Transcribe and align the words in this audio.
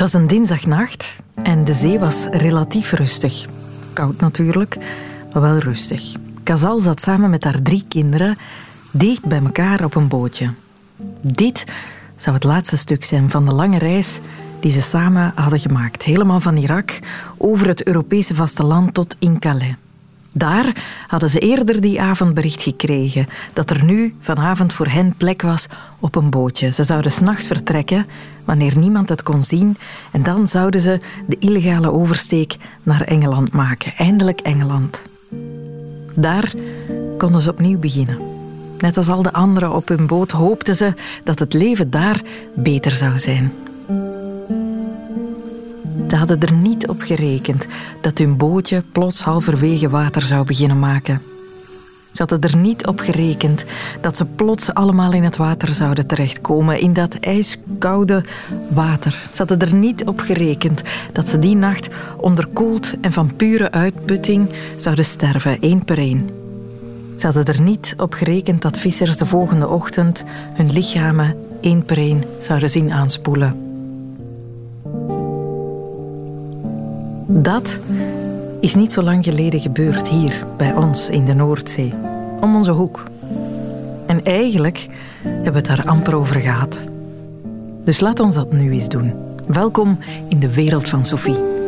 Het 0.00 0.12
was 0.12 0.20
een 0.20 0.28
dinsdagnacht 0.28 1.16
en 1.42 1.64
de 1.64 1.74
zee 1.74 1.98
was 1.98 2.26
relatief 2.30 2.92
rustig. 2.92 3.46
Koud 3.92 4.20
natuurlijk, 4.20 4.76
maar 5.32 5.42
wel 5.42 5.58
rustig. 5.58 6.14
Kazal 6.42 6.78
zat 6.78 7.00
samen 7.00 7.30
met 7.30 7.44
haar 7.44 7.62
drie 7.62 7.84
kinderen 7.88 8.38
dicht 8.90 9.24
bij 9.24 9.42
elkaar 9.42 9.84
op 9.84 9.94
een 9.94 10.08
bootje. 10.08 10.50
Dit 11.20 11.64
zou 12.16 12.34
het 12.34 12.44
laatste 12.44 12.76
stuk 12.76 13.04
zijn 13.04 13.30
van 13.30 13.44
de 13.44 13.54
lange 13.54 13.78
reis 13.78 14.20
die 14.60 14.70
ze 14.70 14.82
samen 14.82 15.32
hadden 15.34 15.60
gemaakt. 15.60 16.02
Helemaal 16.02 16.40
van 16.40 16.56
Irak 16.56 16.98
over 17.36 17.66
het 17.66 17.86
Europese 17.86 18.34
vasteland 18.34 18.94
tot 18.94 19.16
in 19.18 19.38
Calais. 19.38 19.74
Daar 20.32 20.76
hadden 21.06 21.30
ze 21.30 21.38
eerder 21.38 21.80
die 21.80 22.00
avond 22.00 22.34
bericht 22.34 22.62
gekregen 22.62 23.26
dat 23.52 23.70
er 23.70 23.84
nu 23.84 24.14
vanavond 24.20 24.72
voor 24.72 24.86
hen 24.86 25.14
plek 25.16 25.42
was 25.42 25.66
op 26.00 26.14
een 26.14 26.30
bootje. 26.30 26.70
Ze 26.70 26.84
zouden 26.84 27.12
s'nachts 27.12 27.46
vertrekken 27.46 28.06
wanneer 28.44 28.78
niemand 28.78 29.08
het 29.08 29.22
kon 29.22 29.44
zien 29.44 29.76
en 30.10 30.22
dan 30.22 30.46
zouden 30.46 30.80
ze 30.80 31.00
de 31.26 31.36
illegale 31.38 31.92
oversteek 31.92 32.56
naar 32.82 33.00
Engeland 33.00 33.52
maken. 33.52 33.92
Eindelijk 33.96 34.40
Engeland. 34.40 35.04
Daar 36.14 36.52
konden 37.18 37.42
ze 37.42 37.50
opnieuw 37.50 37.78
beginnen. 37.78 38.18
Net 38.78 38.96
als 38.96 39.08
al 39.08 39.22
de 39.22 39.32
anderen 39.32 39.74
op 39.74 39.88
hun 39.88 40.06
boot 40.06 40.30
hoopten 40.30 40.76
ze 40.76 40.94
dat 41.24 41.38
het 41.38 41.52
leven 41.52 41.90
daar 41.90 42.22
beter 42.54 42.90
zou 42.90 43.18
zijn. 43.18 43.52
Ze 46.08 46.16
hadden 46.16 46.40
er 46.40 46.52
niet 46.52 46.88
op 46.88 47.00
gerekend 47.00 47.66
dat 48.00 48.18
hun 48.18 48.36
bootje 48.36 48.82
plots 48.92 49.20
halverwege 49.20 49.88
water 49.88 50.22
zou 50.22 50.44
beginnen 50.44 50.78
maken. 50.78 51.22
Ze 52.12 52.26
hadden 52.26 52.40
er 52.50 52.56
niet 52.56 52.86
op 52.86 53.00
gerekend 53.00 53.64
dat 54.00 54.16
ze 54.16 54.24
plots 54.24 54.74
allemaal 54.74 55.12
in 55.12 55.22
het 55.22 55.36
water 55.36 55.74
zouden 55.74 56.06
terechtkomen, 56.06 56.80
in 56.80 56.92
dat 56.92 57.14
ijskoude 57.14 58.24
water. 58.68 59.12
Ze 59.30 59.36
hadden 59.36 59.60
er 59.60 59.74
niet 59.74 60.06
op 60.06 60.20
gerekend 60.20 60.82
dat 61.12 61.28
ze 61.28 61.38
die 61.38 61.56
nacht 61.56 61.88
onderkoeld 62.16 62.94
en 63.00 63.12
van 63.12 63.36
pure 63.36 63.70
uitputting 63.70 64.48
zouden 64.76 65.04
sterven, 65.04 65.60
één 65.60 65.84
per 65.84 65.98
één. 65.98 66.28
Ze 67.16 67.26
hadden 67.26 67.44
er 67.44 67.60
niet 67.60 67.94
op 67.96 68.12
gerekend 68.12 68.62
dat 68.62 68.78
vissers 68.78 69.16
de 69.16 69.26
volgende 69.26 69.68
ochtend 69.68 70.24
hun 70.54 70.72
lichamen 70.72 71.36
één 71.60 71.84
per 71.84 71.98
één 71.98 72.24
zouden 72.38 72.70
zien 72.70 72.92
aanspoelen. 72.92 73.69
Dat 77.32 77.78
is 78.60 78.74
niet 78.74 78.92
zo 78.92 79.02
lang 79.02 79.24
geleden 79.24 79.60
gebeurd 79.60 80.08
hier 80.08 80.46
bij 80.56 80.74
ons 80.74 81.10
in 81.10 81.24
de 81.24 81.34
Noordzee, 81.34 81.94
om 82.40 82.56
onze 82.56 82.70
hoek. 82.70 83.02
En 84.06 84.24
eigenlijk 84.24 84.86
hebben 85.22 85.52
we 85.52 85.58
het 85.58 85.66
daar 85.66 85.86
amper 85.86 86.14
over 86.14 86.40
gehad. 86.40 86.78
Dus 87.84 88.00
laat 88.00 88.20
ons 88.20 88.34
dat 88.34 88.52
nu 88.52 88.72
eens 88.72 88.88
doen. 88.88 89.12
Welkom 89.46 89.98
in 90.28 90.38
de 90.38 90.54
wereld 90.54 90.88
van 90.88 91.04
Sophie. 91.04 91.59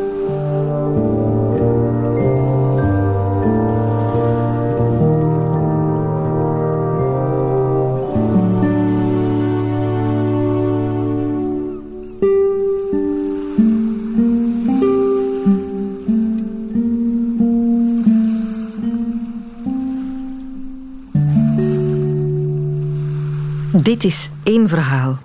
Dit 24.03 24.11
is 24.11 24.29
één 24.43 24.69
verhaal 24.69 25.17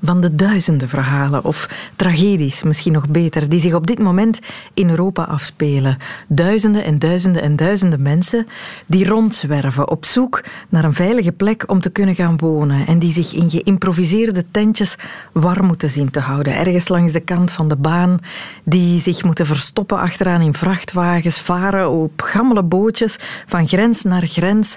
van 0.00 0.20
de 0.20 0.34
duizenden 0.34 0.88
verhalen, 0.88 1.44
of 1.44 1.90
tragedies 1.96 2.62
misschien 2.62 2.92
nog 2.92 3.08
beter, 3.08 3.48
die 3.48 3.60
zich 3.60 3.74
op 3.74 3.86
dit 3.86 3.98
moment 3.98 4.40
in 4.74 4.90
Europa 4.90 5.22
afspelen. 5.22 5.96
Duizenden 6.28 6.84
en 6.84 6.98
duizenden 6.98 7.42
en 7.42 7.56
duizenden 7.56 8.02
mensen 8.02 8.46
die 8.86 9.06
rondzwerven 9.06 9.90
op 9.90 10.04
zoek 10.04 10.44
naar 10.68 10.84
een 10.84 10.94
veilige 10.94 11.32
plek 11.32 11.64
om 11.70 11.80
te 11.80 11.90
kunnen 11.90 12.14
gaan 12.14 12.38
wonen 12.38 12.86
en 12.86 12.98
die 12.98 13.12
zich 13.12 13.34
in 13.34 13.50
geïmproviseerde 13.50 14.44
tentjes 14.50 14.96
warm 15.32 15.66
moeten 15.66 15.90
zien 15.90 16.10
te 16.10 16.20
houden, 16.20 16.56
ergens 16.56 16.88
langs 16.88 17.12
de 17.12 17.20
kant 17.20 17.50
van 17.50 17.68
de 17.68 17.76
baan, 17.76 18.18
die 18.64 19.00
zich 19.00 19.24
moeten 19.24 19.46
verstoppen 19.46 19.98
achteraan 19.98 20.40
in 20.40 20.54
vrachtwagens, 20.54 21.40
varen 21.40 21.90
op 21.90 22.22
gammele 22.22 22.62
bootjes 22.62 23.16
van 23.46 23.68
grens 23.68 24.02
naar 24.02 24.26
grens, 24.26 24.76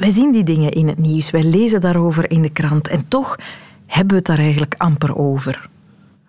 wij 0.00 0.10
zien 0.10 0.32
die 0.32 0.44
dingen 0.44 0.70
in 0.70 0.88
het 0.88 0.98
nieuws, 0.98 1.30
wij 1.30 1.42
lezen 1.42 1.80
daarover 1.80 2.30
in 2.30 2.42
de 2.42 2.50
krant 2.52 2.88
en 2.88 3.08
toch 3.08 3.38
hebben 3.86 4.08
we 4.08 4.16
het 4.16 4.26
daar 4.26 4.38
eigenlijk 4.38 4.74
amper 4.78 5.16
over. 5.16 5.68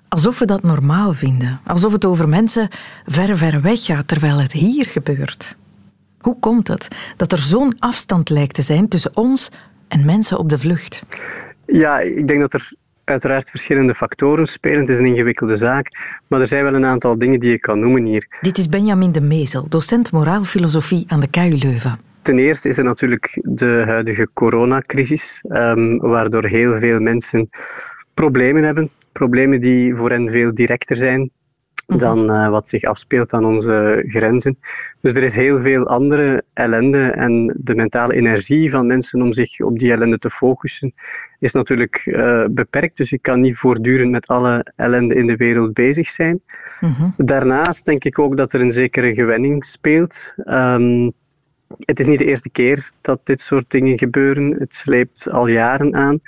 Alsof 0.07 0.39
we 0.39 0.45
dat 0.45 0.63
normaal 0.63 1.13
vinden, 1.13 1.59
alsof 1.65 1.91
het 1.91 2.05
over 2.05 2.29
mensen 2.29 2.67
ver, 3.05 3.37
ver 3.37 3.61
weg 3.61 3.85
gaat, 3.85 4.07
terwijl 4.07 4.37
het 4.37 4.51
hier 4.51 4.85
gebeurt. 4.85 5.55
Hoe 6.19 6.39
komt 6.39 6.67
het 6.67 6.87
dat 7.17 7.31
er 7.31 7.37
zo'n 7.37 7.75
afstand 7.79 8.29
lijkt 8.29 8.55
te 8.55 8.61
zijn 8.61 8.87
tussen 8.87 9.11
ons 9.13 9.51
en 9.87 10.05
mensen 10.05 10.37
op 10.37 10.49
de 10.49 10.59
vlucht? 10.59 11.03
Ja, 11.65 11.99
ik 11.99 12.27
denk 12.27 12.39
dat 12.39 12.53
er 12.53 12.73
uiteraard 13.03 13.49
verschillende 13.49 13.93
factoren 13.93 14.47
spelen. 14.47 14.79
Het 14.79 14.89
is 14.89 14.99
een 14.99 15.05
ingewikkelde 15.05 15.57
zaak, 15.57 15.97
maar 16.27 16.41
er 16.41 16.47
zijn 16.47 16.63
wel 16.63 16.73
een 16.73 16.85
aantal 16.85 17.17
dingen 17.17 17.39
die 17.39 17.53
ik 17.53 17.61
kan 17.61 17.79
noemen 17.79 18.05
hier. 18.05 18.37
Dit 18.41 18.57
is 18.57 18.69
Benjamin 18.69 19.11
de 19.11 19.21
Mezel, 19.21 19.69
docent 19.69 20.11
moraalfilosofie 20.11 21.05
aan 21.07 21.19
de 21.19 21.29
KU 21.29 21.55
Leuven. 21.57 22.10
Ten 22.21 22.39
eerste 22.39 22.69
is 22.69 22.77
er 22.77 22.83
natuurlijk 22.83 23.39
de 23.43 23.83
huidige 23.85 24.27
coronacrisis, 24.33 25.43
um, 25.49 25.97
waardoor 25.97 26.45
heel 26.45 26.77
veel 26.77 26.99
mensen 26.99 27.49
problemen 28.13 28.63
hebben. 28.63 28.89
Problemen 29.11 29.61
die 29.61 29.95
voor 29.95 30.09
hen 30.09 30.31
veel 30.31 30.53
directer 30.53 30.95
zijn 30.95 31.31
mhm. 31.87 31.99
dan 31.99 32.31
uh, 32.31 32.49
wat 32.49 32.67
zich 32.67 32.83
afspeelt 32.83 33.33
aan 33.33 33.45
onze 33.45 34.03
grenzen. 34.07 34.57
Dus 35.01 35.15
er 35.15 35.23
is 35.23 35.35
heel 35.35 35.61
veel 35.61 35.87
andere 35.87 36.43
ellende 36.53 37.11
en 37.11 37.55
de 37.59 37.75
mentale 37.75 38.13
energie 38.13 38.69
van 38.69 38.87
mensen 38.87 39.21
om 39.21 39.33
zich 39.33 39.59
op 39.59 39.79
die 39.79 39.91
ellende 39.91 40.17
te 40.17 40.29
focussen 40.29 40.93
is 41.39 41.53
natuurlijk 41.53 42.05
uh, 42.05 42.45
beperkt. 42.51 42.97
Dus 42.97 43.09
je 43.09 43.19
kan 43.19 43.39
niet 43.39 43.57
voortdurend 43.57 44.11
met 44.11 44.27
alle 44.27 44.71
ellende 44.75 45.15
in 45.15 45.27
de 45.27 45.35
wereld 45.35 45.73
bezig 45.73 46.09
zijn. 46.09 46.41
Mhm. 46.79 47.09
Daarnaast 47.17 47.85
denk 47.85 48.03
ik 48.03 48.19
ook 48.19 48.37
dat 48.37 48.53
er 48.53 48.61
een 48.61 48.71
zekere 48.71 49.13
gewenning 49.13 49.65
speelt. 49.65 50.33
Um, 50.45 51.13
het 51.79 51.99
is 51.99 52.05
niet 52.05 52.17
de 52.17 52.25
eerste 52.25 52.49
keer 52.49 52.91
dat 53.01 53.19
dit 53.23 53.41
soort 53.41 53.69
dingen 53.69 53.97
gebeuren. 53.97 54.51
Het 54.51 54.75
sleept 54.75 55.29
al 55.29 55.47
jaren 55.47 55.95
aan. 55.95 56.19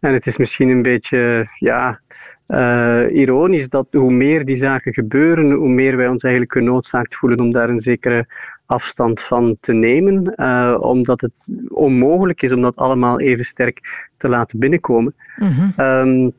En 0.00 0.12
het 0.12 0.26
is 0.26 0.36
misschien 0.36 0.68
een 0.68 0.82
beetje 0.82 1.48
ja, 1.58 2.00
uh, 2.48 3.14
ironisch 3.14 3.68
dat 3.68 3.86
hoe 3.90 4.12
meer 4.12 4.44
die 4.44 4.56
zaken 4.56 4.92
gebeuren, 4.92 5.50
hoe 5.50 5.68
meer 5.68 5.96
wij 5.96 6.08
ons 6.08 6.22
eigenlijk 6.22 6.52
genoodzaakt 6.52 7.14
voelen 7.14 7.40
om 7.40 7.52
daar 7.52 7.68
een 7.68 7.78
zekere 7.78 8.26
afstand 8.66 9.20
van 9.20 9.56
te 9.60 9.72
nemen, 9.72 10.32
uh, 10.36 10.76
omdat 10.80 11.20
het 11.20 11.62
onmogelijk 11.68 12.42
is 12.42 12.52
om 12.52 12.62
dat 12.62 12.76
allemaal 12.76 13.20
even 13.20 13.44
sterk 13.44 14.08
te 14.16 14.28
laten 14.28 14.58
binnenkomen. 14.58 15.14
Mm 15.36 15.52
-hmm. 15.76 16.32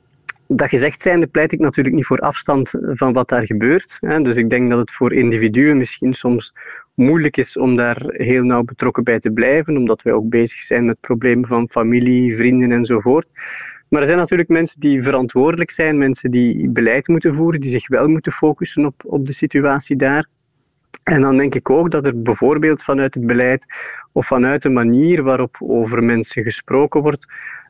dat 0.47 0.69
gezegd 0.69 1.01
zijnde 1.01 1.27
pleit 1.27 1.51
ik 1.51 1.59
natuurlijk 1.59 1.95
niet 1.95 2.05
voor 2.05 2.19
afstand 2.19 2.71
van 2.81 3.13
wat 3.13 3.29
daar 3.29 3.45
gebeurt. 3.45 3.99
Dus 3.99 4.35
ik 4.35 4.49
denk 4.49 4.69
dat 4.69 4.79
het 4.79 4.91
voor 4.91 5.13
individuen 5.13 5.77
misschien 5.77 6.13
soms 6.13 6.53
moeilijk 6.97 7.37
is 7.37 7.57
om 7.57 7.75
daar 7.75 8.01
heel 8.07 8.43
nauw 8.43 8.63
betrokken 8.63 9.03
bij 9.03 9.19
te 9.19 9.31
blijven, 9.31 9.77
omdat 9.77 10.01
wij 10.01 10.13
ook 10.13 10.29
bezig 10.29 10.59
zijn 10.61 10.85
met 10.85 10.99
problemen 10.99 11.47
van 11.47 11.69
familie, 11.69 12.35
vrienden 12.35 12.71
enzovoort. 12.71 13.27
Maar 13.89 14.01
er 14.01 14.07
zijn 14.07 14.19
natuurlijk 14.19 14.49
mensen 14.49 14.79
die 14.79 15.03
verantwoordelijk 15.03 15.71
zijn, 15.71 15.97
mensen 15.97 16.31
die 16.31 16.69
beleid 16.69 17.07
moeten 17.07 17.33
voeren, 17.33 17.61
die 17.61 17.69
zich 17.69 17.87
wel 17.87 18.07
moeten 18.07 18.31
focussen 18.31 18.85
op, 18.85 19.03
op 19.05 19.25
de 19.25 19.33
situatie 19.33 19.95
daar. 19.95 20.27
En 21.03 21.21
dan 21.21 21.37
denk 21.37 21.55
ik 21.55 21.69
ook 21.69 21.91
dat 21.91 22.05
er 22.05 22.21
bijvoorbeeld 22.21 22.83
vanuit 22.83 23.13
het 23.13 23.27
beleid 23.27 23.65
of 24.11 24.27
vanuit 24.27 24.61
de 24.61 24.69
manier 24.69 25.23
waarop 25.23 25.55
over 25.59 26.03
mensen 26.03 26.43
gesproken 26.43 27.01
wordt, 27.01 27.27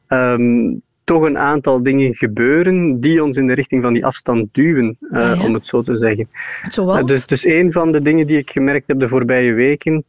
ehm, 0.08 0.74
toch 1.08 1.24
een 1.24 1.38
aantal 1.38 1.84
dingen 1.84 2.14
gebeuren 2.14 3.00
die 3.00 3.24
ons 3.24 3.38
in 3.38 3.48
de 3.48 3.54
richting 3.54 3.82
van 3.84 3.94
die 3.94 4.06
afstand 4.06 4.54
duwen, 4.54 4.98
uh, 5.02 5.42
om 5.46 5.54
het 5.54 5.66
zo 5.66 5.82
te 5.82 5.96
zeggen. 5.96 6.30
Zoals? 6.70 7.00
Uh, 7.00 7.06
dus, 7.06 7.26
dus 7.26 7.46
een 7.46 7.72
van 7.72 7.92
de 7.92 8.02
dingen 8.02 8.28
die 8.28 8.38
ik 8.38 8.52
gemerkt 8.52 8.88
heb 8.88 9.00
de 9.00 9.08
voorbije 9.08 9.54
weken, 9.54 10.04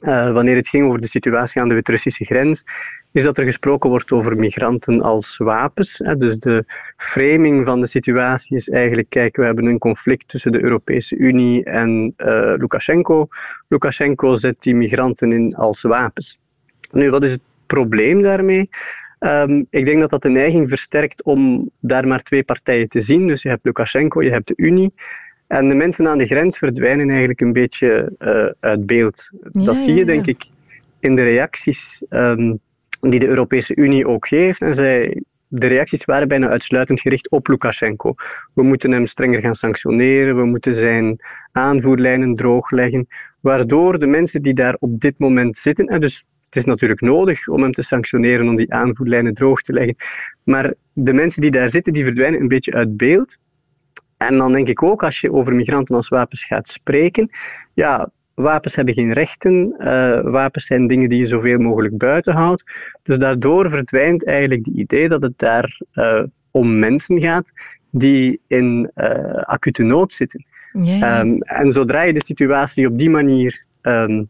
uh, 0.00 0.32
wanneer 0.32 0.56
het 0.56 0.68
ging 0.68 0.86
over 0.86 1.00
de 1.00 1.08
situatie 1.08 1.60
aan 1.60 1.68
de 1.68 1.74
Wit-Russische 1.74 2.24
grens, 2.24 2.64
is 3.12 3.22
dat 3.22 3.38
er 3.38 3.44
gesproken 3.44 3.90
wordt 3.90 4.12
over 4.12 4.36
migranten 4.36 5.02
als 5.02 5.36
wapens. 5.36 6.02
Dus 6.18 6.38
de 6.38 6.64
framing 6.96 7.66
van 7.66 7.80
de 7.80 7.86
situatie 7.86 8.56
is 8.56 8.68
eigenlijk, 8.68 9.08
kijk, 9.10 9.36
we 9.36 9.44
hebben 9.44 9.66
een 9.66 9.78
conflict 9.78 10.28
tussen 10.28 10.52
de 10.52 10.62
Europese 10.62 11.16
Unie 11.16 11.64
en 11.64 12.14
Lukashenko. 12.56 13.28
Lukashenko 13.68 14.34
zet 14.34 14.56
die 14.58 14.74
migranten 14.74 15.32
in 15.32 15.54
als 15.54 15.82
wapens. 15.82 16.38
Nu, 16.90 17.10
wat 17.10 17.24
is 17.24 17.32
het 17.32 17.42
probleem 17.66 18.22
daarmee? 18.22 18.68
Um, 19.18 19.66
ik 19.70 19.84
denk 19.84 20.00
dat 20.00 20.10
dat 20.10 20.22
de 20.22 20.28
neiging 20.28 20.68
versterkt 20.68 21.24
om 21.24 21.70
daar 21.80 22.06
maar 22.08 22.22
twee 22.22 22.44
partijen 22.44 22.88
te 22.88 23.00
zien. 23.00 23.26
Dus 23.26 23.42
je 23.42 23.48
hebt 23.48 23.64
Lukashenko, 23.64 24.22
je 24.22 24.30
hebt 24.30 24.48
de 24.48 24.54
Unie. 24.56 24.92
En 25.46 25.68
de 25.68 25.74
mensen 25.74 26.08
aan 26.08 26.18
de 26.18 26.26
grens 26.26 26.58
verdwijnen 26.58 27.08
eigenlijk 27.08 27.40
een 27.40 27.52
beetje 27.52 28.12
uh, 28.18 28.46
uit 28.60 28.86
beeld. 28.86 29.30
dat 29.40 29.78
zie 29.78 29.94
je, 29.94 30.04
denk 30.04 30.26
ik, 30.26 30.44
in 31.00 31.14
de 31.14 31.22
reacties 31.22 32.04
um, 32.10 32.58
die 33.00 33.20
de 33.20 33.26
Europese 33.26 33.76
Unie 33.76 34.06
ook 34.06 34.26
geeft. 34.26 34.60
En 34.60 34.74
zij 34.74 35.22
de 35.48 35.66
reacties 35.66 36.04
waren 36.04 36.28
bijna 36.28 36.48
uitsluitend 36.48 37.00
gericht 37.00 37.30
op 37.30 37.46
Lukashenko. 37.46 38.14
We 38.54 38.62
moeten 38.62 38.92
hem 38.92 39.06
strenger 39.06 39.40
gaan 39.40 39.54
sanctioneren, 39.54 40.36
we 40.36 40.44
moeten 40.44 40.74
zijn 40.74 41.18
aanvoerlijnen 41.52 42.36
droogleggen, 42.36 43.06
waardoor 43.40 43.98
de 43.98 44.06
mensen 44.06 44.42
die 44.42 44.54
daar 44.54 44.76
op 44.78 45.00
dit 45.00 45.18
moment 45.18 45.56
zitten, 45.58 45.86
en 45.86 46.00
dus 46.00 46.24
het 46.56 46.64
is 46.64 46.70
natuurlijk 46.70 47.00
nodig 47.00 47.48
om 47.48 47.62
hem 47.62 47.72
te 47.72 47.82
sanctioneren, 47.82 48.48
om 48.48 48.56
die 48.56 48.72
aanvoerlijnen 48.72 49.34
droog 49.34 49.60
te 49.60 49.72
leggen, 49.72 49.96
maar 50.44 50.74
de 50.92 51.12
mensen 51.12 51.42
die 51.42 51.50
daar 51.50 51.70
zitten, 51.70 51.92
die 51.92 52.04
verdwijnen 52.04 52.40
een 52.40 52.48
beetje 52.48 52.72
uit 52.72 52.96
beeld. 52.96 53.36
En 54.16 54.38
dan 54.38 54.52
denk 54.52 54.68
ik 54.68 54.82
ook, 54.82 55.02
als 55.02 55.20
je 55.20 55.32
over 55.32 55.54
migranten 55.54 55.94
als 55.94 56.08
wapens 56.08 56.44
gaat 56.44 56.68
spreken, 56.68 57.30
ja, 57.74 58.10
wapens 58.34 58.76
hebben 58.76 58.94
geen 58.94 59.12
rechten, 59.12 59.74
uh, 59.78 60.20
wapens 60.20 60.66
zijn 60.66 60.86
dingen 60.86 61.08
die 61.08 61.18
je 61.18 61.26
zoveel 61.26 61.58
mogelijk 61.58 61.98
buiten 61.98 62.34
houdt. 62.34 62.64
Dus 63.02 63.18
daardoor 63.18 63.70
verdwijnt 63.70 64.26
eigenlijk 64.26 64.66
het 64.66 64.74
idee 64.74 65.08
dat 65.08 65.22
het 65.22 65.38
daar 65.38 65.80
uh, 65.94 66.22
om 66.50 66.78
mensen 66.78 67.20
gaat 67.20 67.52
die 67.90 68.40
in 68.46 68.90
uh, 68.94 69.34
acute 69.34 69.82
nood 69.82 70.12
zitten. 70.12 70.46
Um, 70.72 71.42
en 71.42 71.72
zodra 71.72 72.02
je 72.02 72.12
de 72.12 72.24
situatie 72.24 72.86
op 72.86 72.98
die 72.98 73.10
manier 73.10 73.64
um, 73.82 74.28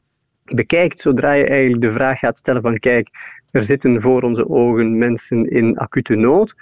bekijkt, 0.54 1.00
zodra 1.00 1.32
je 1.32 1.46
eigenlijk 1.46 1.82
de 1.82 1.90
vraag 1.90 2.18
gaat 2.18 2.38
stellen 2.38 2.62
van 2.62 2.78
kijk, 2.78 3.08
er 3.50 3.62
zitten 3.62 4.00
voor 4.00 4.22
onze 4.22 4.48
ogen 4.48 4.98
mensen 4.98 5.50
in 5.50 5.78
acute 5.78 6.14
nood, 6.14 6.54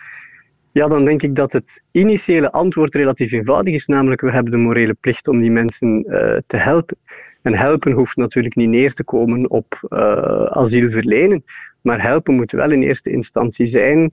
ja, 0.75 0.89
dan 0.89 1.05
denk 1.05 1.23
ik 1.23 1.35
dat 1.35 1.53
het 1.53 1.83
initiële 1.91 2.53
antwoord 2.53 2.95
relatief 2.95 3.33
eenvoudig 3.33 3.75
is, 3.75 3.87
namelijk 3.87 4.21
we 4.21 4.33
hebben 4.33 4.53
de 4.53 4.59
morele 4.59 4.95
plicht 4.95 5.29
om 5.29 5.39
die 5.41 5.51
mensen 5.51 6.05
uh, 6.09 6.37
te 6.47 6.57
helpen. 6.57 6.97
En 7.43 7.55
helpen 7.55 7.93
hoeft 7.93 8.17
natuurlijk 8.17 8.55
niet 8.55 8.69
neer 8.69 8.93
te 8.93 9.05
komen 9.05 9.51
op 9.51 9.87
uh, 9.89 10.45
asiel 10.45 10.91
verlenen, 10.91 11.45
maar 11.81 12.03
helpen 12.03 12.35
moet 12.35 12.53
wel 12.53 12.71
in 12.71 12.83
eerste 12.83 13.11
instantie 13.11 13.67
zijn 13.67 14.13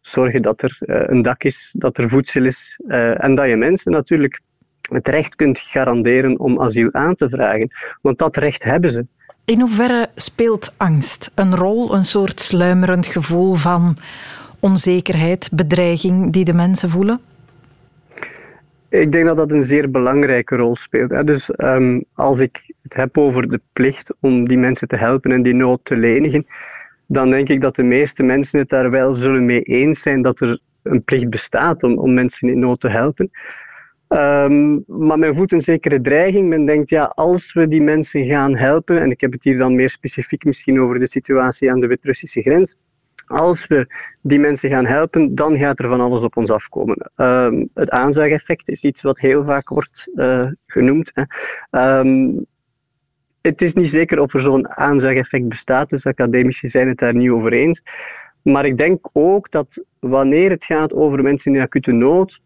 zorgen 0.00 0.42
dat 0.42 0.62
er 0.62 0.78
uh, 0.80 1.02
een 1.06 1.22
dak 1.22 1.44
is, 1.44 1.74
dat 1.78 1.98
er 1.98 2.08
voedsel 2.08 2.44
is 2.44 2.80
en 3.16 3.34
dat 3.34 3.48
je 3.48 3.56
mensen 3.56 3.92
natuurlijk 3.92 4.40
het 4.90 5.08
recht 5.08 5.36
kunt 5.36 5.58
garanderen 5.58 6.38
om 6.38 6.60
asiel 6.60 6.88
aan 6.92 7.14
te 7.14 7.28
vragen. 7.28 7.70
Want 8.00 8.18
dat 8.18 8.36
recht 8.36 8.64
hebben 8.64 8.90
ze. 8.90 9.06
In 9.44 9.60
hoeverre 9.60 10.08
speelt 10.14 10.74
angst 10.76 11.30
een 11.34 11.56
rol, 11.56 11.94
een 11.94 12.04
soort 12.04 12.40
sluimerend 12.40 13.06
gevoel 13.06 13.54
van 13.54 13.96
onzekerheid, 14.60 15.48
bedreiging 15.52 16.32
die 16.32 16.44
de 16.44 16.52
mensen 16.52 16.90
voelen? 16.90 17.20
Ik 18.88 19.12
denk 19.12 19.26
dat 19.26 19.36
dat 19.36 19.52
een 19.52 19.62
zeer 19.62 19.90
belangrijke 19.90 20.56
rol 20.56 20.76
speelt. 20.76 21.26
Dus 21.26 21.50
um, 21.56 22.04
als 22.14 22.38
ik 22.38 22.74
het 22.82 22.94
heb 22.94 23.18
over 23.18 23.48
de 23.48 23.60
plicht 23.72 24.14
om 24.20 24.48
die 24.48 24.58
mensen 24.58 24.88
te 24.88 24.96
helpen 24.96 25.32
en 25.32 25.42
die 25.42 25.54
nood 25.54 25.80
te 25.82 25.96
lenigen, 25.96 26.46
dan 27.06 27.30
denk 27.30 27.48
ik 27.48 27.60
dat 27.60 27.76
de 27.76 27.82
meeste 27.82 28.22
mensen 28.22 28.58
het 28.58 28.68
daar 28.68 28.90
wel 28.90 29.14
zullen 29.14 29.44
mee 29.44 29.62
eens 29.62 30.00
zijn 30.00 30.22
dat 30.22 30.40
er 30.40 30.60
een 30.82 31.04
plicht 31.04 31.30
bestaat 31.30 31.82
om, 31.82 31.98
om 31.98 32.14
mensen 32.14 32.48
in 32.48 32.58
nood 32.58 32.80
te 32.80 32.88
helpen. 32.88 33.30
Um, 34.12 34.84
maar 34.86 35.18
men 35.18 35.34
voelt 35.34 35.52
een 35.52 35.60
zekere 35.60 36.00
dreiging. 36.00 36.48
Men 36.48 36.64
denkt, 36.64 36.90
ja, 36.90 37.04
als 37.04 37.52
we 37.52 37.68
die 37.68 37.82
mensen 37.82 38.26
gaan 38.26 38.56
helpen, 38.56 39.00
en 39.00 39.10
ik 39.10 39.20
heb 39.20 39.32
het 39.32 39.44
hier 39.44 39.58
dan 39.58 39.74
meer 39.74 39.90
specifiek 39.90 40.44
misschien 40.44 40.80
over 40.80 40.98
de 40.98 41.06
situatie 41.06 41.70
aan 41.70 41.80
de 41.80 41.86
Wit-Russische 41.86 42.42
grens, 42.42 42.76
als 43.26 43.66
we 43.66 43.94
die 44.22 44.38
mensen 44.38 44.70
gaan 44.70 44.86
helpen, 44.86 45.34
dan 45.34 45.58
gaat 45.58 45.78
er 45.78 45.88
van 45.88 46.00
alles 46.00 46.22
op 46.22 46.36
ons 46.36 46.50
afkomen. 46.50 47.10
Um, 47.16 47.68
het 47.74 47.90
aanzuigeffect 47.90 48.68
is 48.68 48.82
iets 48.82 49.02
wat 49.02 49.18
heel 49.18 49.44
vaak 49.44 49.68
wordt 49.68 50.10
uh, 50.14 50.46
genoemd. 50.66 51.12
Hè. 51.14 51.98
Um, 51.98 52.46
het 53.40 53.62
is 53.62 53.74
niet 53.74 53.90
zeker 53.90 54.20
of 54.20 54.34
er 54.34 54.40
zo'n 54.40 54.68
aanzuigeffect 54.68 55.48
bestaat, 55.48 55.90
dus 55.90 56.06
academici 56.06 56.68
zijn 56.68 56.88
het 56.88 56.98
daar 56.98 57.14
niet 57.14 57.30
over 57.30 57.52
eens. 57.52 57.82
Maar 58.42 58.64
ik 58.64 58.78
denk 58.78 59.08
ook 59.12 59.50
dat 59.50 59.84
wanneer 59.98 60.50
het 60.50 60.64
gaat 60.64 60.94
over 60.94 61.22
mensen 61.22 61.54
in 61.54 61.60
acute 61.60 61.92
nood, 61.92 62.40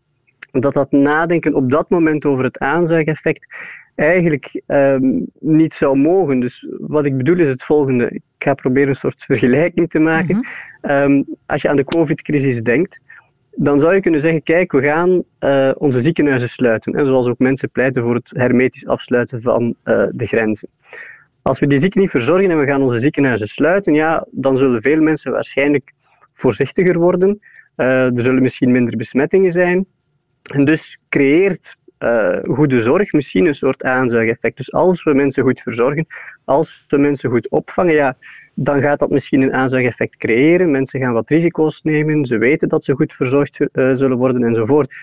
dat 0.61 0.75
dat 0.75 0.93
nadenken 0.93 1.55
op 1.55 1.71
dat 1.71 1.91
moment 1.91 2.25
over 2.25 2.45
het 2.45 2.59
aanzuigeffect 2.59 3.47
eigenlijk 3.95 4.63
um, 4.67 5.27
niet 5.41 5.73
zou 5.73 5.99
mogen. 5.99 6.41
Dus 6.41 6.67
wat 6.79 7.07
ik 7.07 7.17
bedoel 7.17 7.39
is 7.39 7.49
het 7.49 7.65
volgende. 7.65 8.11
Ik 8.11 8.23
ga 8.39 8.55
proberen 8.55 8.89
een 8.89 8.95
soort 8.95 9.25
vergelijking 9.25 9.91
te 9.91 9.99
maken. 9.99 10.47
Mhm. 10.81 10.93
um, 10.93 11.25
als 11.47 11.63
je 11.63 11.69
aan 11.69 11.77
de 11.77 11.85
COVID-crisis 11.85 12.63
denkt, 12.63 13.01
dan 13.57 13.79
zou 13.79 13.95
je 13.95 14.01
kunnen 14.01 14.21
zeggen, 14.21 14.43
kijk, 14.43 14.73
we 14.73 14.83
gaan 14.83 15.23
uh, 15.41 15.71
onze 15.79 16.01
ziekenhuizen 16.01 16.49
sluiten. 16.49 16.93
En 16.93 17.07
zoals 17.07 17.27
ook 17.27 17.39
mensen 17.39 17.71
pleiten 17.71 18.03
voor 18.03 18.15
het 18.15 18.31
hermetisch 18.37 18.87
afsluiten 18.87 19.41
van 19.41 19.63
uh, 19.85 20.07
de 20.11 20.27
grenzen. 20.27 20.69
Als 21.43 21.59
we 21.59 21.67
die 21.67 21.79
zieken 21.79 22.01
niet 22.01 22.11
verzorgen 22.11 22.51
en 22.51 22.59
we 22.59 22.67
gaan 22.67 22.83
onze 22.83 22.99
ziekenhuizen 22.99 23.49
sluiten, 23.49 23.95
ja, 23.95 24.27
dan 24.31 24.57
zullen 24.57 24.81
veel 24.81 25.01
mensen 25.01 25.33
waarschijnlijk 25.33 25.93
voorzichtiger 26.33 26.99
worden. 26.99 27.41
Uh, 27.77 28.17
er 28.17 28.23
zullen 28.23 28.43
misschien 28.43 28.73
minder 28.73 28.97
besmettingen 28.97 29.51
zijn. 29.51 29.87
En 30.53 30.65
dus 30.65 30.99
creëert 31.09 31.77
uh, 31.99 32.39
goede 32.43 32.81
zorg 32.81 33.13
misschien 33.13 33.47
een 33.47 33.55
soort 33.55 33.83
aanzuigeffect. 33.83 34.57
Dus 34.57 34.73
als 34.73 35.03
we 35.03 35.15
mensen 35.15 35.43
goed 35.43 35.61
verzorgen, 35.61 36.07
als 36.45 36.85
we 36.89 36.99
mensen 36.99 37.31
goed 37.31 37.51
opvangen, 37.51 37.95
ja, 37.95 38.17
dan 38.55 38.83
gaat 38.83 38.99
dat 38.99 39.11
misschien 39.11 39.43
een 39.43 39.55
aanzuigeffect 39.55 40.17
creëren. 40.17 40.71
Mensen 40.71 41.01
gaan 41.01 41.13
wat 41.13 41.31
risico's 41.31 41.83
nemen, 41.83 42.25
ze 42.25 42.39
weten 42.39 42.69
dat 42.69 42.85
ze 42.85 42.95
goed 42.95 43.13
verzorgd 43.13 43.61
uh, 43.61 43.93
zullen 43.93 44.17
worden 44.17 44.43
enzovoort. 44.43 44.95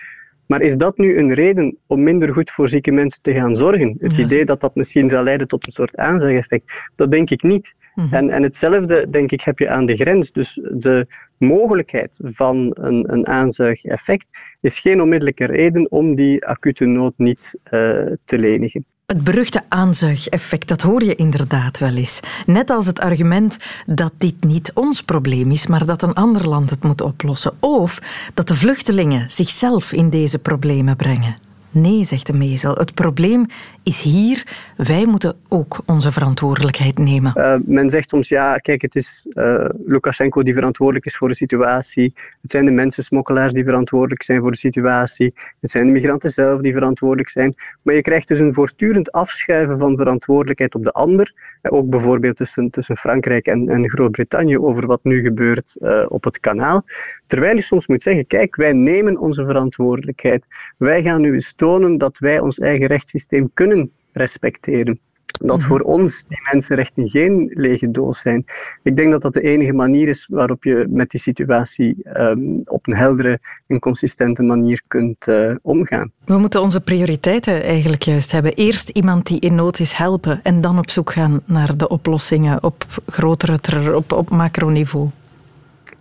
Maar 0.52 0.60
is 0.60 0.76
dat 0.76 0.98
nu 0.98 1.18
een 1.18 1.34
reden 1.34 1.76
om 1.86 2.02
minder 2.02 2.32
goed 2.32 2.50
voor 2.50 2.68
zieke 2.68 2.90
mensen 2.90 3.22
te 3.22 3.32
gaan 3.32 3.56
zorgen? 3.56 3.96
Het 3.98 4.16
idee 4.16 4.44
dat 4.44 4.60
dat 4.60 4.74
misschien 4.74 5.08
zal 5.08 5.22
leiden 5.22 5.48
tot 5.48 5.66
een 5.66 5.72
soort 5.72 5.96
aanzuigeffect, 5.96 6.72
dat 6.96 7.10
denk 7.10 7.30
ik 7.30 7.42
niet. 7.42 7.74
Mhm. 7.94 8.14
en, 8.14 8.30
en 8.30 8.42
hetzelfde, 8.42 9.10
denk 9.10 9.30
ik, 9.30 9.40
heb 9.40 9.58
je 9.58 9.68
aan 9.68 9.86
de 9.86 9.96
grens. 9.96 10.32
Dus 10.32 10.60
de 10.72 11.06
mogelijkheid 11.38 12.18
van 12.22 12.70
een, 12.74 13.12
een 13.12 13.26
aanzuigeffect 13.26 14.26
is 14.60 14.80
geen 14.80 15.02
onmiddellijke 15.02 15.44
reden 15.44 15.90
om 15.90 16.14
die 16.14 16.46
acute 16.46 16.84
nood 16.84 17.14
niet 17.16 17.54
uh, 17.64 18.06
te 18.24 18.38
lenigen. 18.38 18.84
Het 19.12 19.24
beruchte 19.24 19.62
aanzuigeffect, 19.68 20.68
dat 20.68 20.82
hoor 20.82 21.04
je 21.04 21.14
inderdaad 21.14 21.78
wel 21.78 21.94
eens. 21.94 22.20
Net 22.46 22.70
als 22.70 22.86
het 22.86 23.00
argument 23.00 23.56
dat 23.86 24.12
dit 24.18 24.44
niet 24.44 24.72
ons 24.74 25.02
probleem 25.02 25.50
is, 25.50 25.66
maar 25.66 25.86
dat 25.86 26.02
een 26.02 26.14
ander 26.14 26.48
land 26.48 26.70
het 26.70 26.82
moet 26.82 27.00
oplossen. 27.00 27.52
Of 27.60 27.98
dat 28.34 28.48
de 28.48 28.56
vluchtelingen 28.56 29.30
zichzelf 29.30 29.92
in 29.92 30.10
deze 30.10 30.38
problemen 30.38 30.96
brengen. 30.96 31.36
Nee, 31.70 32.04
zegt 32.04 32.26
de 32.26 32.32
mezel. 32.32 32.74
Het 32.74 32.94
probleem 32.94 33.46
is 33.82 34.02
hier. 34.02 34.46
Wij 34.76 35.06
moeten 35.06 35.36
ook 35.48 35.82
onze 35.86 36.12
verantwoordelijkheid 36.12 36.98
nemen. 36.98 37.32
Uh, 37.36 37.54
men 37.64 37.90
zegt 37.90 38.08
soms, 38.08 38.28
ja, 38.28 38.56
kijk, 38.56 38.82
het 38.82 38.94
is 38.94 39.26
uh, 39.30 39.64
Lukashenko 39.86 40.42
die 40.42 40.54
verantwoordelijk 40.54 41.04
is 41.04 41.16
voor 41.16 41.28
de 41.28 41.34
situatie. 41.34 42.12
Het 42.40 42.50
zijn 42.50 42.64
de 42.64 42.70
mensensmokkelaars 42.70 43.52
die 43.52 43.64
verantwoordelijk 43.64 44.22
zijn 44.22 44.40
voor 44.40 44.50
de 44.50 44.56
situatie. 44.56 45.34
Het 45.60 45.70
zijn 45.70 45.86
de 45.86 45.92
migranten 45.92 46.30
zelf 46.30 46.60
die 46.60 46.72
verantwoordelijk 46.72 47.28
zijn. 47.28 47.54
Maar 47.82 47.94
je 47.94 48.02
krijgt 48.02 48.28
dus 48.28 48.38
een 48.38 48.52
voortdurend 48.52 49.12
afschuiven 49.12 49.78
van 49.78 49.96
verantwoordelijkheid 49.96 50.74
op 50.74 50.82
de 50.82 50.92
ander. 50.92 51.34
Uh, 51.62 51.72
ook 51.72 51.90
bijvoorbeeld 51.90 52.36
tussen, 52.36 52.70
tussen 52.70 52.96
Frankrijk 52.96 53.46
en, 53.46 53.68
en 53.68 53.90
Groot-Brittannië 53.90 54.58
over 54.58 54.86
wat 54.86 55.00
nu 55.02 55.20
gebeurt 55.20 55.76
op 56.08 56.24
het 56.24 56.40
kanaal. 56.40 56.84
Terwijl 57.26 57.56
je 57.56 57.62
soms 57.62 57.86
moet 57.86 58.02
zeggen, 58.02 58.26
kijk, 58.26 58.56
wij 58.56 58.72
nemen 58.72 59.18
onze 59.18 59.44
verantwoordelijkheid. 59.44 60.46
Wij 60.76 61.02
gaan 61.02 61.20
nu 61.20 61.32
eens 61.32 61.52
tonen 61.52 61.98
dat 61.98 62.18
wij 62.18 62.38
ons 62.38 62.58
eigen 62.58 62.86
rechtssysteem 62.86 63.50
kunnen 63.54 63.71
respecteren. 64.12 65.00
Dat 65.32 65.58
mhm. 65.58 65.66
voor 65.66 65.80
ons 65.80 66.24
die 66.28 66.38
mensenrechten 66.52 67.08
geen 67.08 67.50
lege 67.54 67.90
doos 67.90 68.20
zijn. 68.20 68.44
Ik 68.82 68.96
denk 68.96 69.10
dat 69.10 69.22
dat 69.22 69.32
de 69.32 69.40
enige 69.40 69.72
manier 69.72 70.08
is 70.08 70.26
waarop 70.30 70.64
je 70.64 70.86
met 70.88 71.10
die 71.10 71.20
situatie 71.20 71.96
um, 72.16 72.60
op 72.64 72.86
een 72.86 72.96
heldere 72.96 73.38
en 73.66 73.78
consistente 73.78 74.42
manier 74.42 74.82
kunt 74.88 75.26
uh, 75.26 75.54
omgaan. 75.62 76.12
We 76.24 76.38
moeten 76.38 76.62
onze 76.62 76.80
prioriteiten 76.80 77.62
eigenlijk 77.62 78.02
juist 78.02 78.32
hebben. 78.32 78.52
Eerst 78.54 78.88
iemand 78.88 79.26
die 79.26 79.40
in 79.40 79.54
nood 79.54 79.78
is 79.78 79.92
helpen 79.92 80.40
en 80.42 80.60
dan 80.60 80.78
op 80.78 80.90
zoek 80.90 81.12
gaan 81.12 81.40
naar 81.44 81.76
de 81.76 81.88
oplossingen 81.88 82.62
op 82.62 82.86
grotere, 83.06 83.96
op, 83.96 84.12
op 84.12 84.30
macroniveau. 84.30 85.08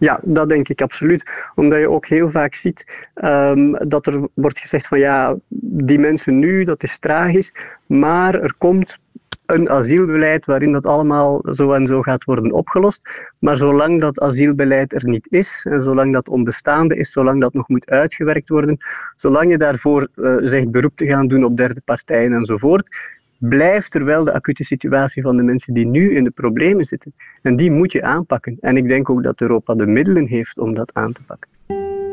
Ja, 0.01 0.19
dat 0.23 0.49
denk 0.49 0.69
ik 0.69 0.81
absoluut. 0.81 1.31
Omdat 1.55 1.79
je 1.79 1.89
ook 1.89 2.05
heel 2.05 2.29
vaak 2.29 2.55
ziet 2.55 3.09
um, 3.23 3.77
dat 3.87 4.05
er 4.05 4.27
wordt 4.33 4.59
gezegd 4.59 4.87
van 4.87 4.99
ja, 4.99 5.35
die 5.59 5.99
mensen 5.99 6.39
nu, 6.39 6.63
dat 6.63 6.83
is 6.83 6.99
tragisch, 6.99 7.53
maar 7.85 8.35
er 8.35 8.53
komt 8.57 8.99
een 9.45 9.69
asielbeleid 9.69 10.45
waarin 10.45 10.71
dat 10.71 10.85
allemaal 10.85 11.43
zo 11.51 11.73
en 11.73 11.87
zo 11.87 12.01
gaat 12.01 12.23
worden 12.23 12.51
opgelost. 12.51 13.31
Maar 13.39 13.57
zolang 13.57 14.01
dat 14.01 14.19
asielbeleid 14.19 14.93
er 14.93 15.07
niet 15.07 15.27
is, 15.31 15.65
en 15.69 15.81
zolang 15.81 16.13
dat 16.13 16.29
onbestaande 16.29 16.95
is, 16.95 17.11
zolang 17.11 17.41
dat 17.41 17.53
nog 17.53 17.67
moet 17.67 17.89
uitgewerkt 17.89 18.49
worden, 18.49 18.77
zolang 19.15 19.51
je 19.51 19.57
daarvoor 19.57 20.07
uh, 20.15 20.35
zegt 20.39 20.71
beroep 20.71 20.95
te 20.95 21.07
gaan 21.07 21.27
doen 21.27 21.43
op 21.43 21.57
derde 21.57 21.81
partijen 21.85 22.33
enzovoort, 22.33 23.19
blijft 23.41 23.93
er 23.93 24.05
wel 24.05 24.23
de 24.23 24.33
acute 24.33 24.63
situatie 24.63 25.21
van 25.21 25.37
de 25.37 25.43
mensen 25.43 25.73
die 25.73 25.85
nu 25.85 26.15
in 26.15 26.23
de 26.23 26.31
problemen 26.31 26.85
zitten. 26.85 27.13
En 27.41 27.55
die 27.55 27.71
moet 27.71 27.91
je 27.91 28.01
aanpakken. 28.01 28.57
En 28.59 28.77
ik 28.77 28.87
denk 28.87 29.09
ook 29.09 29.23
dat 29.23 29.41
Europa 29.41 29.75
de 29.75 29.85
middelen 29.85 30.27
heeft 30.27 30.57
om 30.59 30.73
dat 30.73 30.93
aan 30.93 31.11
te 31.11 31.21
pakken. 31.23 31.49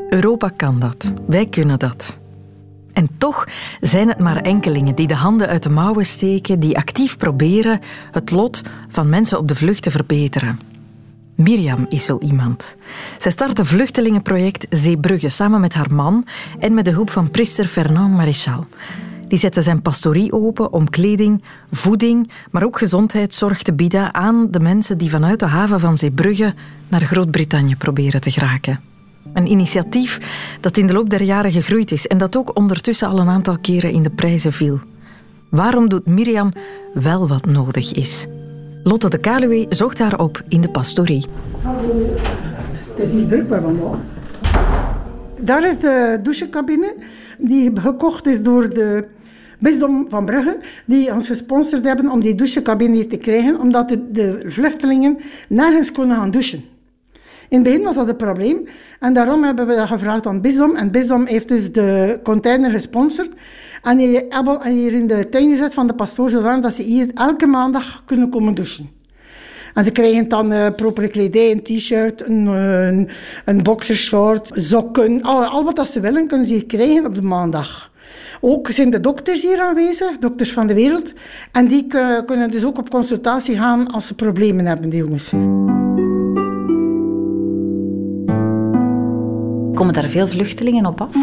Europa 0.09 0.49
kan 0.57 0.81
dat. 0.81 1.13
Wij 1.27 1.47
kunnen 1.47 1.79
dat. 1.79 2.19
En 2.93 3.09
toch 3.19 3.47
zijn 3.81 4.09
het 4.09 4.19
maar 4.19 4.37
enkelingen 4.37 4.95
die 4.95 5.07
de 5.07 5.15
handen 5.15 5.49
uit 5.49 5.63
de 5.63 5.69
mouwen 5.69 6.05
steken, 6.05 6.61
die 6.61 6.77
actief 6.77 7.17
proberen 7.17 7.81
het 8.11 8.31
lot 8.31 8.63
van 8.89 9.09
mensen 9.09 9.39
op 9.39 9.49
de 9.49 9.57
vlucht 9.57 9.83
te 9.83 9.91
verbeteren. 9.91 10.59
Mirjam 11.35 11.87
is 11.89 12.05
zo 12.05 12.19
iemand. 12.19 12.77
Zij 13.19 13.31
start 13.31 13.59
een 13.59 13.67
vluchtelingenproject 13.67 14.67
Zeebrugge 14.71 15.29
samen 15.29 15.61
met 15.61 15.75
haar 15.75 15.93
man 15.93 16.27
en 16.59 16.75
met 16.75 16.85
de 16.85 16.91
hulp 16.91 17.11
van 17.11 17.31
priester 17.31 17.67
Fernand 17.67 18.17
Maréchal. 18.17 18.67
Die 19.29 19.39
zette 19.39 19.63
zijn 19.63 19.83
pastorie 19.83 20.33
open 20.33 20.73
om 20.73 20.91
kleding, 20.91 21.43
voeding, 21.71 22.31
maar 22.51 22.65
ook 22.65 22.79
gezondheidszorg 22.79 23.63
te 23.63 23.73
bieden 23.73 24.15
aan 24.15 24.49
de 24.51 24.61
mensen 24.61 24.99
die 24.99 25.11
vanuit 25.11 25.39
de 25.39 25.47
haven 25.47 25.81
van 25.81 25.97
Zeebrugge 25.97 26.55
naar 26.89 27.01
Groot-Brittannië 27.01 27.77
proberen 27.77 28.21
te 28.21 28.31
geraken. 28.31 28.81
Een 29.33 29.51
initiatief 29.51 30.21
dat 30.61 30.77
in 30.77 30.87
de 30.87 30.93
loop 30.93 31.11
der 31.11 31.23
jaren 31.23 31.53
gegroeid 31.53 31.93
is 31.93 32.07
en 32.07 32.19
dat 32.19 32.37
ook 32.37 32.59
ondertussen 32.59 33.09
al 33.09 33.19
een 33.19 33.29
aantal 33.29 33.59
keren 33.59 33.91
in 33.91 34.03
de 34.03 34.11
prijzen 34.11 34.53
viel. 34.53 34.81
Waarom 35.49 35.89
doet 35.89 36.07
Mirjam 36.07 36.53
wel 36.95 37.29
wat 37.29 37.47
nodig 37.47 37.93
is? 37.93 38.27
Lotte 38.83 39.09
de 39.09 39.19
Kaluwe 39.19 39.67
zocht 39.69 39.99
haar 39.99 40.19
op 40.19 40.43
in 40.49 40.61
de 40.61 40.71
pastorie. 40.71 41.27
Het 42.95 43.07
is 43.07 43.11
hier 43.11 43.29
druk 43.29 43.49
bij 43.49 43.61
vandaag. 43.61 43.97
Daar 45.41 45.67
is 45.67 45.79
de 45.79 46.21
douchecabine 46.23 46.95
die 47.39 47.81
gekocht 47.81 48.27
is 48.27 48.43
door 48.43 48.69
de 48.69 49.05
bisdom 49.59 50.07
van 50.09 50.25
Brugge, 50.25 50.59
die 50.87 51.13
ons 51.13 51.27
gesponsord 51.27 51.85
hebben 51.85 52.11
om 52.11 52.21
die 52.21 52.35
douchecabine 52.35 52.95
hier 52.95 53.09
te 53.09 53.17
krijgen, 53.17 53.61
omdat 53.61 53.89
de, 53.89 54.11
de 54.11 54.41
vluchtelingen 54.47 55.19
nergens 55.49 55.93
konden 55.93 56.17
gaan 56.17 56.31
douchen. 56.31 56.65
In 57.49 57.59
het 57.59 57.63
begin 57.63 57.83
was 57.83 57.95
dat 57.95 58.09
een 58.09 58.17
probleem 58.17 58.69
en 59.01 59.13
daarom 59.13 59.45
hebben 59.45 59.67
we 59.67 59.75
dat 59.75 59.87
gevraagd 59.87 60.27
aan 60.27 60.41
Bisdom. 60.41 60.77
En 60.77 60.91
Bisdom 60.91 61.27
heeft 61.27 61.49
dus 61.49 61.73
de 61.73 62.21
container 62.23 62.71
gesponsord 62.71 63.31
en 63.83 63.99
hier 63.99 64.93
in 64.93 65.07
de 65.07 65.29
tuin 65.29 65.51
gezet 65.51 65.75
van 65.75 65.87
de 65.87 65.95
pastoor, 65.95 66.31
zodat 66.31 66.75
ze 66.75 66.83
hier 66.83 67.11
elke 67.15 67.47
maandag 67.47 68.03
kunnen 68.05 68.31
komen 68.31 68.55
douchen. 68.55 68.91
En 69.75 69.85
ze 69.85 69.91
krijgen 69.91 70.29
dan 70.29 70.53
uh, 70.53 70.67
propere 70.77 71.09
kledij, 71.09 71.51
een 71.51 71.63
t-shirt, 71.63 72.27
een, 72.27 72.47
een, 72.47 73.09
een 73.45 73.63
boxershort, 73.63 74.51
sokken, 74.55 75.23
al, 75.23 75.45
al 75.45 75.65
wat 75.65 75.77
dat 75.77 75.89
ze 75.91 76.01
willen 76.01 76.27
kunnen 76.27 76.47
ze 76.47 76.53
hier 76.53 76.67
krijgen 76.67 77.07
op 77.07 77.15
de 77.15 77.23
maandag. 77.23 77.91
Ook 78.41 78.69
zijn 78.71 78.91
de 78.91 79.01
dokters 79.01 79.43
hier 79.43 79.61
aanwezig, 79.61 80.19
dokters 80.19 80.53
van 80.53 80.67
de 80.67 80.75
wereld. 80.75 81.13
En 81.53 81.69
die 81.69 81.87
kunnen 82.27 82.51
dus 82.51 82.65
ook 82.65 82.79
op 82.79 82.91
consultatie 82.91 83.57
gaan 83.57 83.87
als 83.91 84.07
ze 84.07 84.15
problemen 84.15 84.67
hebben, 84.67 84.91
die 84.91 84.99
jongens. 84.99 85.33
Komen 89.75 89.93
daar 89.93 90.09
veel 90.09 90.29
vluchtelingen 90.29 90.87
op 90.87 91.01
af? 91.01 91.15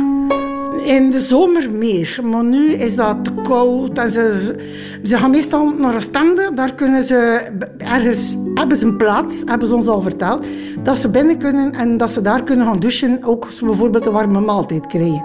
In 0.85 1.09
de 1.11 1.19
zomer 1.19 1.71
meer, 1.71 2.19
maar 2.23 2.43
nu 2.43 2.71
is 2.71 2.95
dat 2.95 3.17
koud. 3.43 3.97
En 3.97 4.11
ze, 4.11 4.55
ze 5.03 5.17
gaan 5.17 5.31
meestal 5.31 5.65
naar 5.65 5.95
Oostende. 5.95 6.51
Daar 6.55 6.73
kunnen 6.73 7.03
ze 7.03 7.41
ergens, 7.77 8.35
hebben 8.53 8.77
ze 8.77 8.85
een 8.85 8.97
plaats, 8.97 9.43
hebben 9.45 9.67
ze 9.67 9.75
ons 9.75 9.87
al 9.87 10.01
verteld, 10.01 10.45
dat 10.83 10.97
ze 10.97 11.09
binnen 11.09 11.37
kunnen 11.37 11.71
en 11.71 11.97
dat 11.97 12.11
ze 12.11 12.21
daar 12.21 12.43
kunnen 12.43 12.65
gaan 12.65 12.79
douchen. 12.79 13.23
Ook 13.23 13.47
bijvoorbeeld 13.59 14.05
een 14.05 14.11
warme 14.11 14.39
maaltijd 14.39 14.87
krijgen. 14.87 15.23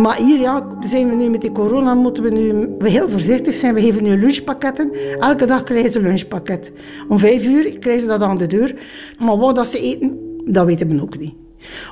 Maar 0.00 0.16
hier 0.16 0.40
ja, 0.40 0.66
zijn 0.80 1.08
we 1.08 1.14
nu 1.14 1.28
met 1.28 1.40
die 1.40 1.52
corona, 1.52 1.94
moeten 1.94 2.22
we 2.22 2.30
nu 2.30 2.74
heel 2.78 3.08
voorzichtig 3.08 3.54
zijn. 3.54 3.74
We 3.74 3.80
geven 3.80 4.02
nu 4.02 4.16
lunchpakketten. 4.16 4.90
Elke 5.18 5.46
dag 5.46 5.62
krijgen 5.62 5.90
ze 5.90 5.98
een 5.98 6.04
lunchpakket. 6.04 6.72
Om 7.08 7.18
vijf 7.18 7.44
uur 7.44 7.78
krijgen 7.78 8.02
ze 8.02 8.06
dat 8.06 8.22
aan 8.22 8.38
de 8.38 8.46
deur. 8.46 8.74
Maar 9.18 9.36
wat 9.36 9.54
dat 9.54 9.68
ze 9.68 9.80
eten, 9.80 10.18
dat 10.44 10.66
weten 10.66 10.88
we 10.88 11.02
ook 11.02 11.18
niet. 11.18 11.34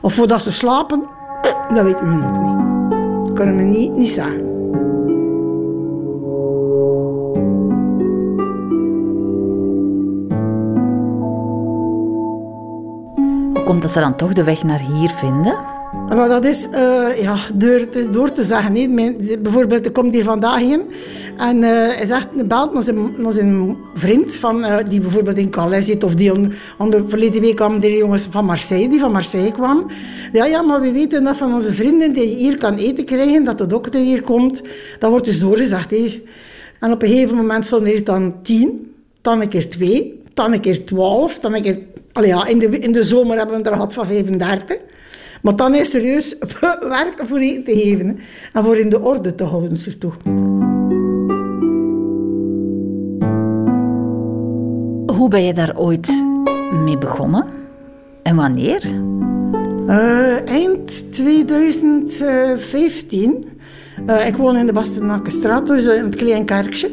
Of 0.02 0.14
voordat 0.14 0.42
ze 0.42 0.52
slapen, 0.52 1.02
dat 1.74 1.84
weten 1.84 2.18
we 2.18 2.24
ook 2.26 2.38
niet. 2.38 3.26
Dat 3.26 3.34
kunnen 3.34 3.56
we 3.56 3.62
niet, 3.62 3.92
niet 3.92 4.08
zeggen. 4.08 4.44
Hoe 13.54 13.64
komt 13.64 13.82
dat 13.82 13.90
ze 13.90 14.00
dan 14.00 14.16
toch 14.16 14.32
de 14.32 14.44
weg 14.44 14.62
naar 14.62 14.80
hier 14.80 15.10
vinden? 15.10 15.75
Maar 16.08 16.28
dat 16.28 16.44
is 16.44 16.66
uh, 16.66 17.22
ja, 17.22 17.36
door, 17.54 17.88
te, 17.88 18.10
door 18.10 18.32
te 18.32 18.42
zeggen. 18.42 18.94
Mijn, 18.94 19.16
bijvoorbeeld, 19.42 19.86
ik 19.86 19.92
kom 19.92 20.12
hier 20.12 20.24
vandaag 20.24 20.60
in 20.60 20.82
en 21.36 21.56
uh, 21.56 21.68
hij 21.68 22.06
zegt, 22.06 22.46
belt 22.48 22.84
zijn, 22.84 23.22
naar 23.22 23.32
zijn 23.32 23.76
vriend 23.94 24.36
van, 24.36 24.64
uh, 24.64 24.76
die 24.88 25.00
bijvoorbeeld 25.00 25.38
in 25.38 25.50
Calais 25.50 25.86
zit, 25.86 26.04
of 26.04 26.14
die 26.14 26.32
onder 26.78 27.08
verleden 27.08 27.40
week 27.40 27.56
kwamen 27.56 27.80
die 27.80 27.96
jongens 27.96 28.26
van 28.30 28.44
Marseille, 28.44 28.88
die 28.88 29.00
van 29.00 29.12
Marseille 29.12 29.52
kwamen. 29.52 29.86
Ja, 30.32 30.44
ja, 30.46 30.62
maar 30.62 30.80
we 30.80 30.92
weten 30.92 31.24
dat 31.24 31.36
van 31.36 31.54
onze 31.54 31.72
vrienden 31.72 32.12
die 32.12 32.26
hier 32.26 32.56
kan 32.56 32.74
eten 32.74 33.04
krijgen, 33.04 33.44
dat 33.44 33.58
de 33.58 33.66
dokter 33.66 34.00
hier 34.00 34.22
komt. 34.22 34.62
Dat 34.98 35.10
wordt 35.10 35.24
dus 35.24 35.40
doorgezegd. 35.40 35.92
En 36.80 36.92
op 36.92 37.02
een 37.02 37.08
gegeven 37.08 37.36
moment 37.36 37.66
stonden 37.66 37.94
er 37.94 38.04
dan 38.04 38.42
tien, 38.42 38.94
dan 39.20 39.40
een 39.40 39.48
keer 39.48 39.70
twee, 39.70 40.20
dan 40.34 40.52
een 40.52 40.60
keer 40.60 40.84
twaalf, 40.84 41.38
dan 41.38 41.54
een 41.54 41.62
keer... 41.62 41.78
Ja, 42.22 42.46
in, 42.46 42.58
de, 42.58 42.78
in 42.78 42.92
de 42.92 43.04
zomer 43.04 43.36
hebben 43.36 43.56
we 43.56 43.68
er 43.68 43.72
gehad 43.72 43.94
van 43.94 44.06
35. 44.06 44.76
Maar 45.46 45.56
dan 45.56 45.74
is 45.74 45.90
serieus 45.90 46.36
werk 46.98 47.22
voor 47.24 47.38
eten 47.38 47.64
te 47.64 47.72
geven 47.72 48.18
en 48.52 48.64
voor 48.64 48.76
in 48.76 48.88
de 48.88 49.00
orde 49.00 49.34
te 49.34 49.44
houden, 49.44 49.76
surtout. 49.76 50.14
Hoe 55.16 55.28
ben 55.28 55.42
je 55.42 55.52
daar 55.52 55.76
ooit 55.76 56.24
mee 56.84 56.98
begonnen? 56.98 57.44
En 58.22 58.36
wanneer? 58.36 58.84
Uh, 59.88 60.48
eind 60.48 61.12
2015. 61.12 63.44
Uh, 64.06 64.20
eh, 64.20 64.26
ik 64.26 64.36
woon 64.36 64.56
in 64.56 64.66
de 64.66 64.72
Bastenakenstraat, 64.72 65.66
dus 65.66 65.84
in 65.84 66.04
het 66.04 66.16
klein 66.16 66.44
kerkje. 66.44 66.90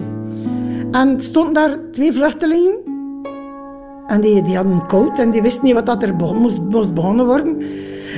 En 0.91 1.15
er 1.15 1.23
stonden 1.23 1.53
daar 1.53 1.77
twee 1.91 2.13
vluchtelingen. 2.13 2.75
En 4.07 4.21
die, 4.21 4.41
die 4.41 4.55
hadden 4.55 4.87
koud 4.87 5.19
en 5.19 5.31
die 5.31 5.41
wisten 5.41 5.65
niet 5.65 5.73
wat 5.73 5.85
dat 5.85 6.03
er 6.03 6.15
moest, 6.15 6.59
moest 6.69 6.93
begonnen 6.93 7.25
worden. 7.25 7.57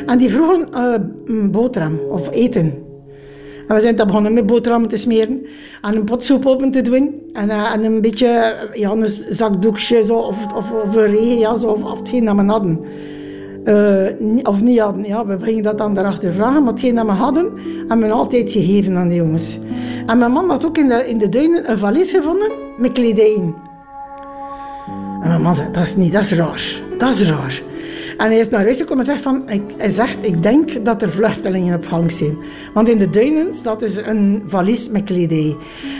En 0.05 0.17
die 0.17 0.29
vroegen 0.29 0.67
uh, 0.73 1.49
boterham 1.51 1.99
of 2.09 2.31
eten. 2.31 2.73
En 3.67 3.75
we 3.75 3.81
zijn 3.81 3.95
dan 3.95 4.07
begonnen 4.07 4.33
met 4.33 4.45
boterhammen 4.45 4.89
te 4.89 4.97
smeren. 4.97 5.45
En 5.81 5.95
een 5.95 6.03
pot 6.03 6.23
soep 6.23 6.45
open 6.45 6.71
te 6.71 6.81
doen. 6.81 7.21
En, 7.33 7.47
uh, 7.47 7.73
en 7.73 7.83
een 7.83 8.01
beetje 8.01 8.55
ja, 8.73 8.91
een 8.91 9.07
zakdoekje 9.29 10.05
zo, 10.05 10.17
of, 10.17 10.53
of, 10.55 10.71
of 10.71 10.95
een 10.95 11.05
regenjas 11.05 11.63
of, 11.63 11.83
of 11.83 11.97
hetgeen 11.97 12.25
dat 12.25 12.35
we 12.35 12.41
hadden. 12.41 12.79
Of 14.43 14.61
niet 14.61 14.79
hadden, 14.79 15.03
ja, 15.03 15.25
we 15.25 15.39
gingen 15.39 15.63
dat 15.63 15.77
dan 15.77 15.93
daarachter 15.93 16.33
vragen. 16.33 16.63
Maar 16.63 16.71
hetgeen 16.71 16.95
dat 16.95 17.05
we 17.05 17.11
hadden, 17.11 17.51
hebben 17.87 18.07
we 18.07 18.13
altijd 18.13 18.51
gegeven 18.51 18.97
aan 18.97 19.09
de 19.09 19.15
jongens. 19.15 19.59
En 20.05 20.17
mijn 20.17 20.31
man 20.31 20.49
had 20.49 20.65
ook 20.65 20.77
in 20.77 20.87
de, 20.87 21.07
in 21.07 21.17
de 21.17 21.29
duinen 21.29 21.71
een 21.71 21.77
valies 21.77 22.11
gevonden 22.11 22.51
met 22.77 22.91
kledij. 22.91 23.53
En 25.21 25.27
mijn 25.27 25.41
man 25.41 25.55
zei, 25.55 25.71
dat 25.71 25.83
is 25.83 25.95
niet, 25.95 26.13
dat 26.13 26.21
is 26.21 26.33
raar. 26.33 26.81
Dat 26.97 27.13
is 27.13 27.29
raar. 27.29 27.61
En 28.17 28.27
hij 28.27 28.37
is 28.37 28.49
naar 28.49 28.63
huis 28.63 28.77
gekomen 28.77 29.05
en 29.05 29.11
zegt 29.11 29.23
van, 29.23 29.43
hij 29.77 29.91
zegt, 29.91 30.17
ik 30.21 30.43
denk 30.43 30.85
dat 30.85 31.01
er 31.01 31.11
vluchtelingen 31.11 31.75
op 31.75 31.85
gang 31.85 32.11
zijn. 32.11 32.37
Want 32.73 32.89
in 32.89 32.97
de 32.97 33.09
duinen 33.09 33.53
staat 33.53 33.79
dus 33.79 33.95
een 33.95 34.43
valies 34.45 34.89
met 34.89 35.03
kledij. 35.03 35.55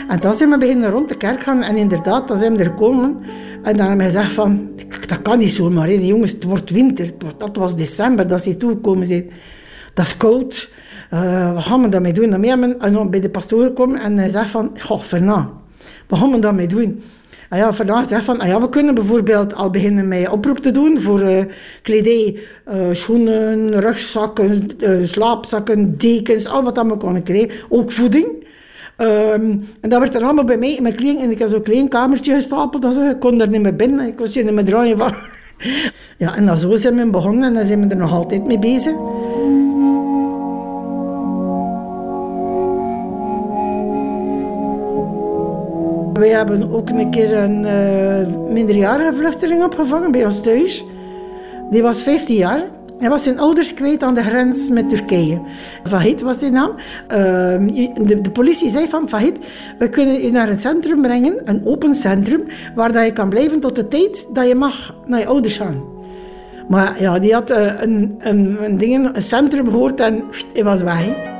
En 0.07 0.19
dan 0.19 0.35
zijn 0.35 0.49
we 0.49 0.57
beginnen 0.57 0.89
rond 0.89 1.09
de 1.09 1.17
kerk 1.17 1.41
gaan 1.41 1.61
en 1.61 1.75
inderdaad, 1.75 2.27
dan 2.27 2.39
zijn 2.39 2.57
we 2.57 2.63
er 2.63 2.69
gekomen. 2.69 3.17
En 3.63 3.77
dan 3.77 3.87
hebben 3.87 4.05
we 4.05 4.11
gezegd 4.11 4.31
van, 4.31 4.69
dat 5.07 5.21
kan 5.21 5.37
niet 5.37 5.53
zomaar, 5.53 5.87
hè. 5.87 5.93
jongens, 5.93 6.31
het 6.31 6.43
wordt 6.43 6.69
winter. 6.69 7.11
Dat 7.37 7.57
was 7.57 7.75
december 7.75 8.27
dat 8.27 8.43
ze 8.43 8.57
toegekomen 8.57 9.07
zijn. 9.07 9.29
Dat 9.93 10.05
is 10.05 10.17
koud. 10.17 10.73
Uh, 11.13 11.53
wat 11.53 11.63
gaan 11.63 11.81
we 11.81 11.89
daarmee 11.89 12.13
doen? 12.13 12.29
Dan 12.29 12.43
hebben 12.43 13.09
bij 13.09 13.19
de 13.19 13.29
pastoor 13.29 13.63
gekomen 13.63 13.99
en 13.99 14.17
hij 14.17 14.29
zegt 14.29 14.49
van, 14.49 14.71
goh, 14.79 15.01
Fernand, 15.01 15.47
wat 16.07 16.19
gaan 16.19 16.31
we 16.31 16.39
daarmee 16.39 16.67
doen? 16.67 17.03
Ah 17.49 17.57
ja, 17.57 17.73
vandaag 17.73 18.07
zegt 18.07 18.23
van, 18.23 18.39
ah 18.39 18.47
ja, 18.47 18.61
we 18.61 18.69
kunnen 18.69 18.95
bijvoorbeeld 18.95 19.55
al 19.55 19.69
beginnen 19.69 20.07
met 20.07 20.29
oproep 20.29 20.57
te 20.57 20.71
doen 20.71 20.99
voor 21.01 21.21
uh, 21.21 21.43
kledij, 21.81 22.39
uh, 22.67 22.75
schoenen, 22.91 23.79
rugzakken, 23.79 24.69
uh, 24.79 25.07
slaapzakken, 25.07 25.97
dekens, 25.97 26.47
al 26.47 26.63
wat 26.63 26.75
dat 26.75 26.85
we 26.85 26.97
kunnen 26.97 27.23
krijgen. 27.23 27.51
Ook 27.69 27.91
voeding. 27.91 28.25
Um, 28.97 29.67
en 29.81 29.89
dat 29.89 29.99
werd 29.99 30.15
er 30.15 30.23
allemaal 30.23 30.43
bij 30.43 30.57
mij 30.57 30.75
in 30.75 30.83
mijn 30.83 30.95
kleding. 30.95 31.21
En 31.21 31.31
ik 31.31 31.39
had 31.39 31.49
zo'n 31.49 31.61
klein 31.61 31.87
kamertje 31.87 32.33
gestapeld. 32.35 32.81
Dus 32.81 32.95
ik 32.95 33.19
kon 33.19 33.41
er 33.41 33.47
niet 33.47 33.61
meer 33.61 33.75
binnen. 33.75 34.07
Ik 34.07 34.19
was 34.19 34.33
hier 34.33 34.43
niet 34.43 34.53
meer 34.53 34.65
draaien 34.65 34.97
van. 34.97 35.13
ja, 36.17 36.35
en 36.35 36.45
dan 36.45 36.57
zo 36.57 36.75
zijn 36.75 36.95
we 36.95 37.09
begonnen 37.09 37.43
en 37.43 37.53
dan 37.53 37.65
zijn 37.65 37.81
we 37.81 37.87
er 37.87 37.97
nog 37.99 38.11
altijd 38.11 38.45
mee 38.45 38.59
bezig. 38.59 38.93
Wij 46.19 46.29
hebben 46.29 46.71
ook 46.71 46.89
een 46.89 47.11
keer 47.11 47.37
een 47.37 47.63
uh, 47.63 48.51
minderjarige 48.53 49.13
vluchteling 49.15 49.63
opgevangen 49.63 50.11
bij 50.11 50.25
ons 50.25 50.41
thuis. 50.41 50.85
Die 51.69 51.81
was 51.81 52.03
15 52.03 52.35
jaar. 52.35 52.63
Hij 52.97 53.09
was 53.09 53.23
zijn 53.23 53.39
ouders 53.39 53.73
kwijt 53.73 54.03
aan 54.03 54.13
de 54.13 54.23
grens 54.23 54.69
met 54.69 54.89
Turkije. 54.89 55.41
Vahid 55.83 56.21
was 56.21 56.39
zijn 56.39 56.53
naam. 56.53 56.71
Uh, 56.71 57.17
de, 58.07 58.19
de, 58.21 58.31
politie 58.31 58.69
zei 58.69 58.87
van 58.87 59.09
Vahid, 59.09 59.39
we 59.77 59.89
kunnen 59.89 60.21
je 60.21 60.31
naar 60.31 60.49
een 60.49 60.59
centrum 60.59 61.01
brengen, 61.01 61.41
een 61.45 61.65
open 61.65 61.95
centrum, 61.95 62.43
waar 62.75 62.91
dat 62.91 63.05
je 63.05 63.13
kan 63.13 63.29
blijven 63.29 63.59
tot 63.59 63.75
de 63.75 63.87
tijd 63.87 64.27
dat 64.33 64.47
je 64.47 64.55
mag 64.55 64.95
naar 65.05 65.19
je 65.19 65.25
ouders 65.25 65.57
gaan. 65.57 65.83
Maar 66.67 67.01
ja, 67.01 67.19
die 67.19 67.33
had 67.33 67.51
uh, 67.51 67.81
een, 67.81 68.15
een, 68.19 68.57
een, 68.63 68.77
ding, 68.77 69.15
een 69.15 69.21
centrum 69.21 69.69
gehoord 69.69 69.99
en 69.99 70.23
hij 70.53 70.63
was 70.63 70.81
weg. 70.81 71.34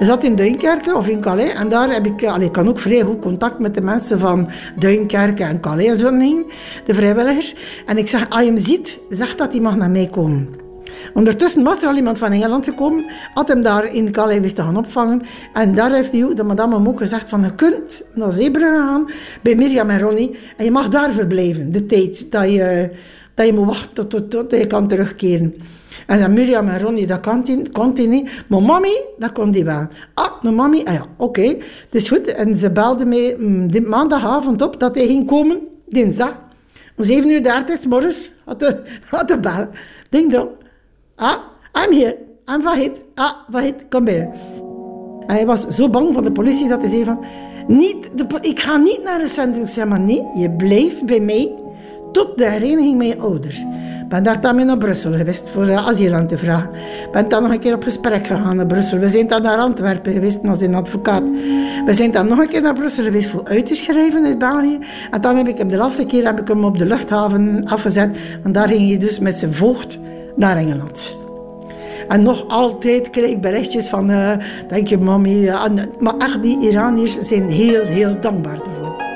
Zat 0.00 0.24
in 0.24 0.34
Duinkerke 0.34 0.96
of 0.96 1.08
in 1.08 1.20
Calais 1.20 1.52
en 1.52 1.68
daar 1.68 1.92
heb 1.92 2.06
ik, 2.06 2.24
allee, 2.24 2.46
ik 2.46 2.52
kan 2.52 2.68
ook 2.68 2.78
vrij 2.78 3.02
goed 3.02 3.20
contact 3.20 3.58
met 3.58 3.74
de 3.74 3.80
mensen 3.80 4.18
van 4.18 4.48
Duinkerke 4.78 5.44
en 5.44 5.60
Calais 5.60 5.88
en 5.88 5.96
zo 5.96 6.10
dingen, 6.10 6.44
de 6.84 6.94
vrijwilligers. 6.94 7.54
En 7.86 7.98
ik 7.98 8.08
zeg, 8.08 8.28
als 8.28 8.40
je 8.40 8.46
hem 8.46 8.58
ziet, 8.58 8.98
zeg 9.08 9.34
dat 9.34 9.52
hij 9.52 9.60
mag 9.60 9.76
naar 9.76 9.90
mij 9.90 10.08
komen. 10.10 10.48
Ondertussen 11.14 11.62
was 11.62 11.82
er 11.82 11.88
al 11.88 11.96
iemand 11.96 12.18
van 12.18 12.32
Engeland 12.32 12.64
gekomen, 12.64 13.04
had 13.34 13.48
hem 13.48 13.62
daar 13.62 13.94
in 13.94 14.12
Calais 14.12 14.40
wist 14.40 14.56
te 14.56 14.62
gaan 14.62 14.76
opvangen. 14.76 15.22
En 15.52 15.74
daar 15.74 15.92
heeft 15.92 16.12
hij, 16.12 16.34
de 16.34 16.44
madame 16.44 16.88
ook 16.88 16.98
gezegd 16.98 17.28
van, 17.28 17.42
je 17.42 17.54
kunt 17.54 18.02
naar 18.14 18.32
Zeebrugge 18.32 18.76
gaan 18.76 19.10
bij 19.42 19.54
Mirjam 19.54 19.90
en 19.90 20.00
Ronnie 20.00 20.36
en 20.56 20.64
je 20.64 20.70
mag 20.70 20.88
daar 20.88 21.12
verblijven, 21.12 21.72
de 21.72 21.86
tijd 21.86 22.32
dat 22.32 22.50
je, 22.50 22.90
dat 23.34 23.46
je 23.46 23.52
moet 23.52 23.66
wachten 23.66 24.08
tot, 24.08 24.10
tot, 24.10 24.30
tot 24.30 24.58
je 24.58 24.66
kan 24.66 24.88
terugkeren. 24.88 25.54
En 26.06 26.20
dan 26.20 26.32
Mirjam 26.32 26.68
en 26.68 26.80
Ronnie, 26.80 27.06
dat 27.06 27.20
kon 27.72 27.92
hij, 27.94 28.06
niet. 28.06 28.30
Maar 28.48 28.62
mami, 28.62 28.96
dat 29.18 29.32
kon 29.32 29.52
hij 29.52 29.64
wel. 29.64 29.86
Ah, 30.14 30.42
nou 30.42 30.54
mami, 30.54 30.84
ah 30.84 30.94
ja, 30.94 31.06
oké, 31.16 31.42
het 31.84 31.94
is 31.94 32.08
goed. 32.08 32.26
En 32.26 32.56
ze 32.56 32.70
belde 32.70 33.04
mij 33.04 33.36
mm, 33.38 33.70
maandagavond 33.86 34.62
op 34.62 34.80
dat 34.80 34.94
hij 34.94 35.06
ging 35.06 35.26
komen, 35.26 35.60
dinsdag. 35.88 36.40
Om 36.96 37.04
7 37.04 37.30
uur 37.30 37.42
30 37.42 37.86
morgens 37.86 38.30
had 38.44 38.60
de, 38.60 38.82
had 39.08 39.28
de 39.28 39.40
bel. 39.40 39.68
Ding 40.10 40.32
dong. 40.32 40.48
Ah, 41.16 41.36
I'm 41.84 41.98
here. 41.98 42.18
I'm 42.46 42.62
Vahid. 42.62 43.02
Ah, 43.14 43.32
Vahid, 43.50 43.74
kom 43.88 44.04
bij. 44.04 44.30
En 45.26 45.34
hij 45.34 45.46
was 45.46 45.66
zo 45.66 45.90
bang 45.90 46.14
van 46.14 46.24
de 46.24 46.32
politie 46.32 46.68
dat 46.68 46.80
hij 46.80 46.90
zei 46.90 47.04
van... 47.04 47.24
Niet 47.66 48.10
de, 48.14 48.26
ik 48.40 48.60
ga 48.60 48.76
niet 48.76 49.00
naar 49.04 49.20
het 49.20 49.30
centrum. 49.30 49.64
Ik 49.64 49.70
zei, 49.70 49.88
maar 49.88 50.00
nee, 50.00 50.22
je 50.34 50.50
blijft 50.50 51.06
bij 51.06 51.20
mij 51.20 51.52
tot 52.12 52.38
de 52.38 52.50
hereniging 52.50 52.96
met 52.96 53.06
je 53.06 53.18
ouders. 53.18 53.64
Ben 54.08 54.22
daar 54.22 54.40
dan 54.40 54.56
mee 54.56 54.64
naar 54.64 54.78
Brussel 54.78 55.12
geweest 55.12 55.48
voor 55.48 55.76
asiel 55.76 56.14
aan 56.14 56.26
te 56.26 56.38
vragen. 56.38 56.70
Ben 57.12 57.28
dan 57.28 57.42
nog 57.42 57.52
een 57.52 57.58
keer 57.58 57.74
op 57.74 57.82
gesprek 57.82 58.26
gegaan 58.26 58.56
naar 58.56 58.66
Brussel. 58.66 58.98
We 58.98 59.08
zijn 59.08 59.26
dan 59.26 59.42
naar 59.42 59.58
Antwerpen 59.58 60.12
geweest 60.12 60.48
als 60.48 60.60
een 60.60 60.74
advocaat. 60.74 61.22
We 61.86 61.94
zijn 61.94 62.10
dan 62.10 62.28
nog 62.28 62.38
een 62.38 62.48
keer 62.48 62.62
naar 62.62 62.74
Brussel 62.74 63.04
geweest 63.04 63.30
voor 63.30 63.44
uit 63.44 63.66
te 63.66 63.74
schrijven 63.74 64.24
uit 64.24 64.38
België. 64.38 64.78
En 65.10 65.20
dan 65.20 65.36
heb 65.36 65.48
ik 65.48 65.58
hem 65.58 65.68
de 65.68 65.76
laatste 65.76 66.04
keer 66.04 66.24
heb 66.24 66.40
ik 66.40 66.48
hem 66.48 66.64
op 66.64 66.78
de 66.78 66.86
luchthaven 66.86 67.64
afgezet. 67.64 68.16
En 68.42 68.52
daar 68.52 68.68
ging 68.68 68.88
hij 68.88 68.98
dus 68.98 69.18
met 69.18 69.38
zijn 69.38 69.54
voogd 69.54 69.98
naar 70.36 70.56
Engeland. 70.56 71.16
En 72.08 72.22
nog 72.22 72.48
altijd 72.48 73.10
krijg 73.10 73.30
ik 73.30 73.40
berichtjes 73.40 73.88
van, 73.88 74.10
uh, 74.10 74.32
denk 74.68 74.86
je 74.86 74.98
mami. 74.98 75.50
Maar 75.98 76.16
echt, 76.18 76.42
die 76.42 76.60
Iraniërs 76.60 77.18
zijn 77.18 77.48
heel, 77.48 77.84
heel 77.84 78.20
dankbaar 78.20 78.58
daarvoor. 78.64 79.11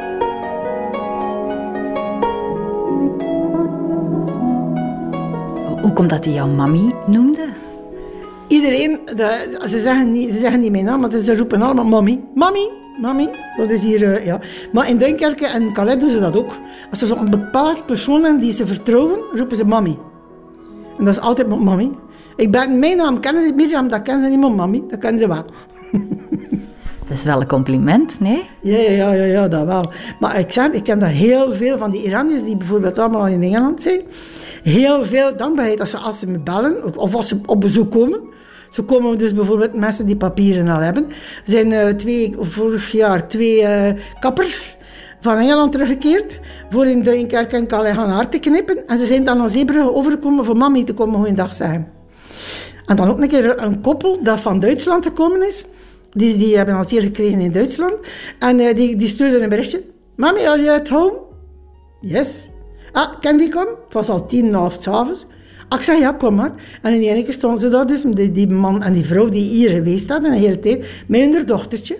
Komt 5.96 6.10
dat 6.10 6.24
hij 6.24 6.34
jou 6.34 6.50
mami 6.50 6.94
noemde? 7.06 7.48
Iedereen, 8.48 8.98
de, 9.04 9.58
ze, 9.68 9.78
zeggen 9.78 10.12
niet, 10.12 10.32
ze 10.32 10.40
zeggen 10.40 10.60
niet 10.60 10.70
mijn 10.70 10.84
naam, 10.84 11.00
maar 11.00 11.10
ze 11.10 11.36
roepen 11.36 11.62
allemaal 11.62 11.84
mami. 11.84 12.24
Mami, 12.34 12.68
mami. 13.00 13.28
Dat 13.56 13.70
is 13.70 13.84
hier, 13.84 14.02
uh, 14.02 14.24
ja. 14.24 14.40
Maar 14.72 14.88
in 14.88 14.96
Dunkerque 14.96 15.46
en 15.46 15.72
Calais 15.72 15.98
doen 15.98 16.10
ze 16.10 16.20
dat 16.20 16.36
ook. 16.36 16.58
Als 16.90 16.98
ze 16.98 17.06
zo'n 17.06 17.30
bepaald 17.30 17.86
persoon 17.86 18.22
hebben 18.22 18.40
die 18.40 18.52
ze 18.52 18.66
vertrouwen, 18.66 19.18
roepen 19.32 19.56
ze 19.56 19.64
mami. 19.64 19.98
En 20.98 21.04
dat 21.04 21.14
is 21.14 21.20
altijd 21.20 21.48
mami. 21.48 21.90
Ik 22.36 22.50
ben, 22.50 22.78
mijn 22.78 22.96
naam 22.96 23.20
kennen 23.20 23.46
ze 23.46 23.52
Mirjam, 23.54 23.88
dat 23.88 24.02
kennen 24.02 24.24
ze 24.24 24.28
niet, 24.30 24.40
maar 24.40 24.52
mami, 24.52 24.82
dat 24.88 24.98
kennen 24.98 25.20
ze 25.20 25.28
wel. 25.28 25.44
Dat 27.08 27.16
is 27.16 27.25
wel 27.25 27.40
een 27.40 27.46
compliment, 27.46 28.20
nee? 28.20 28.48
Ja, 28.62 28.78
ja, 28.78 29.12
ja, 29.12 29.25
ja, 29.25 29.48
dat 29.48 29.64
wel. 29.66 29.92
Maar 30.20 30.38
ik 30.38 30.52
zeg, 30.52 30.70
ik 30.70 30.82
ken 30.82 30.98
daar 30.98 31.08
heel 31.08 31.52
veel 31.52 31.78
van 31.78 31.90
die 31.90 32.02
Iraniërs 32.02 32.42
die 32.42 32.56
bijvoorbeeld 32.56 32.98
allemaal 32.98 33.26
in 33.26 33.42
Engeland 33.42 33.82
zijn. 33.82 34.00
Heel 34.62 35.04
veel 35.04 35.36
dankbaarheid 35.36 35.80
als 35.80 35.90
ze, 35.90 35.98
als 35.98 36.18
ze 36.18 36.26
me 36.26 36.38
bellen 36.38 36.96
of 36.98 37.14
als 37.14 37.28
ze 37.28 37.38
op 37.46 37.60
bezoek 37.60 37.90
komen. 37.90 38.20
Zo 38.70 38.82
komen 38.82 39.18
dus 39.18 39.34
bijvoorbeeld 39.34 39.75
mensen 39.75 40.06
die 40.06 40.16
papieren 40.16 40.68
al 40.68 40.80
hebben. 40.80 41.06
Er 41.08 41.52
zijn 41.52 41.70
uh, 41.70 41.86
twee, 41.88 42.34
vorig 42.38 42.92
jaar 42.92 43.28
twee 43.28 43.62
uh, 43.62 43.88
kappers 44.20 44.76
van 45.20 45.38
Engeland 45.38 45.72
teruggekeerd 45.72 46.40
voor 46.70 46.86
in 46.86 47.02
Duinkerk 47.02 47.52
en 47.52 47.66
Calais 47.66 47.94
gaan 47.94 48.10
haar 48.10 48.28
te 48.28 48.38
knippen. 48.38 48.86
En 48.86 48.98
ze 48.98 49.06
zijn 49.06 49.25
dan 49.25 49.38
naar 49.38 49.48
Zeebrugge 49.48 49.94
overgekomen 49.94 50.44
voor 50.44 50.56
mami 50.56 50.84
te 50.84 50.94
komen 50.94 51.20
goeiedag 51.20 51.54
zeggen. 51.54 51.88
En 52.86 52.96
dan 52.96 53.08
ook 53.08 53.20
een 53.20 53.28
keer 53.28 53.62
een 53.62 53.80
koppel 53.80 54.18
dat 54.22 54.40
van 54.40 54.60
Duitsland 54.60 55.06
gekomen 55.06 55.46
is. 55.46 55.64
Die, 56.16 56.38
die 56.38 56.56
hebben 56.56 56.75
asiel 56.75 57.00
gekregen 57.00 57.40
in 57.40 57.52
Duitsland. 57.52 57.95
En 58.38 58.58
uh, 58.58 58.75
die, 58.75 58.97
die 58.97 59.08
stuurden 59.08 59.43
een 59.43 59.49
berichtje. 59.49 59.82
Mami, 60.17 60.47
are 60.47 60.62
you 60.62 60.80
at 60.80 60.88
home? 60.88 61.12
Yes. 62.00 62.49
Ah, 62.93 63.12
can 63.21 63.36
we 63.36 63.49
come? 63.49 63.76
Het 63.84 63.95
was 63.95 64.08
al 64.08 64.26
tien 64.26 64.47
en 64.47 64.54
half 64.54 64.78
ik 65.69 65.80
zei, 65.80 66.00
ja, 66.00 66.12
kom 66.12 66.34
maar. 66.34 66.52
En 66.82 66.93
in 66.93 67.02
één 67.02 67.25
keer 67.25 67.32
stonden 67.32 67.60
ze 67.60 67.69
daar 67.69 67.86
dus, 67.86 68.02
die, 68.02 68.32
die 68.32 68.49
man 68.49 68.82
en 68.82 68.93
die 68.93 69.04
vrouw 69.04 69.28
die 69.28 69.43
hier 69.43 69.71
geweest 69.71 70.08
hadden, 70.08 70.32
een 70.32 70.38
hele 70.38 70.58
tijd, 70.58 71.04
met 71.08 71.21
hun 71.21 71.47
dochtertje. 71.47 71.99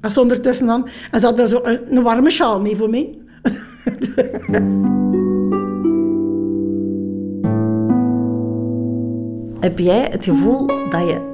En 0.00 0.12
ze 0.12 0.20
ondertussen 0.20 0.66
dan. 0.66 0.88
En 1.10 1.20
ze 1.20 1.26
hadden 1.26 1.48
zo 1.48 1.58
een, 1.62 1.96
een 1.96 2.02
warme 2.02 2.30
sjaal 2.30 2.60
mee 2.60 2.76
voor 2.76 2.90
mij. 2.90 3.18
Heb 9.60 9.78
jij 9.78 10.08
het 10.10 10.24
gevoel 10.24 10.66
dat 10.66 11.08
je 11.08 11.33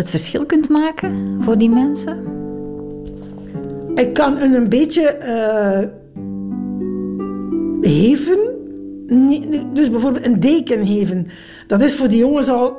het 0.00 0.10
verschil 0.10 0.46
kunt 0.46 0.68
maken 0.68 1.38
voor 1.40 1.58
die 1.58 1.70
mensen? 1.70 2.18
Ik 3.94 4.14
kan 4.14 4.36
hun 4.36 4.54
een 4.54 4.68
beetje 4.68 5.16
uh, 5.22 5.88
heven. 7.80 8.38
Dus 9.72 9.90
bijvoorbeeld 9.90 10.24
een 10.24 10.40
deken 10.40 10.86
heven. 10.86 11.26
Dat 11.66 11.80
is 11.80 11.94
voor 11.94 12.08
die 12.08 12.18
jongens 12.18 12.48
al 12.48 12.76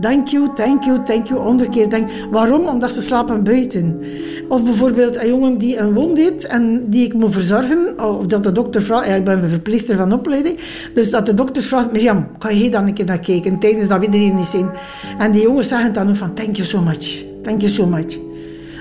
Thank 0.00 0.28
you, 0.28 0.48
thank 0.54 0.84
you, 0.84 1.02
thank 1.04 1.28
you, 1.28 1.40
honderd 1.40 1.70
keer 1.70 2.06
Waarom? 2.30 2.66
Omdat 2.66 2.92
ze 2.92 3.02
slapen 3.02 3.44
buiten. 3.44 4.00
Of 4.48 4.64
bijvoorbeeld 4.64 5.16
een 5.16 5.28
jongen 5.28 5.58
die 5.58 5.78
een 5.78 5.94
wond 5.94 6.18
heeft 6.18 6.46
en 6.46 6.90
die 6.90 7.06
ik 7.06 7.14
moet 7.14 7.32
verzorgen, 7.32 8.00
of 8.00 8.26
dat 8.26 8.44
de 8.44 8.52
dokter 8.52 8.82
vraagt, 8.82 9.06
ja, 9.06 9.14
ik 9.14 9.24
ben 9.24 9.42
een 9.42 9.48
verpleegster 9.48 9.96
van 9.96 10.12
opleiding, 10.12 10.58
dus 10.94 11.10
dat 11.10 11.26
de 11.26 11.34
dokter 11.34 11.62
vraagt, 11.62 11.92
Mirjam, 11.92 12.28
ga 12.38 12.50
je 12.50 12.70
dan 12.70 12.86
een 12.86 12.94
keer 12.94 13.04
naar 13.04 13.20
kijken, 13.20 13.58
tijdens 13.58 13.88
dat 13.88 14.00
we 14.00 14.06
er 14.06 14.34
niet 14.34 14.46
zijn. 14.46 14.70
En 15.18 15.32
die 15.32 15.42
jongens 15.42 15.68
zeggen 15.68 15.92
dan 15.92 16.08
ook 16.08 16.16
van, 16.16 16.34
thank 16.34 16.56
you 16.56 16.68
so 16.68 16.80
much, 16.80 17.24
thank 17.42 17.60
you 17.60 17.72
so 17.72 17.86
much. 17.86 18.18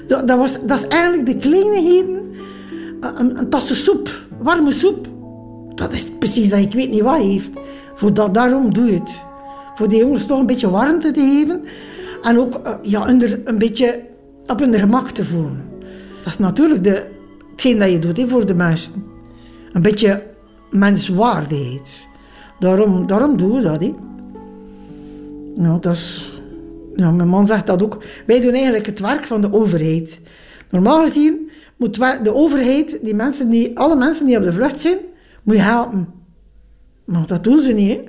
Dat, 0.06 0.38
was, 0.38 0.58
dat 0.66 0.80
is 0.80 0.88
eigenlijk 0.88 1.26
de 1.26 1.36
kleinigheden, 1.36 2.22
een, 3.18 3.38
een 3.38 3.50
tasse 3.50 3.76
soep, 3.76 4.10
warme 4.40 4.72
soep, 4.72 5.08
dat 5.76 5.94
is 5.94 6.12
precies 6.20 6.50
dat 6.50 6.60
ik 6.60 6.74
weet 6.74 6.90
niet 6.90 7.02
wat 7.02 7.18
heeft. 7.18 7.52
Voor 7.96 8.14
dat, 8.14 8.34
daarom 8.34 8.74
doe 8.74 8.86
je 8.86 8.94
het 8.94 9.26
voor 9.78 9.90
die 9.90 10.00
jongens 10.00 10.26
toch 10.26 10.40
een 10.40 10.46
beetje 10.46 10.70
warmte 10.70 11.12
te 11.12 11.20
geven. 11.20 11.64
En 12.22 12.40
ook 12.40 12.68
uh, 12.68 12.74
ja, 12.82 13.08
een 13.08 13.58
beetje 13.58 14.04
op 14.46 14.60
hun 14.60 14.74
gemak 14.74 15.10
te 15.10 15.26
voelen. 15.26 15.62
Dat 16.24 16.34
is 16.34 16.38
natuurlijk 16.38 16.84
de, 16.84 17.08
hetgeen 17.52 17.80
dat 17.80 17.92
je 17.92 18.00
doet 18.00 18.30
voor 18.30 18.46
de 18.46 18.54
mensen. 18.54 19.06
Een 19.72 19.82
beetje 19.82 20.24
menswaardigheid. 20.70 22.08
Daarom, 22.60 23.08
daarom 23.08 23.38
doen 23.38 23.56
we 23.56 23.62
dat. 23.62 23.92
Dat 25.82 25.94
is, 25.96 26.34
ja, 26.96 27.12
mijn 27.12 27.30
man 27.30 27.48
zegt 27.48 27.68
dat 27.68 27.84
ook. 27.84 28.04
Wij 28.26 28.42
doen 28.42 28.54
eigenlijk 28.54 28.86
het 28.86 29.00
werk 29.00 29.24
van 29.24 29.42
de 29.42 29.54
overheid. 29.54 30.20
Normaal 30.70 31.02
gezien 31.08 31.50
moet 31.76 31.96
de 32.24 32.34
overheid 32.34 33.00
die 33.02 33.16
mensen 33.16 33.50
die, 33.50 33.80
alle 33.80 33.96
mensen 33.96 34.26
die 34.26 34.38
op 34.38 34.44
de 34.44 34.54
vlucht 34.54 34.80
zijn, 34.80 34.98
moet 35.44 35.58
helpen. 35.58 36.08
Maar 37.06 37.28
dat 37.28 37.44
doen 37.44 37.62
ze 37.62 37.74
niet. 37.74 38.00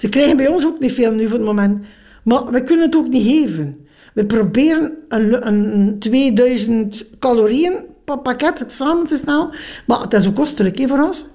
Ze 0.00 0.08
krijgen 0.08 0.36
bij 0.36 0.48
ons 0.48 0.66
ook 0.66 0.80
niet 0.80 0.92
veel 0.92 1.12
nu 1.12 1.24
voor 1.28 1.36
het 1.36 1.46
moment. 1.46 1.84
Maar 2.24 2.44
we 2.44 2.62
kunnen 2.62 2.86
het 2.86 2.96
ook 2.96 3.08
niet 3.08 3.26
geven. 3.26 3.86
We 4.14 4.26
proberen 4.26 4.92
een, 5.08 5.46
een 5.46 5.96
2000 5.98 7.06
calorieën 7.18 7.72
pakket 8.04 8.64
samen 8.66 9.06
te 9.06 9.16
stellen. 9.16 9.50
Maar 9.86 10.00
het 10.00 10.12
is 10.12 10.26
ook 10.26 10.34
kostelijk 10.34 10.88
voor 10.88 11.02
ons. 11.02 11.26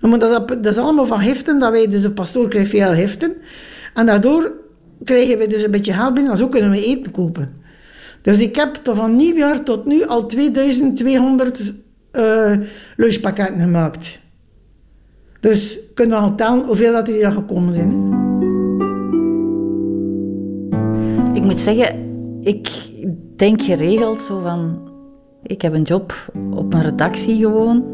Dat, 0.00 0.48
dat 0.48 0.66
is 0.66 0.76
allemaal 0.76 1.06
van 1.06 1.20
heften. 1.20 1.58
Dat 1.58 1.70
wij 1.70 1.88
dus 1.88 2.02
de 2.02 2.10
pastoor 2.10 2.48
krijgt 2.48 2.70
veel 2.70 2.92
heften. 2.92 3.34
En 3.94 4.06
daardoor 4.06 4.52
krijgen 5.04 5.38
we 5.38 5.46
dus 5.46 5.62
een 5.62 5.70
beetje 5.70 5.92
geld 5.92 6.14
binnen. 6.14 6.32
En 6.32 6.38
zo 6.38 6.48
kunnen 6.48 6.70
we 6.70 6.84
eten 6.84 7.10
kopen. 7.10 7.62
Dus 8.22 8.38
ik 8.38 8.56
heb 8.56 8.80
van 8.82 9.16
nieuwjaar 9.16 9.62
tot 9.62 9.84
nu 9.84 10.04
al 10.04 10.26
2200 10.26 11.74
uh, 12.12 12.52
eh, 12.52 12.60
lunchpakketten 12.96 13.60
gemaakt. 13.60 14.22
Dus 15.44 15.78
kunnen 15.94 16.18
we 16.18 16.22
al 16.24 16.34
tellen 16.34 16.66
hoeveel 16.66 16.92
dat 16.92 17.08
er 17.08 17.14
hier 17.14 17.30
gekomen 17.30 17.72
zijn. 17.72 17.90
Ik 21.32 21.42
moet 21.42 21.60
zeggen, 21.60 21.96
ik 22.40 22.92
denk 23.36 23.62
geregeld 23.62 24.22
zo 24.22 24.40
van... 24.40 24.78
Ik 25.42 25.62
heb 25.62 25.74
een 25.74 25.82
job 25.82 26.30
op 26.50 26.74
een 26.74 26.82
redactie 26.82 27.38
gewoon. 27.38 27.84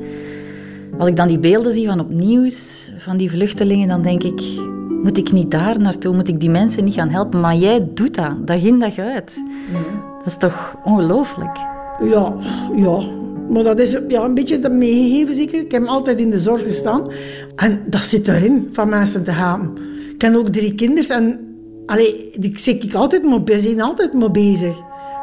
Als 0.98 1.08
ik 1.08 1.16
dan 1.16 1.28
die 1.28 1.38
beelden 1.38 1.72
zie 1.72 1.86
van 1.86 2.00
op 2.00 2.10
nieuws, 2.10 2.90
van 2.98 3.16
die 3.16 3.30
vluchtelingen, 3.30 3.88
dan 3.88 4.02
denk 4.02 4.22
ik... 4.22 4.42
Moet 5.02 5.18
ik 5.18 5.32
niet 5.32 5.50
daar 5.50 5.80
naartoe? 5.80 6.14
Moet 6.14 6.28
ik 6.28 6.40
die 6.40 6.50
mensen 6.50 6.84
niet 6.84 6.94
gaan 6.94 7.08
helpen? 7.08 7.40
Maar 7.40 7.56
jij 7.56 7.88
doet 7.94 8.14
dat, 8.14 8.46
dag 8.46 8.62
in 8.62 8.78
dag 8.78 8.98
uit. 8.98 9.44
Dat 10.18 10.26
is 10.26 10.36
toch 10.36 10.76
ongelooflijk? 10.84 11.56
Ja, 12.02 12.34
ja. 12.76 13.19
Maar 13.50 13.62
dat 13.62 13.78
is 13.78 13.96
ja, 14.08 14.24
een 14.24 14.34
beetje 14.34 14.58
dat 14.58 14.72
meegegeven 14.72 15.34
zeker. 15.34 15.60
Ik 15.60 15.72
heb 15.72 15.84
altijd 15.84 16.18
in 16.18 16.30
de 16.30 16.40
zorg 16.40 16.62
gestaan. 16.62 17.10
En 17.56 17.82
dat 17.86 18.00
zit 18.00 18.28
erin, 18.28 18.68
van 18.72 18.88
mensen 18.88 19.24
te 19.24 19.32
gaan. 19.32 19.78
Ik 20.14 20.22
heb 20.22 20.36
ook 20.36 20.48
drie 20.48 20.74
kinderen 20.74 21.16
en 21.16 21.40
allee, 21.86 22.30
die 22.34 22.58
zit 22.58 22.84
ik 22.84 22.94
altijd 22.94 23.24
mee, 23.24 23.60
zijn 23.60 23.80
altijd 23.80 24.12
mee 24.12 24.30
bezig. 24.30 24.76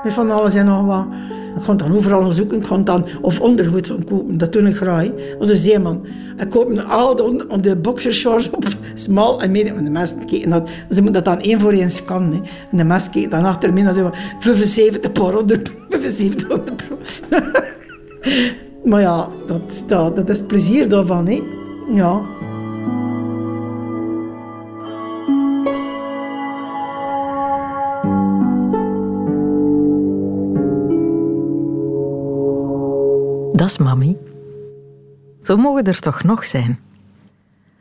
Met 0.03 0.13
van 0.13 0.31
alles 0.31 0.55
en 0.55 0.65
nog 0.65 0.85
wat. 0.85 1.07
Ik 1.55 1.63
ga 1.63 1.73
dan 1.73 1.95
overal 1.95 2.31
zoeken. 2.31 2.57
Ik 2.57 2.65
ga 2.65 2.77
dan, 2.77 3.05
of 3.21 3.39
ondergoed 3.39 3.87
gaan 3.87 4.03
kopen. 4.03 4.37
Dat 4.37 4.53
doe 4.53 4.61
ik 4.61 4.75
graag. 4.75 5.07
Of 5.39 5.47
de 5.47 5.55
zeeman. 5.55 6.05
Ik 6.37 6.49
koop 6.49 6.79
al 6.79 7.15
de, 7.15 7.45
de 7.61 7.75
boxershorts 7.75 8.49
op. 8.49 8.65
Smal 8.93 9.41
en 9.41 9.51
medium. 9.51 9.77
En 9.77 9.83
de 9.83 9.89
mensen 9.89 10.25
kijken 10.25 10.49
dat. 10.49 10.69
Ze 10.91 11.01
moeten 11.01 11.23
dat 11.23 11.25
dan 11.25 11.39
één 11.39 11.59
voor 11.59 11.71
één 11.71 11.91
scannen. 11.91 12.43
En 12.71 12.77
de 12.77 12.83
mensen 12.83 13.11
kijken 13.11 13.29
dan 13.29 13.45
achter 13.45 13.73
me. 13.73 13.79
En 13.79 13.93
zeggen 13.93 14.13
75 14.39 15.11
per 15.11 15.43
75 15.89 16.75
pro. 16.75 16.97
Maar 18.83 19.01
ja, 19.01 19.29
dat, 19.47 19.83
dat, 20.15 20.29
is 20.29 20.41
plezier 20.47 20.89
daarvan. 20.89 21.27
Hè. 21.27 21.41
Ja. 21.91 22.25
Dat 33.51 33.69
is 33.69 33.77
mami. 33.77 34.17
Zo 35.43 35.57
mogen 35.57 35.83
er 35.83 35.99
toch 35.99 36.23
nog 36.23 36.45
zijn. 36.45 36.79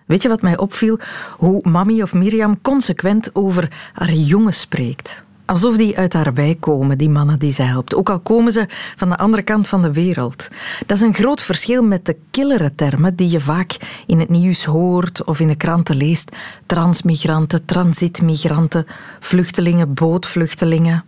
Weet 0.06 0.22
je 0.22 0.28
wat 0.28 0.42
mij 0.42 0.56
opviel? 0.58 0.98
Hoe 1.36 1.60
mami 1.68 2.02
of 2.02 2.14
Mirjam 2.14 2.60
consequent 2.62 3.30
over 3.32 3.90
haar 3.92 4.12
jongen 4.12 4.52
spreekt. 4.52 5.24
Alsof 5.46 5.76
die 5.76 5.98
uit 5.98 6.12
haar 6.12 6.34
wijk 6.34 6.60
komen, 6.60 6.98
die 6.98 7.10
mannen 7.10 7.38
die 7.38 7.52
zij 7.52 7.66
helpt. 7.66 7.94
Ook 7.94 8.10
al 8.10 8.20
komen 8.20 8.52
ze 8.52 8.66
van 8.96 9.08
de 9.08 9.16
andere 9.16 9.42
kant 9.42 9.68
van 9.68 9.82
de 9.82 9.92
wereld. 9.92 10.48
Dat 10.86 10.96
is 10.96 11.02
een 11.02 11.14
groot 11.14 11.42
verschil 11.42 11.82
met 11.82 12.06
de 12.06 12.16
killere 12.30 12.74
termen 12.74 13.16
die 13.16 13.30
je 13.30 13.40
vaak 13.40 14.02
in 14.06 14.20
het 14.20 14.28
nieuws 14.28 14.64
hoort 14.64 15.24
of 15.24 15.40
in 15.40 15.48
de 15.48 15.56
kranten 15.56 15.96
leest. 15.96 16.36
Transmigranten, 16.66 17.64
transitmigranten, 17.64 18.86
vluchtelingen, 19.20 19.94
bootvluchtelingen 19.94 21.04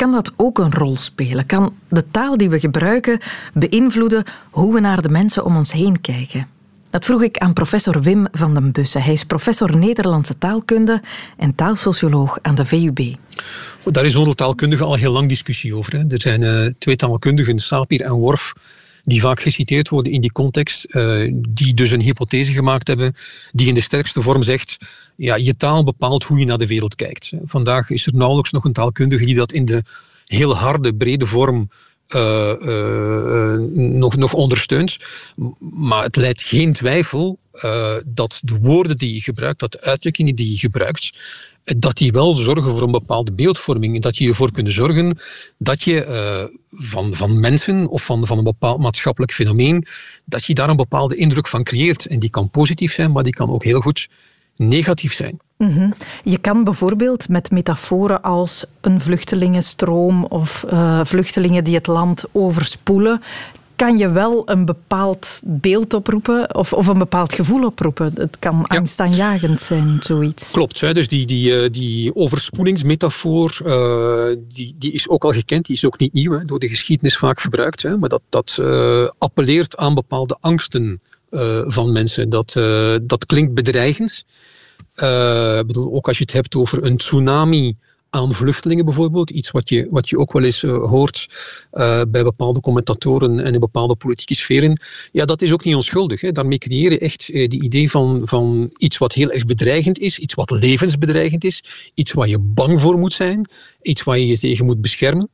kan 0.00 0.12
dat 0.12 0.32
ook 0.36 0.58
een 0.58 0.72
rol 0.72 0.96
spelen? 0.96 1.46
Kan 1.46 1.74
de 1.88 2.10
taal 2.10 2.36
die 2.36 2.50
we 2.50 2.60
gebruiken 2.60 3.18
beïnvloeden 3.52 4.24
hoe 4.50 4.74
we 4.74 4.80
naar 4.80 5.02
de 5.02 5.08
mensen 5.08 5.44
om 5.44 5.56
ons 5.56 5.72
heen 5.72 6.00
kijken? 6.00 6.46
Dat 6.90 7.04
vroeg 7.04 7.22
ik 7.22 7.38
aan 7.38 7.52
professor 7.52 8.02
Wim 8.02 8.26
van 8.32 8.54
den 8.54 8.72
Bussen. 8.72 9.02
Hij 9.02 9.12
is 9.12 9.24
professor 9.24 9.76
Nederlandse 9.76 10.38
taalkunde 10.38 11.02
en 11.36 11.54
taalsocioloog 11.54 12.38
aan 12.42 12.54
de 12.54 12.64
VUB. 12.64 13.16
Daar 13.84 14.04
is 14.04 14.16
onder 14.16 14.34
taalkundigen 14.34 14.86
al 14.86 14.94
heel 14.94 15.12
lang 15.12 15.28
discussie 15.28 15.76
over. 15.76 15.92
Hè. 15.92 16.04
Er 16.08 16.20
zijn 16.20 16.42
uh, 16.42 16.66
twee 16.78 16.96
taalkundigen, 16.96 17.58
Sapir 17.58 18.02
en 18.02 18.12
Worf, 18.12 18.52
die 19.04 19.20
vaak 19.20 19.40
geciteerd 19.40 19.88
worden 19.88 20.12
in 20.12 20.20
die 20.20 20.32
context, 20.32 20.86
uh, 20.90 21.32
die 21.48 21.74
dus 21.74 21.90
een 21.90 22.00
hypothese 22.00 22.52
gemaakt 22.52 22.88
hebben 22.88 23.12
die 23.52 23.68
in 23.68 23.74
de 23.74 23.80
sterkste 23.80 24.22
vorm 24.22 24.42
zegt 24.42 24.76
ja, 25.16 25.34
je 25.34 25.56
taal 25.56 25.84
bepaalt 25.84 26.24
hoe 26.24 26.38
je 26.38 26.44
naar 26.44 26.58
de 26.58 26.66
wereld 26.66 26.94
kijkt. 26.94 27.32
Vandaag 27.44 27.90
is 27.90 28.06
er 28.06 28.14
nauwelijks 28.14 28.50
nog 28.50 28.64
een 28.64 28.72
taalkundige 28.72 29.24
die 29.24 29.34
dat 29.34 29.52
in 29.52 29.64
de 29.64 29.82
heel 30.26 30.56
harde, 30.56 30.94
brede 30.94 31.26
vorm 31.26 31.68
uh, 32.14 32.52
uh, 32.62 33.54
nog, 33.74 34.16
nog 34.16 34.32
ondersteunt. 34.32 34.96
Maar 35.58 36.02
het 36.02 36.16
leidt 36.16 36.42
geen 36.42 36.72
twijfel 36.72 37.38
uh, 37.52 37.94
dat 38.06 38.40
de 38.44 38.58
woorden 38.58 38.98
die 38.98 39.14
je 39.14 39.20
gebruikt, 39.20 39.60
dat 39.60 39.72
de 39.72 39.80
uitdrukkingen 39.80 40.34
die 40.34 40.50
je 40.50 40.58
gebruikt, 40.58 41.18
dat 41.64 41.96
die 41.96 42.12
wel 42.12 42.36
zorgen 42.36 42.70
voor 42.70 42.82
een 42.82 42.90
bepaalde 42.90 43.32
beeldvorming. 43.32 44.00
Dat 44.00 44.16
je 44.16 44.28
ervoor 44.28 44.52
kunnen 44.52 44.72
zorgen 44.72 45.18
dat 45.58 45.82
je 45.82 46.50
van, 46.70 47.14
van 47.14 47.40
mensen 47.40 47.88
of 47.88 48.04
van, 48.04 48.26
van 48.26 48.38
een 48.38 48.44
bepaald 48.44 48.80
maatschappelijk 48.80 49.32
fenomeen, 49.32 49.86
dat 50.24 50.44
je 50.44 50.54
daar 50.54 50.68
een 50.68 50.76
bepaalde 50.76 51.16
indruk 51.16 51.48
van 51.48 51.62
creëert. 51.62 52.06
En 52.06 52.18
die 52.18 52.30
kan 52.30 52.50
positief 52.50 52.92
zijn, 52.92 53.12
maar 53.12 53.24
die 53.24 53.32
kan 53.34 53.50
ook 53.50 53.64
heel 53.64 53.80
goed 53.80 54.08
negatief 54.68 55.12
zijn. 55.12 55.38
Mm 55.56 55.92
Je 56.22 56.38
kan 56.38 56.64
bijvoorbeeld 56.64 57.28
met 57.28 57.50
metaforen 57.50 58.22
als 58.22 58.64
een 58.80 59.00
vluchtelingenstroom 59.00 60.24
of 60.24 60.64
uh, 60.72 61.04
vluchtelingen 61.04 61.64
die 61.64 61.74
het 61.74 61.86
land 61.86 62.24
overspoelen, 62.32 63.20
kan 63.76 63.98
je 63.98 64.10
wel 64.10 64.42
een 64.50 64.64
bepaald 64.64 65.40
beeld 65.44 65.94
oproepen 65.94 66.54
of, 66.54 66.72
of 66.72 66.86
een 66.86 66.98
bepaald 66.98 67.32
gevoel 67.32 67.64
oproepen. 67.64 68.12
Het 68.14 68.38
kan 68.38 68.64
ja. 68.68 68.76
angstaanjagend 68.76 69.60
zijn, 69.60 69.96
zoiets. 70.00 70.50
Klopt, 70.50 70.80
hè? 70.80 70.94
dus 70.94 71.08
die, 71.08 71.26
die, 71.26 71.62
eh, 71.62 71.70
die 71.70 72.14
overspoelingsmetafoor 72.14 73.60
uh, 73.64 74.36
die, 74.48 74.74
die 74.78 74.92
is 74.92 75.08
ook 75.08 75.24
al 75.24 75.32
gekend, 75.32 75.66
die 75.66 75.76
is 75.76 75.84
ook 75.84 75.98
niet 75.98 76.12
nieuw, 76.12 76.32
hè? 76.32 76.44
door 76.44 76.58
de 76.58 76.68
geschiedenis 76.68 77.16
vaak 77.16 77.40
gebruikt. 77.40 77.82
Hè? 77.82 77.96
Maar 77.96 78.08
dat, 78.08 78.22
dat 78.28 78.58
uh, 78.60 79.08
appelleert 79.18 79.76
aan 79.76 79.94
bepaalde 79.94 80.36
angsten 80.40 81.00
van 81.66 81.92
mensen. 81.92 82.28
Dat, 82.28 82.54
uh, 82.58 82.96
dat 83.02 83.26
klinkt 83.26 83.54
bedreigend. 83.54 84.24
Uh, 84.96 85.60
bedoel, 85.60 85.94
ook 85.94 86.08
als 86.08 86.18
je 86.18 86.22
het 86.22 86.32
hebt 86.32 86.54
over 86.54 86.84
een 86.84 86.96
tsunami 86.96 87.76
aan 88.10 88.32
vluchtelingen 88.32 88.84
bijvoorbeeld, 88.84 89.30
iets 89.30 89.50
wat 89.50 89.68
je, 89.68 89.86
wat 89.90 90.08
je 90.08 90.18
ook 90.18 90.32
wel 90.32 90.42
eens 90.42 90.62
hoort 90.62 91.28
bij 92.08 92.22
bepaalde 92.22 92.60
commentatoren 92.60 93.40
en 93.40 93.54
in 93.54 93.60
bepaalde 93.60 93.96
politieke 93.96 94.34
sferen, 94.34 94.80
ja, 95.12 95.24
dat 95.24 95.42
is 95.42 95.52
ook 95.52 95.64
niet 95.64 95.74
onschuldig. 95.74 96.20
Hè. 96.20 96.32
Daarmee 96.32 96.58
creëer 96.58 96.90
je 96.90 96.98
echt 96.98 97.26
die 97.26 97.62
idee 97.62 97.90
van, 97.90 98.20
van 98.24 98.70
iets 98.76 98.98
wat 98.98 99.12
heel 99.12 99.30
erg 99.30 99.46
bedreigend 99.46 99.98
is, 99.98 100.18
iets 100.18 100.34
wat 100.34 100.50
levensbedreigend 100.50 101.44
is, 101.44 101.90
iets 101.94 102.12
waar 102.12 102.28
je 102.28 102.38
bang 102.38 102.80
voor 102.80 102.98
moet 102.98 103.12
zijn, 103.12 103.50
iets 103.82 104.02
waar 104.02 104.18
je 104.18 104.26
je 104.26 104.38
tegen 104.38 104.66
moet 104.66 104.80
beschermen. 104.80 105.28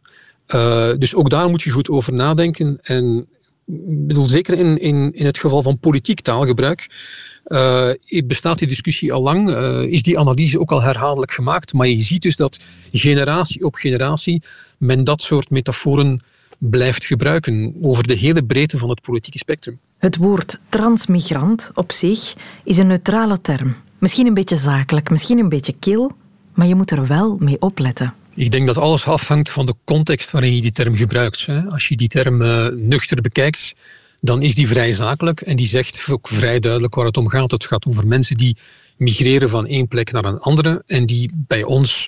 dus 0.99 1.15
ook 1.15 1.31
daar 1.31 1.51
moet 1.51 1.63
je 1.63 1.71
goed 1.71 1.89
over 1.89 2.13
nadenken 2.13 2.79
en 2.83 3.29
bedoel, 3.67 4.29
zeker 4.29 4.59
in, 4.59 4.79
in, 4.79 5.13
in 5.15 5.27
het 5.27 5.39
geval 5.39 5.63
van 5.63 5.79
politiek 5.79 6.21
taalgebruik, 6.21 6.91
uh, 7.47 7.91
bestaat 8.25 8.59
die 8.59 8.69
discussie 8.69 9.13
al 9.13 9.23
lang, 9.23 9.49
uh, 9.49 9.83
is 9.83 10.03
die 10.03 10.19
analyse 10.19 10.61
ook 10.61 10.73
al 10.73 10.83
herhaaldelijk 10.83 11.33
gemaakt, 11.33 11.73
maar 11.73 11.87
je 11.87 12.01
ziet 12.01 12.23
dus 12.23 12.37
dat 12.37 12.67
generatie 12.93 13.65
op 13.65 13.75
generatie 13.75 14.43
men 14.79 15.05
dat 15.05 15.23
soort 15.23 15.51
metaforen 15.51 16.21
blijft 16.59 17.05
gebruiken 17.05 17.75
over 17.81 18.07
de 18.07 18.15
hele 18.15 18.45
breedte 18.45 18.79
van 18.79 18.89
het 18.89 19.01
politieke 19.01 19.39
spectrum. 19.39 19.79
Het 19.99 20.17
woord 20.17 20.59
transmigrant 20.69 21.71
op 21.75 21.93
zich 21.93 22.35
is 22.65 22.79
een 22.79 22.87
neutrale 22.87 23.41
term. 23.41 23.77
Misschien 23.99 24.27
een 24.27 24.35
beetje 24.35 24.57
zakelijk, 24.57 25.11
misschien 25.11 25.39
een 25.39 25.49
beetje 25.49 25.75
kil, 25.79 26.13
maar 26.55 26.67
je 26.67 26.75
moet 26.75 26.91
er 26.91 27.07
wel 27.07 27.37
mee 27.41 27.61
opletten. 27.61 28.15
Ik 28.37 28.51
denk 28.51 28.67
dat 28.67 28.79
alles 28.79 29.07
afhangt 29.07 29.51
van 29.51 29.67
de 29.67 29.75
context 29.85 30.31
waarin 30.31 30.55
je 30.55 30.61
die 30.61 30.73
term 30.73 30.95
gebruikt. 30.95 31.47
Als 31.69 31.89
je 31.89 31.97
die 31.97 32.09
term 32.09 32.43
uh, 32.43 32.67
nuchter 32.67 33.21
bekijkt, 33.21 33.75
dan 34.21 34.43
is 34.43 34.55
die 34.55 34.69
vrij 34.69 34.93
zakelijk 34.93 35.41
en 35.41 35.57
die 35.57 35.67
zegt 35.67 36.07
ook 36.11 36.29
vrij 36.29 36.59
duidelijk 36.59 36.95
waar 36.95 37.07
het 37.07 37.17
om 37.17 37.29
gaat. 37.29 37.51
Het 37.51 37.67
gaat 37.67 37.87
over 37.87 38.07
mensen 38.07 38.37
die 38.37 38.57
migreren 38.97 39.49
van 39.49 39.67
één 39.67 39.89
plek 39.89 40.13
naar 40.13 40.25
een 40.25 40.39
andere 40.39 40.83
en 40.87 41.07
die 41.07 41.31
bij 41.35 41.63
ons 41.63 42.07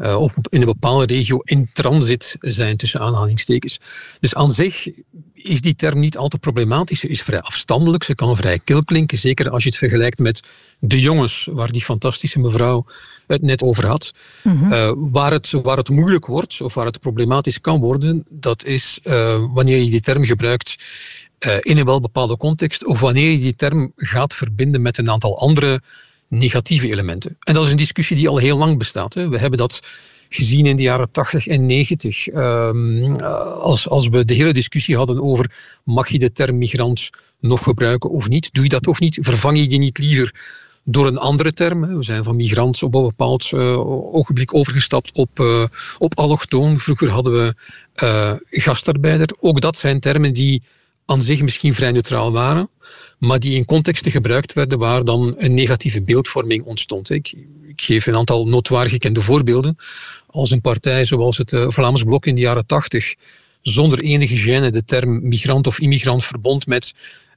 uh, 0.00 0.20
of 0.20 0.34
in 0.48 0.60
een 0.60 0.66
bepaalde 0.66 1.14
regio 1.14 1.40
in 1.44 1.70
transit 1.72 2.36
zijn, 2.40 2.76
tussen 2.76 3.00
aanhalingstekens. 3.00 3.80
Dus 4.20 4.34
aan 4.34 4.50
zich 4.50 4.88
is 5.34 5.60
die 5.60 5.74
term 5.74 5.98
niet 5.98 6.16
al 6.16 6.28
te 6.28 6.38
problematisch. 6.38 7.00
Ze 7.00 7.08
is 7.08 7.22
vrij 7.22 7.40
afstandelijk, 7.40 8.04
ze 8.04 8.14
kan 8.14 8.36
vrij 8.36 8.58
kil 8.64 8.84
klinken, 8.84 9.18
zeker 9.18 9.50
als 9.50 9.62
je 9.62 9.68
het 9.68 9.78
vergelijkt 9.78 10.18
met 10.18 10.42
de 10.78 11.00
jongens, 11.00 11.48
waar 11.52 11.72
die 11.72 11.84
fantastische 11.84 12.38
mevrouw 12.38 12.86
het 13.26 13.42
net 13.42 13.62
over 13.62 13.86
had. 13.86 14.12
Mm 14.42 14.58
-hmm. 14.58 14.72
uh, 14.72 14.92
waar, 14.96 15.32
het, 15.32 15.50
waar 15.50 15.76
het 15.76 15.88
moeilijk 15.88 16.26
wordt, 16.26 16.60
of 16.60 16.74
waar 16.74 16.86
het 16.86 17.00
problematisch 17.00 17.60
kan 17.60 17.80
worden, 17.80 18.24
dat 18.28 18.64
is 18.64 19.00
uh, 19.04 19.44
wanneer 19.52 19.78
je 19.78 19.90
die 19.90 20.00
term 20.00 20.24
gebruikt 20.24 20.76
uh, 21.46 21.56
in 21.60 21.78
een 21.78 21.84
wel 21.84 22.00
bepaalde 22.00 22.36
context, 22.36 22.86
of 22.86 23.00
wanneer 23.00 23.30
je 23.30 23.38
die 23.38 23.56
term 23.56 23.92
gaat 23.96 24.34
verbinden 24.34 24.82
met 24.82 24.98
een 24.98 25.10
aantal 25.10 25.38
andere 25.38 25.80
negatieve 26.28 26.90
elementen. 26.90 27.36
En 27.40 27.54
dat 27.54 27.64
is 27.64 27.70
een 27.70 27.76
discussie 27.76 28.16
die 28.16 28.28
al 28.28 28.36
heel 28.36 28.58
lang 28.58 28.78
bestaat. 28.78 29.14
Hè. 29.14 29.28
We 29.28 29.38
hebben 29.38 29.58
dat 29.58 29.80
gezien 30.28 30.66
in 30.66 30.76
de 30.76 30.82
jaren 30.82 31.10
80 31.10 31.46
en 31.46 31.66
90. 31.66 32.26
Um, 32.26 33.20
als, 33.20 33.88
als 33.88 34.08
we 34.08 34.24
de 34.24 34.34
hele 34.34 34.52
discussie 34.52 34.96
hadden 34.96 35.22
over 35.22 35.52
mag 35.84 36.08
je 36.08 36.18
de 36.18 36.32
term 36.32 36.58
migrant 36.58 37.10
nog 37.40 37.62
gebruiken 37.62 38.10
of 38.10 38.28
niet, 38.28 38.52
doe 38.52 38.62
je 38.62 38.68
dat 38.68 38.86
of 38.86 39.00
niet, 39.00 39.18
vervang 39.20 39.58
je 39.58 39.66
die 39.66 39.78
niet 39.78 39.98
liever 39.98 40.34
door 40.84 41.06
een 41.06 41.18
andere 41.18 41.52
term. 41.52 41.96
We 41.96 42.04
zijn 42.04 42.24
van 42.24 42.36
migrant 42.36 42.82
op 42.82 42.94
een 42.94 43.02
bepaald 43.02 43.50
uh, 43.52 43.78
ogenblik 44.14 44.54
overgestapt 44.54 45.12
op, 45.12 45.40
uh, 45.40 45.64
op 45.98 46.18
allochtoon. 46.18 46.78
Vroeger 46.78 47.10
hadden 47.10 47.32
we 47.32 47.54
gastarbeider. 48.50 49.28
Ook 49.40 49.60
dat 49.60 49.76
zijn 49.76 50.00
termen 50.00 50.32
die 50.32 50.62
aan 51.08 51.22
zich 51.22 51.42
misschien 51.42 51.74
vrij 51.74 51.92
neutraal 51.92 52.32
waren, 52.32 52.68
maar 53.18 53.40
die 53.40 53.54
in 53.54 53.64
contexten 53.64 54.10
gebruikt 54.10 54.52
werden 54.52 54.78
waar 54.78 55.04
dan 55.04 55.34
een 55.36 55.54
negatieve 55.54 56.02
beeldvorming 56.02 56.64
ontstond. 56.64 57.10
Ik, 57.10 57.34
ik 57.68 57.80
geef 57.80 58.06
een 58.06 58.16
aantal 58.16 58.46
notoir 58.46 58.88
gekende 58.88 59.20
voorbeelden. 59.20 59.76
Als 60.26 60.50
een 60.50 60.60
partij 60.60 61.04
zoals 61.04 61.36
het 61.36 61.52
uh, 61.52 61.64
Vlaams 61.68 62.02
Blok 62.02 62.26
in 62.26 62.34
de 62.34 62.40
jaren 62.40 62.66
tachtig 62.66 63.14
zonder 63.62 64.00
enige 64.00 64.36
gêne 64.36 64.70
de 64.70 64.84
term 64.84 65.28
migrant 65.28 65.66
of 65.66 65.80
immigrant 65.80 66.24
verbond 66.24 66.66
met 66.66 66.94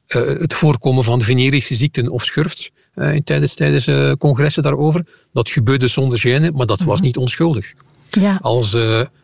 uh, 0.08 0.22
het 0.40 0.54
voorkomen 0.54 1.04
van 1.04 1.22
venerische 1.22 1.76
ziekten 1.76 2.10
of 2.10 2.26
schurft 2.26 2.72
uh, 2.96 3.20
tijdens, 3.24 3.56
tijdens 3.56 4.18
congressen 4.18 4.64
daarover. 4.64 5.06
Dat 5.34 5.50
gebeurde 5.50 5.88
zonder 5.88 6.20
gêne, 6.20 6.54
maar 6.54 6.66
dat 6.66 6.82
was 6.82 6.98
mhm. 6.98 7.06
niet 7.06 7.18
onschuldig. 7.18 7.74
Ja. 8.10 8.40
Als, 8.42 8.78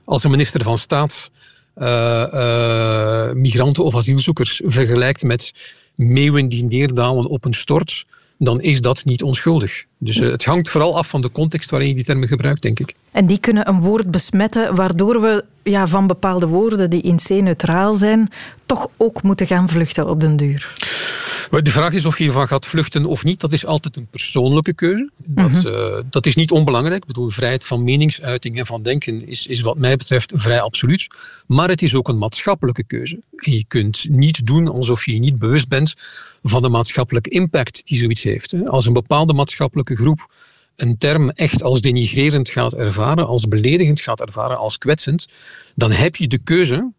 als 0.05 0.23
een 0.23 0.31
minister 0.31 0.63
van 0.63 0.77
Staat 0.77 1.31
uh, 1.77 2.25
uh, 2.33 3.31
migranten 3.31 3.83
of 3.83 3.95
asielzoekers 3.95 4.61
vergelijkt 4.65 5.23
met 5.23 5.53
meeuwen 5.97 6.47
die 6.47 6.63
neerdalen 6.63 7.25
op 7.25 7.45
een 7.45 7.53
stort, 7.53 8.05
dan 8.37 8.61
is 8.61 8.81
dat 8.81 9.05
niet 9.05 9.23
onschuldig. 9.23 9.85
Dus 9.97 10.15
het 10.15 10.45
hangt 10.45 10.69
vooral 10.69 10.97
af 10.97 11.07
van 11.07 11.21
de 11.21 11.31
context 11.31 11.69
waarin 11.69 11.89
je 11.89 11.95
die 11.95 12.03
termen 12.03 12.27
gebruikt, 12.27 12.61
denk 12.61 12.79
ik. 12.79 12.93
En 13.11 13.27
die 13.27 13.39
kunnen 13.39 13.69
een 13.69 13.81
woord 13.81 14.11
besmetten 14.11 14.75
waardoor 14.75 15.21
we 15.21 15.45
ja, 15.63 15.87
van 15.87 16.07
bepaalde 16.07 16.47
woorden 16.47 16.89
die 16.89 17.01
in 17.01 17.15
C 17.15 17.29
neutraal 17.29 17.95
zijn, 17.95 18.29
toch 18.65 18.87
ook 18.97 19.23
moeten 19.23 19.47
gaan 19.47 19.69
vluchten 19.69 20.09
op 20.09 20.21
den 20.21 20.35
duur. 20.35 20.73
De 21.49 21.71
vraag 21.71 21.93
is 21.93 22.05
of 22.05 22.17
je 22.17 22.25
ervan 22.25 22.47
gaat 22.47 22.65
vluchten 22.65 23.05
of 23.05 23.23
niet. 23.23 23.39
Dat 23.39 23.53
is 23.53 23.65
altijd 23.65 23.95
een 23.95 24.07
persoonlijke 24.07 24.73
keuze. 24.73 25.09
Dat, 25.17 25.51
mhm. 25.51 25.67
eh, 25.67 26.03
dat 26.09 26.25
is 26.25 26.35
niet 26.35 26.51
onbelangrijk. 26.51 27.01
Ik 27.01 27.07
bedoel, 27.07 27.29
vrijheid 27.29 27.65
van 27.65 27.83
meningsuiting 27.83 28.57
en 28.57 28.65
van 28.65 28.81
denken 28.81 29.27
is, 29.27 29.47
is 29.47 29.61
wat 29.61 29.77
mij 29.77 29.97
betreft 29.97 30.31
vrij 30.35 30.61
absoluut. 30.61 31.07
Maar 31.47 31.69
het 31.69 31.81
is 31.81 31.95
ook 31.95 32.07
een 32.07 32.17
maatschappelijke 32.17 32.83
keuze. 32.83 33.21
En 33.35 33.51
je 33.51 33.65
kunt 33.67 34.09
niet 34.09 34.45
doen 34.45 34.67
alsof 34.67 35.05
je 35.05 35.13
je 35.13 35.19
niet 35.19 35.39
bewust 35.39 35.67
bent 35.67 35.93
van 36.43 36.61
de 36.61 36.69
maatschappelijke 36.69 37.29
impact 37.29 37.87
die 37.87 37.97
zoiets 37.97 38.23
heeft. 38.23 38.67
Als 38.67 38.85
een 38.85 38.93
bepaalde 38.93 39.33
maatschappelijke 39.33 39.95
groep 39.95 40.27
een 40.75 40.97
term 40.97 41.29
echt 41.29 41.63
als 41.63 41.81
denigrerend 41.81 42.49
gaat 42.49 42.73
ervaren, 42.73 43.27
als 43.27 43.47
beledigend 43.47 44.01
gaat 44.01 44.21
ervaren, 44.21 44.57
als 44.57 44.77
kwetsend, 44.77 45.27
dan 45.75 45.91
heb 45.91 46.15
je 46.15 46.27
de 46.27 46.37
keuze 46.37 46.91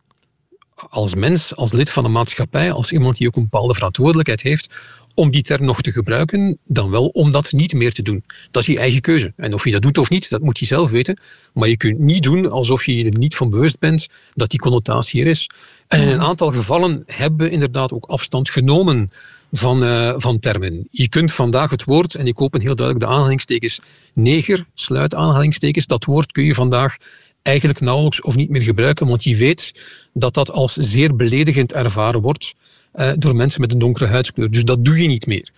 als 0.88 1.14
mens, 1.14 1.54
als 1.54 1.72
lid 1.72 1.90
van 1.90 2.04
een 2.04 2.12
maatschappij, 2.12 2.72
als 2.72 2.92
iemand 2.92 3.16
die 3.16 3.26
ook 3.26 3.36
een 3.36 3.42
bepaalde 3.42 3.74
verantwoordelijkheid 3.74 4.42
heeft, 4.42 4.76
om 5.14 5.30
die 5.30 5.42
term 5.42 5.64
nog 5.64 5.80
te 5.80 5.92
gebruiken, 5.92 6.58
dan 6.64 6.90
wel 6.90 7.06
om 7.06 7.30
dat 7.30 7.52
niet 7.52 7.74
meer 7.74 7.92
te 7.92 8.02
doen. 8.02 8.24
Dat 8.50 8.62
is 8.62 8.68
je 8.68 8.78
eigen 8.78 9.00
keuze. 9.00 9.32
En 9.36 9.54
of 9.54 9.64
je 9.64 9.70
dat 9.70 9.82
doet 9.82 9.98
of 9.98 10.10
niet, 10.10 10.30
dat 10.30 10.40
moet 10.40 10.58
je 10.58 10.66
zelf 10.66 10.90
weten. 10.90 11.18
Maar 11.54 11.68
je 11.68 11.76
kunt 11.76 11.98
niet 11.98 12.22
doen 12.22 12.50
alsof 12.50 12.86
je 12.86 13.04
er 13.04 13.18
niet 13.18 13.36
van 13.36 13.50
bewust 13.50 13.78
bent 13.78 14.06
dat 14.34 14.50
die 14.50 14.60
connotatie 14.60 15.20
er 15.20 15.26
is. 15.26 15.50
En 15.88 16.00
in 16.00 16.08
een 16.08 16.20
aantal 16.20 16.52
gevallen 16.52 17.02
hebben 17.06 17.46
we 17.46 17.52
inderdaad 17.52 17.92
ook 17.92 18.04
afstand 18.04 18.50
genomen 18.50 19.10
van, 19.52 19.82
uh, 19.82 20.14
van 20.16 20.38
termen. 20.38 20.88
Je 20.90 21.08
kunt 21.08 21.32
vandaag 21.32 21.70
het 21.70 21.84
woord, 21.84 22.14
en 22.14 22.26
ik 22.26 22.40
open 22.40 22.61
heel 22.61 22.76
duidelijk 22.76 23.06
de 23.06 23.12
aanhalingstekens 23.12 23.80
neger, 24.12 24.66
sluit 24.74 25.14
aanhalingstekens, 25.14 25.87
dat 25.87 26.04
woord 26.04 26.32
kun 26.32 26.44
je 26.44 26.54
vandaag 26.54 26.96
eigenlijk 27.42 27.80
nauwelijks 27.80 28.22
of 28.22 28.37
niet 28.37 28.50
meer 28.50 28.62
gebruiken, 28.62 29.06
want 29.06 29.24
je 29.24 29.37
weet 29.37 29.74
dat 30.12 30.34
dat 30.34 30.50
als 30.50 30.72
zeer 30.72 31.16
beledigend 31.16 31.72
ervaren 31.72 32.20
wordt 32.20 32.54
uh, 32.94 33.12
door 33.18 33.37
mensen 33.37 33.61
met 33.61 33.72
een 33.72 33.78
donkere 33.78 34.06
huidskleur. 34.06 34.50
Dus 34.50 34.64
dat 34.64 34.84
doe 34.84 35.02
je 35.02 35.08
niet 35.08 35.26
meer. 35.26 35.50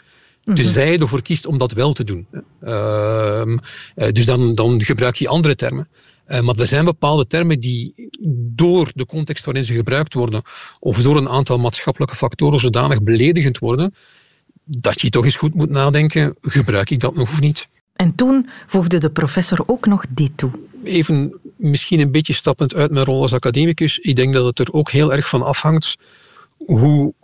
Mm 0.50 0.56
Tenzij 0.56 0.92
je 0.92 0.98
ervoor 0.98 1.22
kiest 1.22 1.46
om 1.46 1.58
dat 1.58 1.72
wel 1.72 1.92
te 1.92 2.04
doen. 2.04 2.26
Uh, 2.62 3.56
dus 3.94 4.26
dan, 4.26 4.54
dan, 4.54 4.82
gebruik 4.82 5.16
je 5.16 5.28
andere 5.28 5.54
termen. 5.54 5.88
Uh, 6.28 6.40
maar 6.40 6.58
er 6.58 6.66
zijn 6.66 6.84
bepaalde 6.84 7.26
termen 7.26 7.60
die 7.60 8.10
door 8.54 8.90
de 8.94 9.06
context 9.06 9.44
waarin 9.44 9.64
ze 9.64 9.74
gebruikt 9.74 10.14
worden, 10.14 10.42
of 10.78 11.02
door 11.02 11.16
een 11.16 11.28
aantal 11.28 11.58
maatschappelijke 11.58 12.16
factoren 12.16 12.58
zodanig 12.58 13.02
beledigend 13.02 13.58
worden, 13.58 13.94
dat 14.64 15.00
je 15.00 15.10
toch 15.10 15.24
eens 15.24 15.36
goed 15.36 15.54
moet 15.54 15.70
nadenken, 15.70 16.36
gebruik 16.40 16.90
ik 16.90 17.00
dat 17.00 17.14
nog 17.14 17.30
of 17.30 17.40
niet? 17.40 17.68
En 17.96 18.14
toen 18.14 18.48
voegde 18.66 18.98
de 18.98 19.10
professor 19.10 19.62
ook 19.66 19.86
nog 19.86 20.04
dit 20.08 20.30
toe. 20.34 20.50
Even 20.84 21.40
misschien 21.56 22.00
een 22.00 22.12
beetje 22.12 22.32
stappend 22.32 22.74
uit 22.74 22.90
mijn 22.90 23.04
rol 23.04 23.22
als 23.22 23.32
academicus. 23.32 23.98
Ik 23.98 24.16
denk 24.16 24.32
dat 24.32 24.44
het 24.44 24.58
er 24.58 24.72
ook 24.72 24.90
heel 24.90 25.12
erg 25.12 25.28
van 25.28 25.42
afhangt 25.42 25.96
hoe 26.66 27.14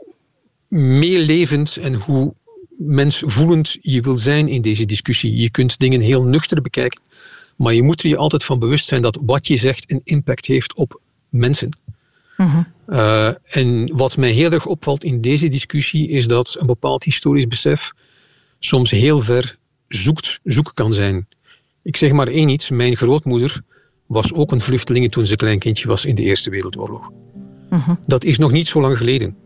meelevend 0.69 1.77
en 1.77 1.95
hoe 1.95 2.35
mensvoelend 2.77 3.77
je 3.81 4.01
wil 4.01 4.19
zijn 4.19 4.49
in 4.49 4.63
deze 4.63 4.85
discussie. 4.85 5.37
Je 5.37 5.51
kunt 5.51 5.79
dingen 5.79 6.01
heel 6.01 6.25
nuchter 6.25 6.63
bekijken, 6.63 7.03
maar 7.57 7.75
je 7.75 7.83
moet 7.83 8.03
er 8.03 8.09
je 8.09 8.17
altijd 8.17 8.45
van 8.45 8.59
bewust 8.59 8.87
zijn 8.87 9.03
dat 9.03 9.19
wat 9.23 9.47
je 9.47 9.57
zegt 9.57 9.91
een 9.91 10.01
impact 10.05 10.47
heeft 10.47 10.75
op 10.75 11.01
mensen. 11.29 11.71
Mhm. 12.37 12.63
Eh, 12.87 13.29
en 13.45 13.97
wat 13.97 14.17
mij 14.17 14.31
heel 14.31 14.53
erg 14.53 14.67
opvalt 14.67 15.05
in 15.05 15.21
deze 15.21 15.49
discussie 15.49 16.09
is 16.09 16.29
dat 16.29 16.57
een 16.59 16.67
bepaald 16.67 17.05
historisch 17.05 17.49
besef 17.49 17.93
soms 18.59 18.91
heel 18.91 19.21
ver 19.21 19.57
zoekt, 19.89 20.41
zoek 20.45 20.71
kan 20.75 20.93
zijn. 20.93 21.29
Ik 21.83 21.97
zeg 21.97 22.13
maar 22.13 22.29
één 22.29 22.49
iets, 22.49 22.71
mijn 22.71 22.97
grootmoeder 22.97 23.63
was 24.07 24.33
ook 24.33 24.53
een 24.53 24.61
vluchteling 24.61 25.13
toen 25.13 25.27
ze 25.27 25.37
klein 25.37 25.59
kindje 25.59 25.89
was 25.89 26.05
in 26.05 26.15
de 26.15 26.23
Eerste 26.23 26.51
Wereldoorlog. 26.51 27.11
Mhm. 27.71 27.95
Dat 28.07 28.25
is 28.25 28.39
nog 28.39 28.53
niet 28.53 28.69
zo 28.69 28.81
lang 28.81 28.97
geleden. 28.97 29.37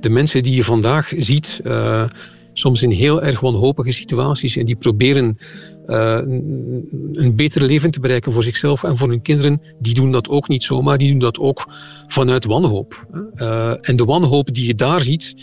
De 0.00 0.08
mensen 0.08 0.42
die 0.42 0.54
je 0.54 0.64
vandaag 0.64 1.12
ziet, 1.16 1.60
uh, 1.64 2.04
soms 2.54 2.82
in 2.82 2.90
heel 2.90 3.22
erg 3.22 3.40
wanhopige 3.40 3.92
situaties, 3.92 4.56
en 4.56 4.64
die 4.64 4.76
proberen 4.76 5.38
uh, 5.86 6.18
een 7.12 7.32
beter 7.36 7.62
leven 7.62 7.90
te 7.90 8.00
bereiken 8.00 8.32
voor 8.32 8.42
zichzelf 8.42 8.84
en 8.84 8.96
voor 8.96 9.08
hun 9.08 9.22
kinderen, 9.22 9.60
die 9.78 9.94
doen 9.94 10.12
dat 10.12 10.28
ook 10.28 10.48
niet 10.48 10.62
zomaar, 10.62 10.98
die 10.98 11.10
doen 11.10 11.18
dat 11.18 11.38
ook 11.38 11.66
vanuit 12.06 12.44
wanhoop. 12.44 13.06
Uh, 13.34 13.70
en 13.80 13.96
de 13.96 14.04
wanhoop 14.04 14.54
die 14.54 14.66
je 14.66 14.74
daar 14.74 15.02
ziet, 15.02 15.34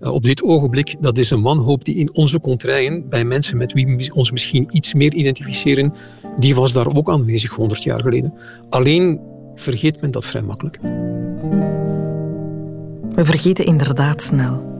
op 0.00 0.24
dit 0.24 0.42
ogenblik, 0.42 0.96
dat 1.00 1.18
is 1.18 1.30
een 1.30 1.42
wanhoop 1.42 1.84
die 1.84 1.96
in 1.96 2.14
onze 2.14 2.40
contraien, 2.40 3.08
bij 3.08 3.24
mensen 3.24 3.56
met 3.56 3.72
wie 3.72 3.86
we 3.86 4.14
ons 4.14 4.30
misschien 4.30 4.68
iets 4.70 4.94
meer 4.94 5.14
identificeren, 5.14 5.92
die 6.38 6.54
was 6.54 6.72
daar 6.72 6.96
ook 6.96 7.10
aanwezig 7.10 7.50
100 7.50 7.82
jaar 7.82 8.00
geleden. 8.00 8.34
Alleen 8.68 9.20
vergeet 9.54 10.00
men 10.00 10.10
dat 10.10 10.24
vrij 10.24 10.42
makkelijk. 10.42 10.78
We 13.14 13.24
vergeten 13.24 13.64
inderdaad 13.64 14.22
snel. 14.22 14.75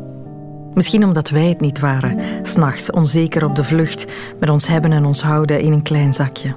Misschien 0.76 1.04
omdat 1.04 1.28
wij 1.28 1.48
het 1.48 1.60
niet 1.60 1.80
waren, 1.80 2.18
s'nachts 2.42 2.90
onzeker 2.90 3.44
op 3.44 3.56
de 3.56 3.64
vlucht, 3.64 4.06
met 4.40 4.50
ons 4.50 4.66
hebben 4.66 4.92
en 4.92 5.04
ons 5.04 5.22
houden 5.22 5.60
in 5.60 5.72
een 5.72 5.82
klein 5.82 6.12
zakje. 6.12 6.54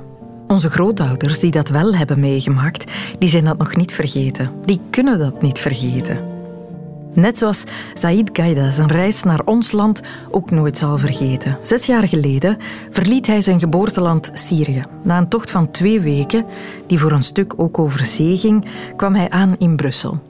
Onze 0.47 0.69
grootouders, 0.69 1.39
die 1.39 1.51
dat 1.51 1.69
wel 1.69 1.95
hebben 1.95 2.19
meegemaakt, 2.19 2.91
die 3.19 3.29
zijn 3.29 3.43
dat 3.43 3.57
nog 3.57 3.75
niet 3.75 3.93
vergeten. 3.93 4.51
Die 4.65 4.79
kunnen 4.89 5.19
dat 5.19 5.41
niet 5.41 5.59
vergeten. 5.59 6.17
Net 7.13 7.37
zoals 7.37 7.63
Said 7.93 8.29
Gaida 8.33 8.71
zijn 8.71 8.91
reis 8.91 9.23
naar 9.23 9.41
ons 9.45 9.71
land 9.71 10.01
ook 10.31 10.51
nooit 10.51 10.77
zal 10.77 10.97
vergeten. 10.97 11.57
Zes 11.61 11.85
jaar 11.85 12.07
geleden 12.07 12.57
verliet 12.91 13.27
hij 13.27 13.41
zijn 13.41 13.59
geboorteland 13.59 14.31
Syrië. 14.33 14.81
Na 15.01 15.17
een 15.17 15.29
tocht 15.29 15.51
van 15.51 15.71
twee 15.71 15.99
weken, 15.99 16.45
die 16.87 16.99
voor 16.99 17.11
een 17.11 17.23
stuk 17.23 17.53
ook 17.57 17.79
over 17.79 18.05
zee 18.05 18.37
ging, 18.37 18.65
kwam 18.95 19.15
hij 19.15 19.29
aan 19.29 19.55
in 19.57 19.75
Brussel. 19.75 20.28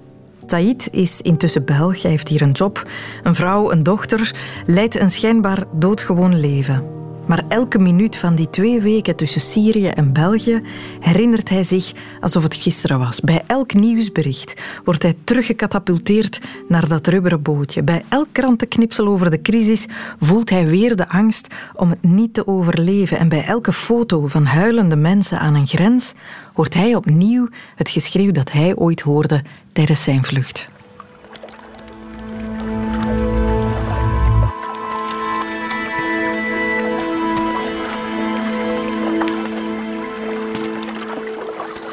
Said 0.50 0.88
is 0.92 1.22
intussen 1.22 1.66
Belg, 1.66 2.02
hij 2.02 2.12
heeft 2.12 2.28
hier 2.28 2.42
een 2.42 2.52
job, 2.52 2.90
een 3.24 3.36
vrouw, 3.36 3.72
een 3.72 3.84
dochter, 3.84 4.36
leidt 4.66 5.00
een 5.00 5.12
schijnbaar 5.12 5.64
doodgewoon 5.72 6.40
leven. 6.40 6.99
Maar 7.30 7.44
elke 7.48 7.80
minuut 7.80 8.18
van 8.18 8.36
die 8.36 8.50
twee 8.50 8.82
weken 8.82 9.16
tussen 9.16 9.42
Syrië 9.42 9.88
en 9.88 10.14
België 10.14 10.62
herinnert 11.00 11.50
hij 11.50 11.64
zich 11.64 11.92
alsof 12.20 12.44
het 12.44 12.56
gisteren 12.56 13.00
was. 13.00 13.20
Bij 13.20 13.44
elk 13.48 13.74
nieuwsbericht 13.74 14.62
wordt 14.84 15.04
hij 15.04 15.16
teruggecatapulteerd 15.24 16.42
naar 16.68 16.88
dat 16.88 17.08
rubberen 17.08 17.42
bootje. 17.42 17.84
Bij 17.84 18.04
elk 18.08 18.28
krantenknipsel 18.32 19.08
over 19.08 19.30
de 19.30 19.42
crisis 19.42 19.88
voelt 20.20 20.50
hij 20.50 20.68
weer 20.68 20.96
de 20.96 21.10
angst 21.10 21.56
om 21.76 21.90
het 21.90 22.04
niet 22.04 22.34
te 22.34 22.48
overleven. 22.48 23.18
En 23.18 23.30
bij 23.30 23.46
elke 23.46 23.74
foto 23.74 24.28
van 24.28 24.46
huilende 24.46 24.96
mensen 24.96 25.40
aan 25.40 25.56
een 25.56 25.68
grens 25.68 26.14
hoort 26.54 26.74
hij 26.74 26.96
opnieuw 26.96 27.48
het 27.76 27.90
geschreeuw 27.90 28.32
dat 28.32 28.52
hij 28.52 28.76
ooit 28.76 29.02
hoorde 29.02 29.44
tijdens 29.74 30.04
zijn 30.04 30.26
vlucht. 30.26 30.70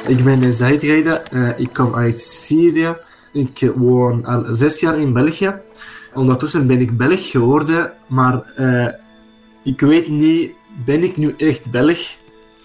Ik 0.07 0.25
ben 0.25 0.53
Zaid 0.53 0.83
uh, 0.83 1.15
ik 1.57 1.73
kom 1.73 1.95
uit 1.95 2.21
Syrië. 2.21 2.97
Ik 3.33 3.71
woon 3.75 4.25
al 4.25 4.55
zes 4.55 4.81
jaar 4.81 4.99
in 4.99 5.13
België. 5.13 5.55
Ondertussen 6.15 6.67
ben 6.67 6.81
ik 6.81 6.97
Belg 6.97 7.31
geworden, 7.31 7.93
maar 8.07 8.53
uh, 8.59 8.89
ik 9.65 9.81
weet 9.81 10.09
niet, 10.09 10.51
ben 10.85 11.03
ik 11.03 11.17
nu 11.17 11.35
echt 11.37 11.71
Belg? 11.71 12.17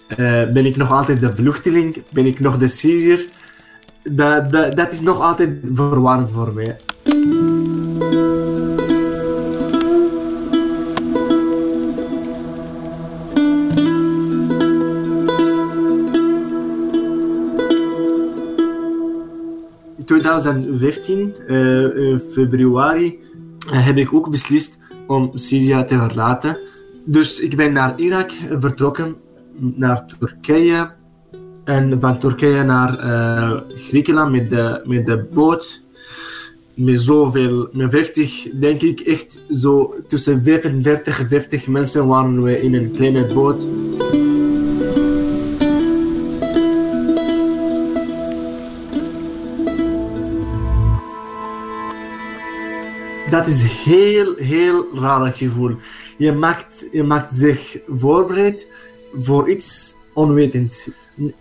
Uh, 0.08 0.16
ben 0.52 0.66
ik 0.66 0.76
nog 0.76 0.92
altijd 0.92 1.20
de 1.20 1.36
vluchteling? 1.36 2.02
Ben 2.12 2.26
ik 2.26 2.40
nog 2.40 2.58
de 2.58 2.68
Syriër? 2.68 3.26
Dat, 4.02 4.50
dat, 4.52 4.76
dat 4.76 4.92
is 4.92 5.00
nog 5.00 5.20
altijd 5.20 5.50
verwarrend 5.62 6.30
voor 6.30 6.52
mij. 6.52 6.76
2015, 20.04 21.34
uh, 21.46 22.18
februari, 22.30 23.18
uh, 23.66 23.86
heb 23.86 23.96
ik 23.96 24.14
ook 24.14 24.30
beslist 24.30 24.78
om 25.06 25.30
Syrië 25.34 25.84
te 25.84 25.96
verlaten. 25.98 26.58
Dus 27.04 27.40
ik 27.40 27.56
ben 27.56 27.72
naar 27.72 27.98
Irak 27.98 28.30
vertrokken, 28.58 29.16
naar 29.58 30.06
Turkije. 30.18 30.90
En 31.64 32.00
van 32.00 32.18
Turkije 32.18 32.62
naar 32.62 33.04
uh, 33.04 33.60
Griekenland 33.68 34.32
met 34.32 34.50
de, 34.50 34.82
met 34.84 35.06
de 35.06 35.26
boot. 35.32 35.82
Met 36.74 37.00
zoveel, 37.00 37.68
met 37.72 37.90
50, 37.90 38.48
denk 38.52 38.82
ik 38.82 39.00
echt 39.00 39.40
zo 39.48 39.94
tussen 40.08 40.42
45 40.42 41.20
en 41.20 41.28
50 41.28 41.66
mensen 41.66 42.06
waren 42.06 42.42
we 42.42 42.60
in 42.60 42.74
een 42.74 42.92
kleine 42.92 43.34
boot. 43.34 43.68
Dat 53.32 53.46
is 53.46 53.62
heel, 53.62 54.34
heel 54.36 54.86
raar 54.94 55.32
gevoel. 55.32 55.76
je 56.18 56.32
maakt, 56.32 56.86
je 56.92 57.02
maakt 57.02 57.34
zich 57.34 57.78
voorbereid 57.88 58.66
voor 59.16 59.50
iets 59.50 59.94
onwetend. 60.14 60.88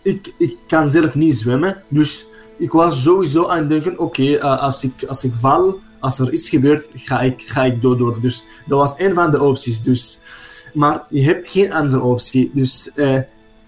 Ik, 0.01 0.33
ik 0.37 0.57
kan 0.67 0.89
zelf 0.89 1.15
niet 1.15 1.35
zwemmen, 1.35 1.83
dus 1.87 2.25
ik 2.57 2.71
was 2.71 3.03
sowieso 3.03 3.47
aan 3.47 3.57
het 3.57 3.69
denken, 3.69 3.99
oké, 3.99 4.35
eh, 4.35 4.61
als, 4.61 4.83
ik, 4.83 5.03
als 5.07 5.23
ik 5.23 5.33
val, 5.33 5.79
als 5.99 6.19
er 6.19 6.33
iets 6.33 6.49
gebeurt, 6.49 6.89
ga 6.95 7.21
ik, 7.21 7.41
ga 7.45 7.63
ik 7.63 7.81
door. 7.81 8.21
Dus 8.21 8.45
dat 8.65 8.77
was 8.79 8.93
een 8.97 9.13
van 9.13 9.31
de 9.31 9.41
opties. 9.41 9.81
Dus, 9.81 10.19
maar 10.73 11.03
je 11.09 11.23
hebt 11.23 11.47
geen 11.47 11.71
andere 11.71 12.01
optie. 12.01 12.51
Dus, 12.53 12.91
uh, 12.95 13.19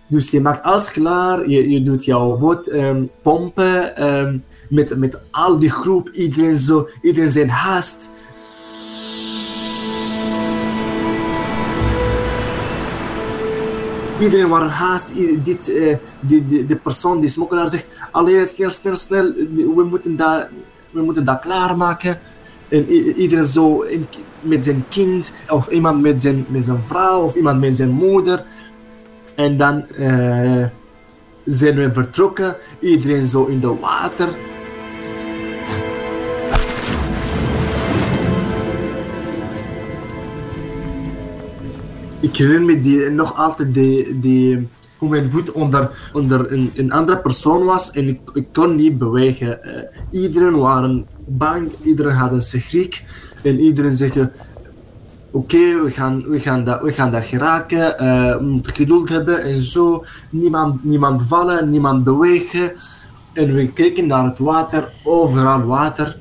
dus 0.07 0.31
je 0.31 0.41
maakt 0.41 0.63
alles 0.63 0.91
klaar, 0.91 1.49
je, 1.49 1.69
je 1.69 1.83
doet 1.83 2.05
jouw 2.05 2.37
boot 2.37 2.71
um, 2.71 3.09
pompen, 3.21 4.07
um, 4.07 4.43
met, 4.69 4.97
met 4.97 5.19
al 5.31 5.59
die 5.59 5.69
groep, 5.69 6.09
iedereen, 6.09 6.57
zo, 6.57 6.87
iedereen 7.01 7.31
zijn 7.31 7.49
haast. 7.49 8.11
Iedereen 14.23 14.49
was 14.49 14.71
haast. 14.71 15.13
Dit, 15.43 15.69
uh, 15.69 15.95
die, 16.19 16.47
die, 16.47 16.65
de 16.65 16.75
persoon, 16.75 17.19
die 17.19 17.29
smokkelaar 17.29 17.69
zegt, 17.69 17.87
alleen 18.11 18.47
snel, 18.47 18.69
snel, 18.69 18.95
snel, 18.95 19.33
we 19.75 19.83
moeten 19.89 20.15
dat, 20.15 20.47
we 20.91 21.01
moeten 21.01 21.25
dat 21.25 21.39
klaarmaken. 21.39 22.19
En 22.67 22.89
iedereen 22.89 23.45
zo 23.45 23.85
met 24.41 24.63
zijn 24.63 24.85
kind, 24.89 25.33
of 25.49 25.67
iemand 25.67 26.01
met 26.01 26.21
zijn, 26.21 26.45
met 26.47 26.65
zijn 26.65 26.81
vrouw, 26.85 27.21
of 27.21 27.35
iemand 27.35 27.59
met 27.59 27.75
zijn 27.75 27.91
moeder. 27.91 28.43
En 29.35 29.57
dan 29.57 29.85
uh, 29.99 30.65
zijn 31.45 31.75
we 31.75 31.91
vertrokken, 31.93 32.55
iedereen 32.79 33.23
zo 33.23 33.45
in 33.45 33.59
de 33.59 33.75
water. 33.79 34.29
Ik 42.23 42.35
herinner 42.35 42.65
me 42.65 42.81
die, 42.81 43.09
nog 43.09 43.35
altijd 43.35 43.73
die, 43.73 44.19
die, 44.19 44.67
hoe 44.97 45.09
mijn 45.09 45.29
voet 45.29 45.51
onder, 45.51 45.89
onder 46.13 46.51
een, 46.51 46.71
een 46.75 46.91
andere 46.91 47.17
persoon 47.17 47.65
was 47.65 47.91
en 47.91 48.07
ik, 48.07 48.19
ik 48.33 48.47
kon 48.51 48.75
niet 48.75 48.97
bewegen. 48.97 49.59
Uh, 49.63 50.21
iedereen 50.21 50.57
waren 50.57 51.05
bang, 51.25 51.71
iedereen 51.81 52.15
had 52.15 52.31
een 52.31 52.41
schrik 52.41 53.03
en 53.43 53.59
iedereen 53.59 53.95
zeggen 53.95 54.31
oké, 55.31 55.83
we, 55.83 55.89
gaan, 55.89 56.23
we, 56.27 56.39
gaan 56.39 56.63
dat, 56.63 56.81
we 56.81 56.91
gaan 56.91 57.11
dat 57.11 57.25
geraken, 57.25 58.03
uh, 58.03 58.37
we 58.37 58.43
moeten 58.43 58.73
geduld 58.73 59.09
hebben 59.09 59.41
en 59.41 59.61
zo. 59.61 60.05
Niemand, 60.29 60.83
niemand 60.83 61.21
vallen, 61.27 61.69
niemand 61.69 62.03
bewegen. 62.03 62.71
En 63.33 63.53
we 63.53 63.67
keken 63.67 64.07
naar 64.07 64.25
het 64.25 64.37
water, 64.37 64.89
overal 65.03 65.61
water. 65.61 66.17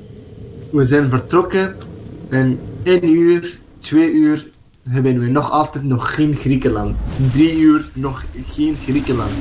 We 0.71 0.83
zijn 0.83 1.09
vertrokken 1.09 1.75
en 2.29 2.59
één 2.83 3.09
uur, 3.09 3.59
twee 3.79 4.11
uur, 4.11 4.51
hebben 4.89 5.19
we 5.19 5.27
nog 5.27 5.51
altijd 5.51 5.83
nog 5.83 6.15
geen 6.15 6.35
Griekenland. 6.35 6.95
Drie 7.31 7.57
uur 7.57 7.89
nog 7.93 8.23
geen 8.47 8.75
Griekenland. 8.75 9.31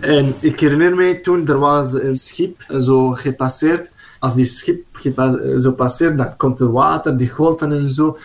En 0.00 0.34
ik 0.40 0.60
herinner 0.60 0.94
me 0.94 1.20
toen 1.20 1.48
er 1.48 1.58
was 1.58 1.92
een 1.92 2.14
schip 2.14 2.64
zo 2.78 3.10
gepasseerd. 3.10 3.90
Als 4.18 4.34
die 4.34 4.44
schip 4.44 4.84
zo 5.58 5.72
passeert, 5.72 6.18
dan 6.18 6.36
komt 6.36 6.60
er 6.60 6.72
water, 6.72 7.16
die 7.16 7.28
golven 7.28 7.72
en 7.72 7.90
zo. 7.90 8.18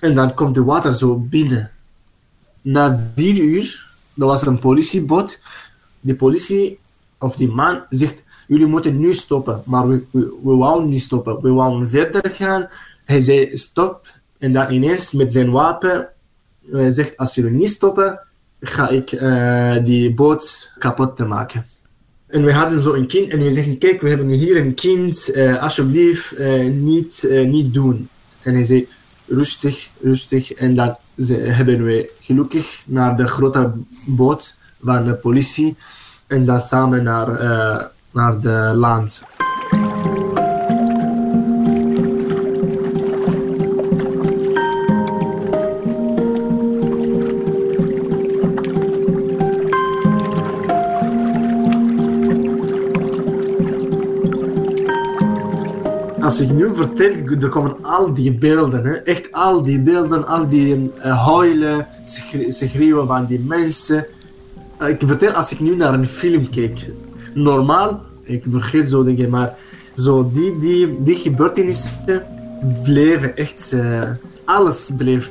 En 0.00 0.14
dan 0.14 0.34
komt 0.34 0.56
het 0.56 0.64
water 0.64 0.94
zo 0.94 1.18
binnen. 1.18 1.70
Na 2.62 2.98
vier 3.14 3.36
uur, 3.36 3.90
er 4.18 4.26
was 4.26 4.46
een 4.46 4.58
politieboot. 4.58 5.40
Die 6.00 6.14
politie, 6.14 6.78
of 7.18 7.36
die 7.36 7.48
man, 7.48 7.82
zegt 7.90 8.23
jullie 8.46 8.66
moeten 8.66 8.98
nu 8.98 9.14
stoppen. 9.14 9.62
Maar 9.64 9.88
we, 9.88 10.02
we, 10.42 10.84
niet 10.86 11.00
stoppen. 11.00 11.42
We 11.42 11.50
wouden 11.50 11.88
verder 11.88 12.30
gaan. 12.30 12.68
Hij 13.04 13.20
zei 13.20 13.56
stop. 13.56 14.06
En 14.38 14.52
dan 14.52 14.72
ineens 14.72 15.12
met 15.12 15.32
zijn 15.32 15.50
wapen, 15.50 16.08
hij 16.70 16.90
zegt 16.90 17.16
als 17.16 17.34
jullie 17.34 17.50
niet 17.50 17.70
stoppen, 17.70 18.20
ga 18.60 18.88
ik 18.88 19.12
uh, 19.12 19.84
die 19.84 20.14
boot 20.14 20.72
kapot 20.78 21.16
te 21.16 21.24
maken. 21.24 21.66
En 22.26 22.44
we 22.44 22.52
hadden 22.52 22.80
zo 22.80 22.92
een 22.92 23.06
kind 23.06 23.28
en 23.30 23.42
we 23.42 23.50
zeggen, 23.50 23.78
kijk, 23.78 24.00
we 24.00 24.08
hebben 24.08 24.28
hier 24.28 24.56
een 24.56 24.74
kind, 24.74 25.30
uh, 25.34 25.62
alsjeblieft 25.62 26.38
uh, 26.38 26.70
niet, 26.70 27.26
niet 27.46 27.74
doen. 27.74 28.08
En 28.42 28.54
hij 28.54 28.64
zei, 28.64 28.88
rustig, 29.26 29.90
rustig. 30.02 30.52
En 30.52 30.74
dan 30.74 30.96
hebben 31.30 31.84
we 31.84 32.10
gelukkig 32.20 32.82
naar 32.86 33.16
de 33.16 33.26
grote 33.26 33.72
boot 34.06 34.56
van 34.82 35.04
de 35.04 35.14
politie 35.14 35.76
en 36.26 36.46
dan 36.46 36.60
samen 36.60 37.02
naar 37.02 37.92
naar 38.14 38.40
de 38.40 38.72
land. 38.74 39.22
als 56.34 56.42
ik 56.42 56.52
nu 56.52 56.74
vertel, 56.74 57.38
er 57.40 57.48
komen 57.48 57.76
al 57.82 58.14
die 58.14 58.32
beelden, 58.32 59.04
echt 59.04 59.32
al 59.32 59.62
die 59.62 59.80
beelden, 59.80 60.26
al 60.26 60.48
die 60.48 60.76
uh, 60.76 61.26
huilen, 61.26 61.86
schreeuwen 62.48 63.06
van 63.06 63.26
die 63.26 63.40
mensen. 63.40 64.06
Uh, 64.82 64.88
ik 64.88 65.00
vertel 65.06 65.32
als 65.32 65.52
ik 65.52 65.60
nu 65.60 65.76
naar 65.76 65.94
een 65.94 66.06
film 66.06 66.50
kijk 66.50 66.86
normaal, 67.34 68.00
ik 68.22 68.44
vergeet 68.50 68.90
zo 68.90 69.04
dingen, 69.04 69.30
maar 69.30 69.54
zo 69.94 70.30
die, 70.32 70.58
die, 70.58 71.02
die 71.02 71.16
gebeurtenissen 71.16 72.22
bleven 72.82 73.36
echt, 73.36 73.72
uh, 73.74 74.02
alles 74.44 74.90
bleef. 74.96 75.30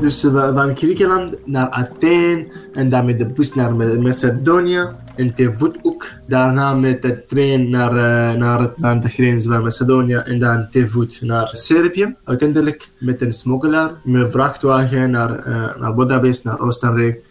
Dus 0.00 0.20
van 0.30 0.76
Griekenland 0.76 1.36
naar 1.44 1.68
Athene 1.68 2.46
en 2.72 2.88
dan 2.88 3.04
met 3.04 3.18
de 3.18 3.26
bus 3.26 3.54
naar 3.54 3.74
Macedonië 3.74 4.88
en 5.16 5.54
voet 5.56 5.78
ook. 5.82 6.06
Daarna 6.26 6.74
met 6.74 7.02
de 7.02 7.24
trein 7.24 7.70
naar, 7.70 7.92
uh, 7.92 8.38
naar 8.38 8.72
aan 8.80 9.00
de 9.00 9.08
grens 9.08 9.46
van 9.46 9.62
Macedonië 9.62 10.14
en 10.14 10.38
dan 10.38 10.68
te 10.70 10.88
voet 10.88 11.20
naar 11.22 11.48
Servië. 11.52 12.14
Uiteindelijk 12.24 12.88
met 12.98 13.20
een 13.20 13.32
smokkelaar, 13.32 13.92
met 14.02 14.30
vrachtwagen 14.30 15.10
naar, 15.10 15.46
uh, 15.48 15.76
naar 15.76 15.94
Budapest, 15.94 16.44
naar 16.44 16.60
Oostenrijk, 16.60 17.24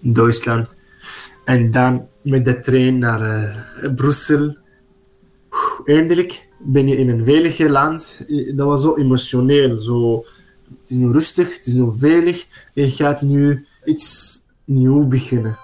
Duitsland. 0.00 0.74
En 1.44 1.70
dan 1.70 2.06
met 2.22 2.44
de 2.44 2.60
trein 2.60 2.98
naar 2.98 3.20
uh, 3.82 3.94
Brussel. 3.94 4.56
Eindelijk 5.84 6.48
ben 6.58 6.88
je 6.88 6.96
in 6.96 7.08
een 7.08 7.24
veilig 7.24 7.58
land. 7.58 8.20
Dat 8.54 8.66
was 8.66 8.82
zo 8.82 8.96
emotioneel. 8.96 9.76
Zo, 9.76 10.24
het 10.80 10.90
is 10.90 10.96
nu 10.96 11.12
rustig, 11.12 11.56
het 11.56 11.66
is 11.66 11.72
nu 11.72 11.90
veilig. 11.96 12.46
Je 12.74 12.90
gaat 12.90 13.22
nu 13.22 13.66
iets 13.84 14.36
nieuws 14.64 15.08
beginnen. 15.08 15.58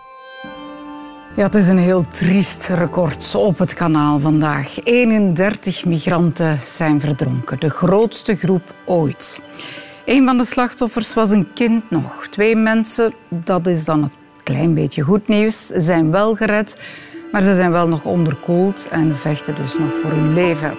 Ja, 1.37 1.43
het 1.43 1.55
is 1.55 1.69
een 1.69 1.79
heel 1.79 2.05
triest 2.11 2.69
record 2.69 3.35
op 3.35 3.59
het 3.59 3.75
kanaal 3.75 4.19
vandaag. 4.21 4.85
31 4.85 5.85
migranten 5.85 6.59
zijn 6.65 7.01
verdronken, 7.01 7.61
de 7.61 7.71
grootste 7.71 8.35
groep 8.35 8.75
ooit. 8.85 9.41
Een 10.05 10.25
van 10.27 10.37
de 10.37 10.45
slachtoffers 10.45 11.15
was 11.15 11.31
een 11.31 11.53
kind 11.53 11.91
nog. 11.91 12.27
Twee 12.31 12.57
mensen, 12.57 13.15
dat 13.29 13.67
is 13.67 13.85
dan 13.85 14.03
een 14.03 14.13
klein 14.43 14.75
beetje 14.75 15.03
goed 15.03 15.29
nieuws, 15.29 15.67
zijn 15.67 16.11
wel 16.11 16.35
gered, 16.35 16.77
maar 17.33 17.43
ze 17.43 17.55
zijn 17.55 17.71
wel 17.71 17.89
nog 17.89 18.05
onderkoeld 18.05 18.87
en 18.91 19.17
vechten 19.17 19.55
dus 19.55 19.79
nog 19.79 19.93
voor 20.03 20.11
hun 20.11 20.35
leven. 20.35 20.73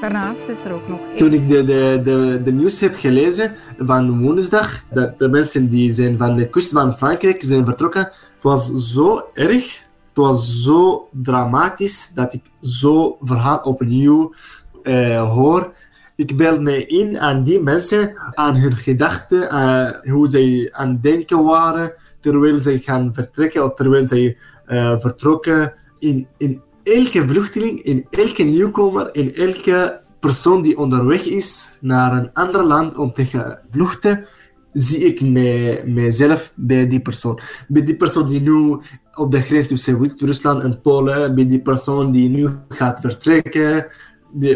Daarnaast 0.00 0.48
is 0.48 0.64
er 0.64 0.72
ook 0.72 0.88
nog... 0.88 0.98
Toen 1.16 1.32
ik 1.32 1.48
de, 1.48 1.64
de, 1.64 2.00
de, 2.04 2.40
de 2.44 2.52
nieuws 2.52 2.80
heb 2.80 2.94
gelezen 2.96 3.54
van 3.78 4.22
woensdag, 4.22 4.82
dat 4.92 5.18
de 5.18 5.28
mensen 5.28 5.68
die 5.68 5.90
zijn 5.90 6.18
van 6.18 6.36
de 6.36 6.48
kust 6.48 6.70
van 6.70 6.96
Frankrijk 6.96 7.42
zijn 7.42 7.64
vertrokken, 7.64 8.12
het 8.40 8.48
was 8.48 8.92
zo 8.92 9.28
erg, 9.32 9.82
het 10.08 10.16
was 10.16 10.62
zo 10.62 11.08
dramatisch 11.12 12.10
dat 12.14 12.32
ik 12.32 12.42
zo 12.60 13.16
verhaal 13.20 13.58
opnieuw 13.58 14.34
uh, 14.82 15.32
hoor. 15.32 15.72
Ik 16.16 16.36
beeld 16.36 16.60
me 16.60 16.86
in 16.86 17.18
aan 17.18 17.44
die 17.44 17.60
mensen, 17.60 18.16
aan 18.34 18.56
hun 18.56 18.76
gedachten, 18.76 19.54
uh, 19.54 20.12
hoe 20.12 20.28
zij 20.28 20.68
aan 20.72 20.88
het 20.88 21.02
denken 21.02 21.44
waren 21.44 21.92
terwijl 22.20 22.56
zij 22.56 22.78
gaan 22.78 23.14
vertrekken 23.14 23.64
of 23.64 23.74
terwijl 23.74 24.06
zij 24.06 24.36
uh, 24.66 24.98
vertrokken. 24.98 25.72
In, 25.98 26.26
in 26.36 26.62
elke 26.82 27.28
vluchteling, 27.28 27.82
in 27.82 28.06
elke 28.10 28.42
nieuwkomer, 28.42 29.14
in 29.14 29.34
elke 29.34 30.00
persoon 30.20 30.62
die 30.62 30.78
onderweg 30.78 31.24
is 31.24 31.78
naar 31.80 32.12
een 32.12 32.32
ander 32.32 32.64
land 32.64 32.96
om 32.96 33.12
te 33.12 33.24
gaan 33.24 33.58
vluchten, 33.70 34.26
zie 34.72 35.04
ik 35.04 35.20
mij, 35.20 35.82
mijzelf 35.86 36.52
bij 36.56 36.86
die 36.86 37.00
persoon. 37.00 37.40
Bij 37.68 37.82
die 37.82 37.96
persoon 37.96 38.28
die 38.28 38.40
nu 38.40 38.78
op 39.14 39.32
de 39.32 39.40
grens 39.40 39.66
tussen 39.66 40.14
Rusland 40.18 40.62
en 40.62 40.80
Polen, 40.80 41.34
bij 41.34 41.46
die 41.46 41.60
persoon 41.60 42.12
die 42.12 42.28
nu 42.28 42.48
gaat 42.68 43.00
vertrekken. 43.00 43.86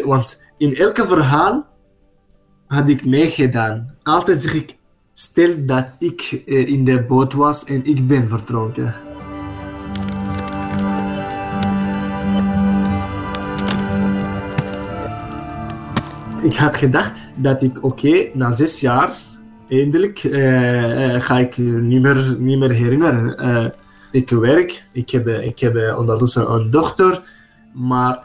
want 0.05 0.43
in 0.57 0.75
elke 0.75 1.07
verhaal 1.07 1.67
had 2.67 2.89
ik 2.89 3.05
meegedaan. 3.05 3.95
Altijd 4.03 4.41
zeg 4.41 4.53
ik, 4.53 4.75
Stel 5.17 5.65
dat 5.65 5.95
ik 5.97 6.31
in 6.45 6.85
de 6.85 7.03
boot 7.03 7.33
was 7.33 7.63
en 7.65 7.85
ik 7.85 8.07
ben 8.07 8.29
vertrokken. 8.29 8.93
Ik 16.41 16.55
had 16.55 16.77
gedacht 16.77 17.27
dat 17.35 17.61
ik, 17.61 17.83
oké, 17.83 18.29
na 18.33 18.51
zes 18.51 18.79
jaar, 18.79 19.13
eindelijk 19.69 20.23
uh, 20.23 21.21
ga 21.21 21.39
ik 21.39 21.57
niet 21.57 22.01
meer, 22.01 22.35
niet 22.39 22.59
meer 22.59 22.71
herinneren. 22.71 23.45
Uh, 23.45 23.65
ik 24.11 24.29
werk, 24.29 24.83
ik 24.91 25.09
heb, 25.09 25.27
ik 25.27 25.59
heb 25.59 25.95
ondertussen 25.97 26.51
een 26.51 26.71
dochter, 26.71 27.21
maar 27.73 28.23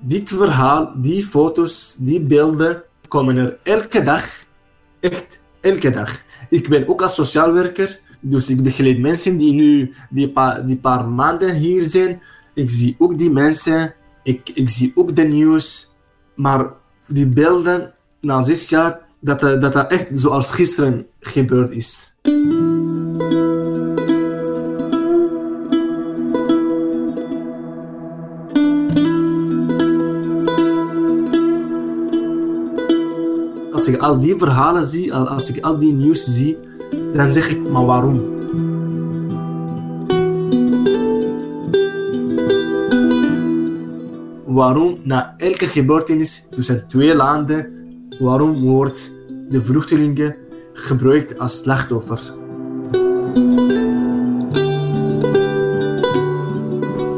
dit 0.00 0.28
verhaal, 0.28 0.92
die 0.96 1.24
foto's, 1.24 1.96
die 1.98 2.20
beelden 2.20 2.82
komen 3.08 3.36
er 3.36 3.58
elke 3.62 4.02
dag, 4.02 4.24
echt 5.00 5.40
elke 5.60 5.90
dag. 5.90 6.22
Ik 6.48 6.68
ben 6.68 6.88
ook 6.88 7.02
als 7.02 7.14
sociaal 7.14 7.52
werker, 7.52 8.00
dus 8.20 8.50
ik 8.50 8.62
begeleid 8.62 8.98
mensen 8.98 9.36
die 9.36 9.52
nu 9.52 9.94
die 10.10 10.30
paar, 10.30 10.66
die 10.66 10.76
paar 10.76 11.08
maanden 11.08 11.54
hier 11.54 11.82
zijn. 11.82 12.22
Ik 12.54 12.70
zie 12.70 12.94
ook 12.98 13.18
die 13.18 13.30
mensen, 13.30 13.94
ik, 14.22 14.50
ik 14.54 14.68
zie 14.68 14.92
ook 14.94 15.16
de 15.16 15.22
nieuws, 15.24 15.92
maar 16.34 16.66
die 17.06 17.26
beelden 17.26 17.92
na 18.20 18.42
zes 18.42 18.68
jaar, 18.68 19.05
dat 19.26 19.40
dat, 19.40 19.72
dat 19.72 19.90
echt 19.90 20.06
zoals 20.12 20.50
gisteren 20.50 21.06
gebeurd 21.20 21.70
is. 21.70 22.14
Als 33.72 33.88
ik 33.88 33.96
al 33.96 34.20
die 34.20 34.36
verhalen 34.36 34.86
zie, 34.86 35.14
als 35.14 35.50
ik 35.50 35.64
al 35.64 35.78
die 35.78 35.92
nieuws 35.92 36.24
zie, 36.24 36.56
dan 37.14 37.28
zeg 37.28 37.50
ik, 37.50 37.68
maar 37.68 37.84
waarom? 37.84 38.34
waarom 44.44 44.98
na 45.02 45.34
elke 45.36 45.66
gebeurtenis 45.66 46.46
tussen 46.50 46.88
twee 46.88 47.14
landen, 47.14 47.66
waarom 48.18 48.62
wordt 48.62 49.14
de 49.48 49.64
vluchtelingen 49.64 50.36
gebruikt 50.72 51.38
als 51.38 51.58
slachtoffer? 51.58 52.34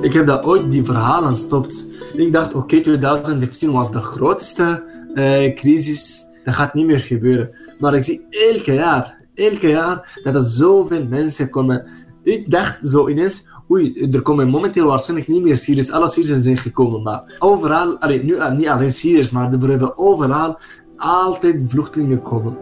Ik 0.01 0.12
heb 0.12 0.26
dat 0.26 0.45
ooit 0.45 0.70
die 0.70 0.85
verhalen 0.85 1.29
gestopt. 1.29 1.87
Ik 2.16 2.33
dacht, 2.33 2.55
oké, 2.55 2.57
okay, 2.57 2.81
2015 2.81 3.72
was 3.72 3.93
de 3.93 4.01
grootste 4.01 4.83
uh, 5.14 5.55
crisis. 5.55 6.24
Dat 6.45 6.55
gaat 6.55 6.74
niet 6.74 6.87
meer 6.87 7.01
gebeuren. 7.01 7.51
Maar 7.79 7.95
ik 7.95 8.05
zie 8.05 8.26
elke 8.31 8.72
jaar, 8.72 9.20
elke 9.35 9.68
jaar, 9.68 10.20
dat 10.22 10.35
er 10.35 10.43
zoveel 10.43 11.07
mensen 11.07 11.51
komen. 11.51 11.87
Ik 12.22 12.51
dacht 12.51 12.89
zo 12.89 13.09
ineens, 13.09 13.47
oei, 13.70 14.09
er 14.12 14.22
komen 14.22 14.49
momenteel 14.49 14.87
waarschijnlijk 14.87 15.29
niet 15.29 15.43
meer 15.43 15.57
Syriërs. 15.57 15.91
Alle 15.91 16.09
Syriërs 16.09 16.43
zijn 16.43 16.57
gekomen, 16.57 17.03
maar 17.03 17.37
overal, 17.39 17.99
nu 18.22 18.39
ah, 18.39 18.57
niet 18.57 18.68
alleen 18.68 18.91
Syriërs, 18.91 19.31
maar 19.31 19.53
er 19.53 19.68
hebben 19.68 19.99
overal 19.99 20.59
altijd 20.99 21.57
vluchtelingen 21.65 22.23
komen. 22.23 22.57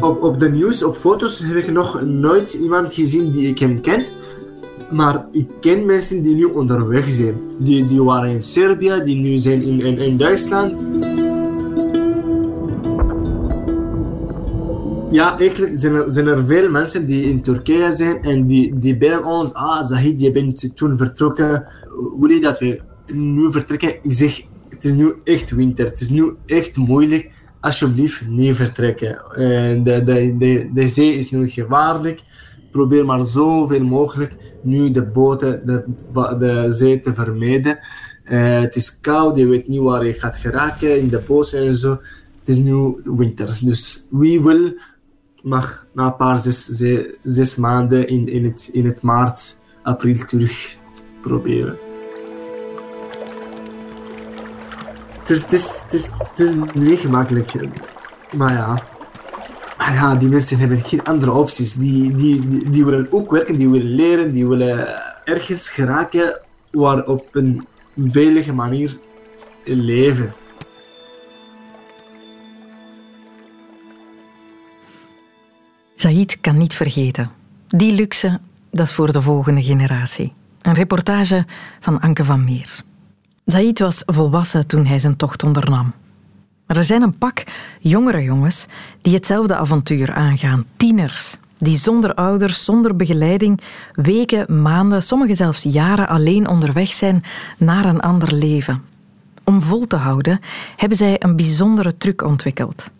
Op, 0.00 0.22
op 0.22 0.40
de 0.40 0.50
nieuws, 0.50 0.82
op 0.82 0.96
foto's, 0.96 1.38
heb 1.38 1.56
ik 1.56 1.72
nog 1.72 2.02
nooit 2.02 2.52
iemand 2.52 2.92
gezien 2.92 3.30
die 3.30 3.48
ik 3.48 3.58
hem 3.58 3.80
ken. 3.80 4.04
Maar 4.90 5.26
ik 5.30 5.48
ken 5.60 5.86
mensen 5.86 6.22
die 6.22 6.34
nu 6.34 6.44
onderweg 6.44 7.08
zijn. 7.08 7.34
Die, 7.58 7.86
die 7.86 8.02
waren 8.02 8.30
in 8.30 8.42
Servië, 8.42 9.00
die 9.04 9.16
nu 9.16 9.38
zijn 9.38 9.62
in, 9.62 9.98
in, 9.98 10.16
Duitsland. 10.16 10.76
Ja, 15.10 15.38
eigenlijk 15.38 15.76
zijn 15.76 15.94
er, 15.94 16.04
zijn 16.12 16.26
er 16.26 16.44
veel 16.44 16.70
mensen 16.70 17.06
die 17.06 17.24
in 17.24 17.42
Turkije 17.42 17.92
zijn 17.92 18.22
en 18.22 18.46
die, 18.46 18.78
die 18.78 18.96
bellen 18.96 19.24
ons, 19.24 19.54
ah 19.54 19.84
Zahid, 19.84 20.20
je 20.20 20.30
bent 20.30 20.76
toen 20.76 20.96
vertrokken, 20.98 21.66
wil 22.18 22.30
je 22.30 22.40
dat 22.40 22.58
we 22.58 22.80
nu 23.12 23.52
vertrekken? 23.52 23.94
Ik 24.02 24.12
zeg, 24.12 24.42
het 24.68 24.84
is 24.84 24.94
nu 24.94 25.14
echt 25.24 25.50
winter, 25.50 25.84
het 25.86 26.00
is 26.00 26.08
nu 26.08 26.34
echt 26.46 26.76
moeilijk, 26.76 27.30
alsjeblieft 27.60 28.28
niet 28.28 28.54
vertrekken. 28.54 29.34
En 29.34 29.82
de, 29.82 30.04
de, 30.04 30.36
de, 30.38 30.70
de 30.74 30.88
zee 30.88 31.14
is 31.14 31.30
nu 31.30 31.48
gevaarlijk, 31.48 32.22
probeer 32.70 33.04
maar 33.04 33.24
zoveel 33.24 33.84
mogelijk 33.84 34.36
nu 34.62 34.90
de 34.90 35.02
boten, 35.02 35.66
de, 35.66 35.84
de 36.38 36.66
zee 36.68 37.00
te 37.00 37.14
vermijden. 37.14 37.78
Uh, 38.24 38.60
het 38.60 38.76
is 38.76 39.00
koud, 39.00 39.36
je 39.36 39.46
weet 39.46 39.68
niet 39.68 39.80
waar 39.80 40.06
je 40.06 40.12
gaat 40.12 40.38
geraken 40.38 40.98
in 40.98 41.08
de 41.08 41.22
bossen 41.26 41.66
en 41.66 41.74
zo. 41.74 41.90
Het 42.38 42.48
is 42.48 42.58
nu 42.58 43.00
winter, 43.04 43.58
dus 43.62 44.06
wie 44.10 44.40
wil 44.40 44.72
mag 45.42 45.86
na 45.92 46.06
een 46.06 46.16
paar 46.16 46.40
zes, 46.40 46.64
zes, 47.22 47.56
maanden 47.56 48.06
in, 48.08 48.26
in, 48.26 48.44
het, 48.44 48.70
in 48.72 48.86
het 48.86 49.02
maart, 49.02 49.58
april 49.82 50.14
terug 50.14 50.76
proberen. 51.20 51.89
Is, 55.30 55.40
het 55.40 55.92
is, 55.92 56.10
is, 56.36 56.54
niet 56.72 56.98
gemakkelijk. 56.98 57.52
Maar 58.36 58.52
ja. 58.52 58.82
Maar 59.78 59.94
ja, 59.94 60.14
die 60.14 60.28
mensen 60.28 60.58
hebben 60.58 60.84
geen 60.84 61.04
andere 61.04 61.32
opties. 61.32 61.74
Die, 61.74 62.14
die, 62.14 62.68
die, 62.70 62.84
willen 62.84 63.06
ook 63.10 63.30
werken, 63.30 63.58
die 63.58 63.68
willen 63.68 63.94
leren, 63.94 64.32
die 64.32 64.46
willen 64.46 65.00
ergens 65.24 65.70
geraken 65.70 66.40
waar 66.70 67.06
op 67.06 67.28
een 67.32 67.66
veilige 67.96 68.52
manier 68.52 68.98
leven. 69.64 70.32
Said 75.94 76.40
kan 76.40 76.56
niet 76.56 76.74
vergeten. 76.74 77.30
Die 77.66 77.92
luxe, 77.92 78.40
dat 78.70 78.86
is 78.86 78.92
voor 78.92 79.12
de 79.12 79.22
volgende 79.22 79.62
generatie. 79.62 80.32
Een 80.62 80.74
reportage 80.74 81.44
van 81.80 82.00
Anke 82.00 82.24
van 82.24 82.44
Meer. 82.44 82.82
Said 83.50 83.78
was 83.78 84.02
volwassen 84.06 84.66
toen 84.66 84.86
hij 84.86 84.98
zijn 84.98 85.16
tocht 85.16 85.42
ondernam. 85.42 85.92
Maar 86.66 86.76
er 86.76 86.84
zijn 86.84 87.02
een 87.02 87.18
pak 87.18 87.44
jongere 87.78 88.22
jongens 88.22 88.66
die 89.00 89.14
hetzelfde 89.14 89.56
avontuur 89.56 90.14
aangaan. 90.14 90.64
Tieners, 90.76 91.36
die 91.58 91.76
zonder 91.76 92.14
ouders, 92.14 92.64
zonder 92.64 92.96
begeleiding, 92.96 93.60
weken, 93.92 94.62
maanden, 94.62 95.02
sommigen 95.02 95.36
zelfs 95.36 95.62
jaren 95.62 96.08
alleen 96.08 96.48
onderweg 96.48 96.92
zijn 96.92 97.22
naar 97.58 97.84
een 97.84 98.00
ander 98.00 98.34
leven. 98.34 98.82
Om 99.44 99.60
vol 99.60 99.86
te 99.86 99.96
houden 99.96 100.40
hebben 100.76 100.98
zij 100.98 101.16
een 101.18 101.36
bijzondere 101.36 101.96
truc 101.96 102.22
ontwikkeld. 102.22 102.90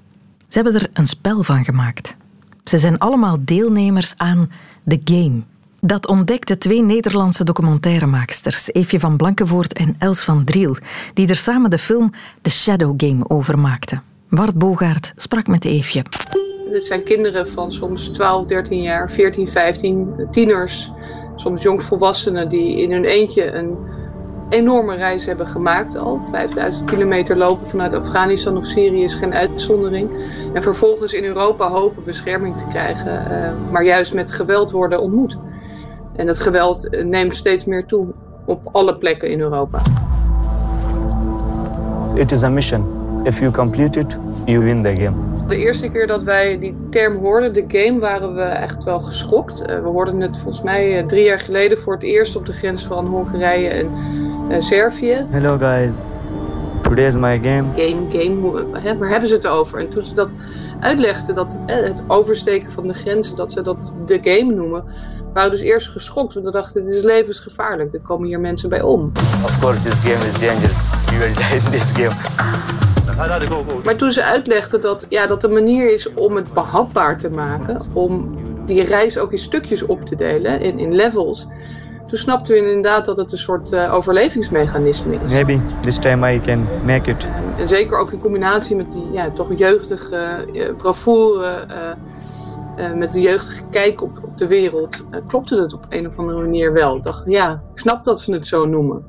Ze 0.48 0.60
hebben 0.60 0.74
er 0.74 0.90
een 0.92 1.06
spel 1.06 1.42
van 1.42 1.64
gemaakt. 1.64 2.16
Ze 2.64 2.78
zijn 2.78 2.98
allemaal 2.98 3.36
deelnemers 3.40 4.14
aan 4.16 4.50
The 4.86 5.00
Game. 5.04 5.42
Dat 5.82 6.06
ontdekten 6.06 6.58
twee 6.58 6.82
Nederlandse 6.82 7.44
documentairemaaksters, 7.44 8.72
Eefje 8.72 9.00
van 9.00 9.16
Blankenvoort 9.16 9.72
en 9.72 9.94
Els 9.98 10.20
van 10.20 10.44
Driel, 10.44 10.76
die 11.14 11.28
er 11.28 11.36
samen 11.36 11.70
de 11.70 11.78
film 11.78 12.10
The 12.42 12.50
Shadow 12.50 12.94
Game 12.96 13.28
over 13.28 13.58
maakten. 13.58 14.02
Bart 14.28 14.54
Bogaert 14.54 15.12
sprak 15.16 15.46
met 15.46 15.64
Eefje. 15.64 16.02
Dit 16.72 16.84
zijn 16.84 17.02
kinderen 17.02 17.48
van 17.48 17.72
soms 17.72 18.08
12, 18.08 18.46
13 18.46 18.82
jaar, 18.82 19.10
14, 19.10 19.48
15, 19.48 20.26
tieners, 20.30 20.92
soms 21.36 21.62
jongvolwassenen 21.62 22.48
die 22.48 22.76
in 22.76 22.92
hun 22.92 23.04
eentje 23.04 23.52
een 23.52 23.76
enorme 24.50 24.94
reis 24.94 25.26
hebben 25.26 25.46
gemaakt 25.46 25.96
al. 25.96 26.20
5000 26.30 26.90
kilometer 26.90 27.36
lopen 27.36 27.66
vanuit 27.66 27.94
Afghanistan 27.94 28.56
of 28.56 28.64
Syrië 28.64 29.02
is 29.02 29.14
geen 29.14 29.34
uitzondering. 29.34 30.10
En 30.54 30.62
vervolgens 30.62 31.12
in 31.12 31.24
Europa 31.24 31.68
hopen 31.68 32.04
bescherming 32.04 32.56
te 32.56 32.66
krijgen, 32.66 33.24
uh, 33.30 33.72
maar 33.72 33.84
juist 33.84 34.14
met 34.14 34.30
geweld 34.30 34.70
worden 34.70 35.00
ontmoet. 35.00 35.38
En 36.20 36.26
dat 36.26 36.40
geweld 36.40 36.88
eh, 36.88 37.04
neemt 37.04 37.36
steeds 37.36 37.64
meer 37.64 37.86
toe 37.86 38.06
op 38.44 38.68
alle 38.72 38.96
plekken 38.96 39.30
in 39.30 39.40
Europa. 39.40 39.82
It 42.14 42.32
is 42.32 42.42
a 42.42 42.48
mission. 42.48 42.84
If 43.24 43.38
you 43.38 43.52
complete 43.52 43.98
it, 43.98 44.16
you 44.44 44.64
win 44.64 44.82
the 44.82 44.94
game. 44.94 45.46
De 45.48 45.56
eerste 45.56 45.88
keer 45.88 46.06
dat 46.06 46.22
wij 46.22 46.58
die 46.58 46.76
term 46.90 47.16
hoorden, 47.16 47.52
de 47.52 47.64
game, 47.68 47.98
waren 47.98 48.34
we 48.34 48.42
echt 48.42 48.84
wel 48.84 49.00
geschokt. 49.00 49.60
Uh, 49.60 49.66
we 49.66 49.88
hoorden 49.88 50.20
het 50.20 50.38
volgens 50.38 50.62
mij 50.62 51.02
drie 51.02 51.24
jaar 51.24 51.38
geleden 51.38 51.78
voor 51.78 51.92
het 51.92 52.02
eerst 52.02 52.36
op 52.36 52.46
de 52.46 52.52
grens 52.52 52.86
van 52.86 53.06
Hongarije 53.06 53.86
en 54.48 54.62
Servië. 54.62 55.26
Hello 55.30 55.58
guys, 55.58 56.06
today 56.82 57.06
is 57.06 57.16
my 57.16 57.40
game. 57.42 57.64
Game, 57.74 58.06
game, 58.08 58.64
hè, 58.72 58.98
waar 58.98 59.10
hebben 59.10 59.28
ze 59.28 59.34
het 59.34 59.46
over? 59.46 59.78
En 59.78 59.88
toen 59.88 60.04
ze 60.04 60.14
dat 60.14 60.28
uitlegden, 60.80 61.34
dat 61.34 61.60
het 61.66 62.02
oversteken 62.06 62.70
van 62.70 62.86
de 62.86 62.94
grenzen, 62.94 63.36
dat 63.36 63.52
ze 63.52 63.62
dat 63.62 63.96
de 64.04 64.18
game 64.22 64.54
noemen, 64.54 64.84
waren 65.32 65.50
dus 65.50 65.60
eerst 65.60 65.88
geschokt. 65.88 66.34
Want 66.34 66.46
we 66.46 66.52
dachten, 66.52 66.84
dit 66.84 66.92
is 66.92 67.02
levensgevaarlijk. 67.02 67.94
Er 67.94 68.00
komen 68.00 68.28
hier 68.28 68.40
mensen 68.40 68.68
bij 68.68 68.82
om. 68.82 69.12
Of 69.44 69.58
course, 69.58 69.80
this 69.80 69.94
game 69.94 70.26
is 70.26 70.38
dangerous. 70.38 70.76
You 71.06 71.18
will 71.18 71.34
die 71.34 71.56
in 71.56 71.70
this 71.70 71.90
game. 71.92 72.14
Maar 73.84 73.96
toen 73.96 74.10
ze 74.10 74.24
uitlegden 74.24 74.80
dat, 74.80 75.06
ja, 75.08 75.26
dat 75.26 75.40
de 75.40 75.48
manier 75.48 75.92
is 75.92 76.12
om 76.14 76.36
het 76.36 76.52
behapbaar 76.52 77.18
te 77.18 77.30
maken, 77.30 77.80
om 77.92 78.30
die 78.66 78.82
reis 78.82 79.18
ook 79.18 79.32
in 79.32 79.38
stukjes 79.38 79.82
op 79.82 80.04
te 80.04 80.16
delen, 80.16 80.60
in, 80.60 80.78
in 80.78 80.94
levels, 80.94 81.46
toen 82.06 82.18
snapten 82.18 82.54
we 82.54 82.60
inderdaad 82.60 83.04
dat 83.04 83.16
het 83.16 83.32
een 83.32 83.38
soort 83.38 83.72
uh, 83.72 83.94
overlevingsmechanisme 83.94 85.18
is. 85.22 85.32
Maybe 85.32 85.60
this 85.80 85.98
time 85.98 86.34
I 86.34 86.40
can 86.40 86.68
make 86.86 87.10
it. 87.10 87.28
En 87.58 87.68
zeker 87.68 87.98
ook 87.98 88.12
in 88.12 88.20
combinatie 88.20 88.76
met 88.76 88.92
die 88.92 89.12
ja, 89.12 89.30
toch 89.30 89.48
jeugdige 89.56 90.46
uh, 90.52 90.74
bravoure, 90.76 91.66
uh, 91.68 91.76
met 92.94 93.12
de 93.12 93.20
jeugdige 93.20 93.62
kijk 93.70 94.02
op, 94.02 94.20
op 94.24 94.38
de 94.38 94.46
wereld, 94.46 95.06
klopte 95.26 95.62
het 95.62 95.72
op 95.72 95.86
een 95.88 96.06
of 96.06 96.18
andere 96.18 96.40
manier 96.40 96.72
wel. 96.72 96.96
Ik 96.96 97.02
dacht, 97.02 97.22
ja, 97.26 97.62
ik 97.72 97.78
snap 97.78 98.04
dat 98.04 98.20
ze 98.20 98.32
het 98.32 98.46
zo 98.46 98.66
noemen. 98.66 99.04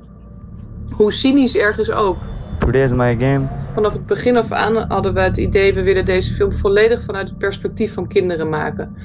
Hoe 0.92 1.12
cynisch 1.12 1.58
ergens 1.58 1.92
ook. 1.92 2.18
Today 2.60 2.82
is 2.82 2.94
my 2.94 3.18
game. 3.20 3.48
Vanaf 3.74 3.94
het 3.94 4.06
begin 4.06 4.38
af 4.38 4.52
aan 4.52 4.76
hadden 4.76 5.14
we 5.14 5.20
het 5.20 5.38
idee, 5.38 5.74
we 5.74 5.84
willen 5.84 6.06
deze 6.06 6.34
film 6.34 6.52
volledig 6.52 7.04
vanuit 7.04 7.30
het 7.30 7.38
perspectief 7.38 7.94
van 7.94 8.08
kinderen 8.08 8.50
maken 8.50 8.96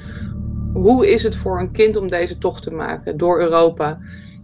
hoe 0.77 1.11
is 1.11 1.23
het 1.23 1.35
voor 1.35 1.59
een 1.59 1.71
kind 1.71 1.97
om 1.97 2.07
deze 2.07 2.37
tocht 2.37 2.63
te 2.63 2.71
maken 2.71 3.17
door 3.17 3.39
Europa? 3.39 3.99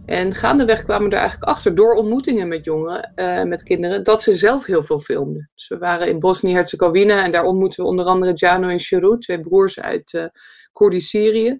En 0.06 0.34
gaandeweg 0.34 0.82
kwamen 0.82 1.08
we 1.08 1.14
er 1.14 1.20
eigenlijk 1.20 1.50
achter, 1.50 1.74
door 1.74 1.94
ontmoetingen 1.94 2.48
met 2.48 2.64
jongeren, 2.64 3.12
uh, 3.16 3.42
met 3.42 3.62
kinderen, 3.62 4.02
dat 4.02 4.22
ze 4.22 4.34
zelf 4.34 4.64
heel 4.64 4.82
veel 4.82 4.98
filmden. 4.98 5.50
Dus 5.54 5.68
we 5.68 5.78
waren 5.78 6.08
in 6.08 6.18
Bosnië-Herzegovina 6.18 7.24
en 7.24 7.32
daar 7.32 7.44
ontmoetten 7.44 7.82
we 7.82 7.90
onder 7.90 8.04
andere 8.04 8.32
Jano 8.32 8.68
en 8.68 8.80
Sherut, 8.80 9.20
twee 9.20 9.40
broers 9.40 9.80
uit 9.80 10.12
uh, 10.12 10.24
Koerdisch 10.72 11.08
Syrië. 11.08 11.58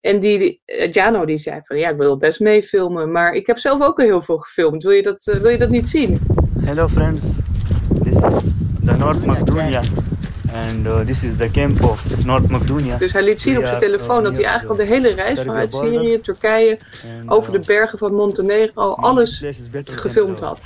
En 0.00 0.20
die, 0.20 0.62
uh, 0.66 0.90
Jano 0.90 1.24
die 1.24 1.38
zei 1.38 1.60
van, 1.62 1.78
ja, 1.78 1.88
ik 1.88 1.96
wil 1.96 2.16
best 2.16 2.40
meefilmen, 2.40 3.12
maar 3.12 3.32
ik 3.32 3.46
heb 3.46 3.58
zelf 3.58 3.82
ook 3.82 3.98
al 3.98 4.04
heel 4.04 4.20
veel 4.20 4.36
gefilmd. 4.36 4.82
Wil 4.82 4.92
je 4.92 5.02
dat, 5.02 5.24
wil 5.24 5.50
je 5.50 5.58
dat 5.58 5.70
niet 5.70 5.88
zien? 5.88 6.20
Hello 6.60 6.88
friends, 6.88 7.36
this 8.02 8.14
is 8.14 8.52
the 8.84 8.96
North 8.98 9.24
Macedonia. 9.26 9.82
And 10.64 10.86
uh, 10.86 11.00
this 11.00 11.22
is 11.24 11.36
the 11.36 11.50
camp 11.50 11.84
of 11.84 12.24
North 12.24 12.48
Macedonia. 12.48 12.96
Dus 12.96 13.12
hij 13.12 13.22
liet 13.22 13.40
zien 13.40 13.58
op 13.58 13.64
zijn 13.64 13.78
telefoon 13.78 14.24
dat 14.24 14.34
hij 14.36 14.44
eigenlijk 14.44 14.80
al 14.80 14.86
de 14.86 14.92
hele 14.92 15.08
reis 15.08 15.40
vanuit 15.40 15.72
Syrië, 15.72 16.20
Turkije, 16.20 16.78
over 17.26 17.52
de 17.52 17.58
bergen 17.58 17.98
van 17.98 18.14
Montenegro, 18.14 18.92
alles 18.92 19.44
gefilmd 19.84 20.40
had. 20.40 20.58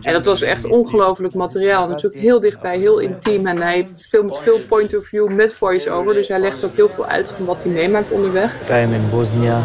En 0.00 0.12
dat 0.12 0.24
was 0.24 0.42
echt 0.42 0.64
ongelooflijk 0.64 1.34
materiaal. 1.34 1.88
Natuurlijk 1.88 2.22
heel 2.22 2.40
dichtbij, 2.40 2.78
heel 2.78 2.98
intiem. 2.98 3.46
En 3.46 3.60
hij 3.62 3.86
filmt 4.08 4.38
veel 4.38 4.60
point 4.68 4.96
of 4.96 5.06
view 5.06 5.28
met 5.28 5.52
voice-over. 5.52 6.14
Dus 6.14 6.28
hij 6.28 6.40
legt 6.40 6.64
ook 6.64 6.76
heel 6.76 6.88
veel 6.88 7.06
uit 7.06 7.28
van 7.36 7.44
wat 7.44 7.62
hij 7.62 7.72
meemaakt 7.72 8.10
onderweg. 8.10 8.54
I'm 8.70 8.92
in 8.92 9.10
Bosnia. 9.10 9.64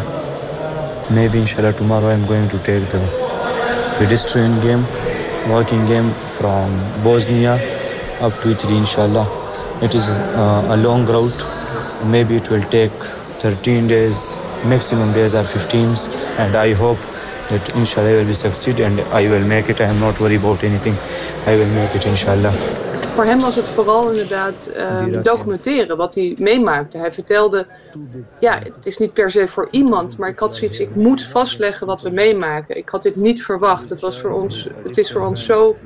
Maybe 1.06 1.36
inshallah 1.36 1.72
tomorrow 1.74 2.10
I'm 2.10 2.26
going 2.26 2.50
to 2.50 2.56
take 2.56 2.86
the 2.86 3.00
pedestrian 3.98 4.60
game, 4.60 4.82
walking 5.48 5.86
game 5.88 6.08
from 6.10 6.70
Bosnia 7.02 7.58
up 8.22 8.40
to 8.40 8.48
Italy 8.48 8.76
inshallah. 8.76 9.41
It 9.82 9.94
is 9.94 10.08
uh, 10.08 10.74
a 10.74 10.76
long 10.76 11.06
route. 11.06 11.44
Maybe 12.04 12.36
it 12.36 12.48
will 12.50 12.62
take 12.70 12.92
13 13.40 13.88
days. 13.88 14.36
Maximum 14.64 15.12
days 15.12 15.34
are 15.34 15.42
15. 15.42 15.96
And 16.38 16.54
I 16.54 16.72
hope 16.72 17.00
that 17.48 17.74
inshallah 17.74 18.10
I 18.10 18.14
will 18.18 18.26
be 18.26 18.32
succeed 18.32 18.78
and 18.78 19.00
I 19.12 19.28
will 19.28 19.44
make 19.44 19.68
it. 19.68 19.80
I 19.80 19.86
am 19.86 19.98
not 19.98 20.20
worried 20.20 20.40
about 20.40 20.62
anything. 20.62 20.94
I 21.46 21.56
will 21.56 21.72
make 21.74 21.96
it 21.96 22.04
inshallah. 22.04 22.52
Voor 23.14 23.24
hem 23.24 23.40
was 23.40 23.56
het 23.56 23.68
vooral 23.68 24.10
inderdaad 24.10 24.70
uh, 24.76 25.22
documenteren 25.22 25.96
wat 25.96 26.14
hij 26.14 26.34
meemaakte. 26.38 26.98
Hij 26.98 27.12
vertelde, 27.12 27.66
ja, 28.38 28.58
het 28.58 28.86
is 28.86 28.98
niet 28.98 29.12
per 29.12 29.30
se 29.30 29.48
voor 29.48 29.68
iemand, 29.70 30.18
maar 30.18 30.28
ik 30.28 30.38
had 30.38 30.56
zoiets, 30.56 30.80
ik 30.80 30.94
moet 30.94 31.22
vastleggen 31.22 31.86
wat 31.86 32.02
we 32.02 32.10
meemaken. 32.10 32.76
Ik 32.76 32.88
had 32.88 33.02
dit 33.02 33.16
niet 33.16 33.44
verwacht. 33.44 33.88
Het, 33.88 34.00
was 34.00 34.20
voor 34.20 34.30
ons, 34.30 34.68
het 34.84 34.98
is 34.98 35.12
voor 35.12 35.26
ons 35.26 35.44
zo 35.44 35.76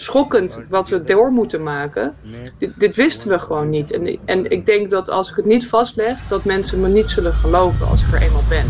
schokkend 0.00 0.64
wat 0.68 0.88
we 0.88 1.04
door 1.04 1.30
moeten 1.30 1.62
maken. 1.62 2.14
Dit, 2.58 2.72
dit, 2.76 2.96
wisten 2.96 3.30
we 3.30 3.38
gewoon 3.38 3.70
niet. 3.70 3.90
En, 3.90 4.18
en 4.24 4.50
ik 4.50 4.66
denk 4.66 4.90
dat 4.90 5.10
als 5.10 5.30
ik 5.30 5.36
het 5.36 5.44
niet 5.44 5.68
vastleg, 5.68 6.26
dat 6.28 6.44
mensen 6.44 6.80
me 6.80 6.88
niet 6.88 7.10
zullen 7.10 7.34
geloven 7.34 7.88
als 7.88 8.02
ik 8.02 8.12
er 8.12 8.22
eenmaal 8.22 8.44
ben. 8.48 8.66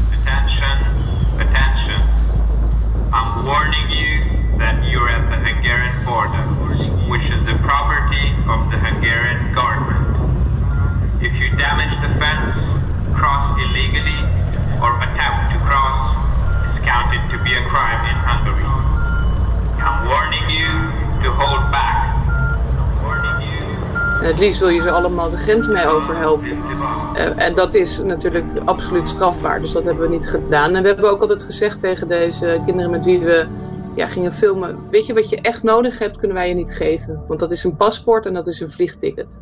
Het 24.29 24.39
liefst 24.39 24.61
wil 24.61 24.69
je 24.69 24.81
ze 24.81 24.91
allemaal 24.91 25.31
de 25.31 25.37
grens 25.37 25.69
mee 25.69 25.87
overhelpen. 25.87 26.49
Uh, 26.49 27.43
en 27.43 27.55
dat 27.55 27.75
is 27.75 28.03
natuurlijk 28.03 28.45
absoluut 28.65 29.09
strafbaar. 29.09 29.61
Dus 29.61 29.73
dat 29.73 29.85
hebben 29.85 30.03
we 30.03 30.15
niet 30.15 30.29
gedaan. 30.29 30.75
En 30.75 30.83
we 30.83 30.89
hebben 30.89 31.11
ook 31.11 31.21
altijd 31.21 31.43
gezegd 31.43 31.81
tegen 31.81 32.09
deze 32.09 32.61
kinderen 32.65 32.91
met 32.91 33.05
wie 33.05 33.19
we 33.19 33.47
ja, 33.95 34.07
gingen 34.07 34.33
filmen. 34.33 34.79
Weet 34.91 35.07
je 35.07 35.15
wat 35.15 35.29
je 35.29 35.41
echt 35.41 35.63
nodig 35.63 35.99
hebt, 35.99 36.17
kunnen 36.17 36.37
wij 36.37 36.49
je 36.49 36.55
niet 36.55 36.73
geven. 36.73 37.23
Want 37.29 37.41
dat 37.41 37.53
is 37.53 37.65
een 37.65 37.77
paspoort 37.77 38.27
en 38.27 38.35
dat 38.35 38.47
is 38.47 38.61
een 38.61 38.71
vliegticket. 38.71 39.39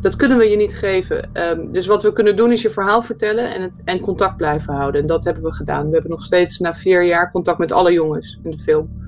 Dat 0.00 0.16
kunnen 0.16 0.38
we 0.38 0.48
je 0.50 0.56
niet 0.56 0.76
geven. 0.76 1.30
Um, 1.32 1.72
dus 1.72 1.86
wat 1.86 2.02
we 2.02 2.12
kunnen 2.12 2.36
doen 2.36 2.52
is 2.52 2.62
je 2.62 2.70
verhaal 2.70 3.02
vertellen 3.02 3.54
en, 3.54 3.72
en 3.84 4.00
contact 4.00 4.36
blijven 4.36 4.74
houden. 4.74 5.00
En 5.00 5.06
dat 5.06 5.24
hebben 5.24 5.42
we 5.42 5.52
gedaan. 5.52 5.86
We 5.86 5.92
hebben 5.92 6.10
nog 6.10 6.22
steeds 6.22 6.58
na 6.58 6.74
vier 6.74 7.02
jaar 7.02 7.30
contact 7.30 7.58
met 7.58 7.72
alle 7.72 7.92
jongens 7.92 8.38
in 8.42 8.50
de 8.50 8.58
film. 8.58 9.05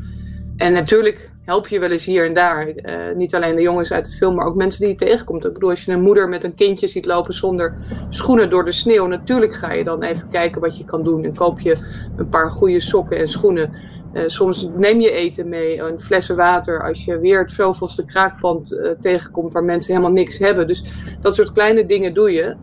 En 0.59 0.73
natuurlijk 0.73 1.31
help 1.45 1.69
je 1.69 1.79
wel 1.79 1.91
eens 1.91 2.05
hier 2.05 2.27
en 2.27 2.35
daar. 2.35 2.69
Uh, 2.69 3.15
niet 3.15 3.35
alleen 3.35 3.57
de 3.57 3.63
jongens 3.63 3.93
uit 3.93 4.07
de 4.07 4.13
film, 4.13 4.35
maar 4.35 4.47
ook 4.47 4.55
mensen 4.55 4.81
die 4.81 4.89
je 4.89 4.95
tegenkomt. 4.95 5.45
Ik 5.45 5.53
bedoel, 5.53 5.71
als 5.71 5.85
je 5.85 5.93
een 5.93 6.03
moeder 6.03 6.29
met 6.29 6.45
een 6.45 6.55
kindje 6.55 6.87
ziet 6.87 7.07
lopen 7.07 7.35
zonder 7.35 7.77
schoenen 8.11 8.51
door 8.51 8.65
de 8.65 8.73
sneeuw, 8.73 9.07
natuurlijk 9.07 9.55
ga 9.55 9.73
je 9.73 9.85
dan 9.85 10.03
even 10.03 10.29
kijken 10.29 10.61
wat 10.61 10.79
je 10.79 10.85
kan 10.85 11.05
doen. 11.05 11.25
En 11.25 11.35
koop 11.35 11.61
je 11.61 11.77
een 12.17 12.29
paar 12.29 12.51
goede 12.51 12.81
sokken 12.81 13.19
en 13.19 13.29
schoenen. 13.29 13.73
Uh, 14.13 14.23
soms 14.27 14.71
neem 14.77 15.01
je 15.01 15.11
eten 15.11 15.49
mee, 15.49 15.81
een 15.81 16.01
flessen 16.01 16.37
water, 16.37 16.83
als 16.83 17.05
je 17.05 17.19
weer 17.19 17.39
het 17.39 17.51
zoveelste 17.51 18.05
kraakpand 18.05 18.73
uh, 18.73 18.91
tegenkomt 19.01 19.53
waar 19.53 19.65
mensen 19.65 19.95
helemaal 19.95 20.15
niks 20.15 20.39
hebben. 20.39 20.67
Dus 20.67 20.85
dat 21.21 21.35
soort 21.35 21.53
kleine 21.53 21.87
dingen 21.87 22.15
doe 22.15 22.33
je. 22.33 22.57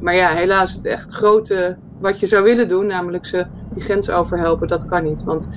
maar 0.00 0.14
ja, 0.14 0.34
helaas 0.34 0.72
het 0.72 0.86
echt 0.86 1.12
grote 1.12 1.76
wat 2.00 2.20
je 2.20 2.26
zou 2.26 2.44
willen 2.44 2.68
doen, 2.68 2.86
namelijk 2.86 3.26
ze 3.26 3.46
die 3.74 3.82
grens 3.82 4.10
overhelpen, 4.10 4.68
dat 4.68 4.86
kan 4.86 5.04
niet. 5.04 5.24
Want 5.24 5.48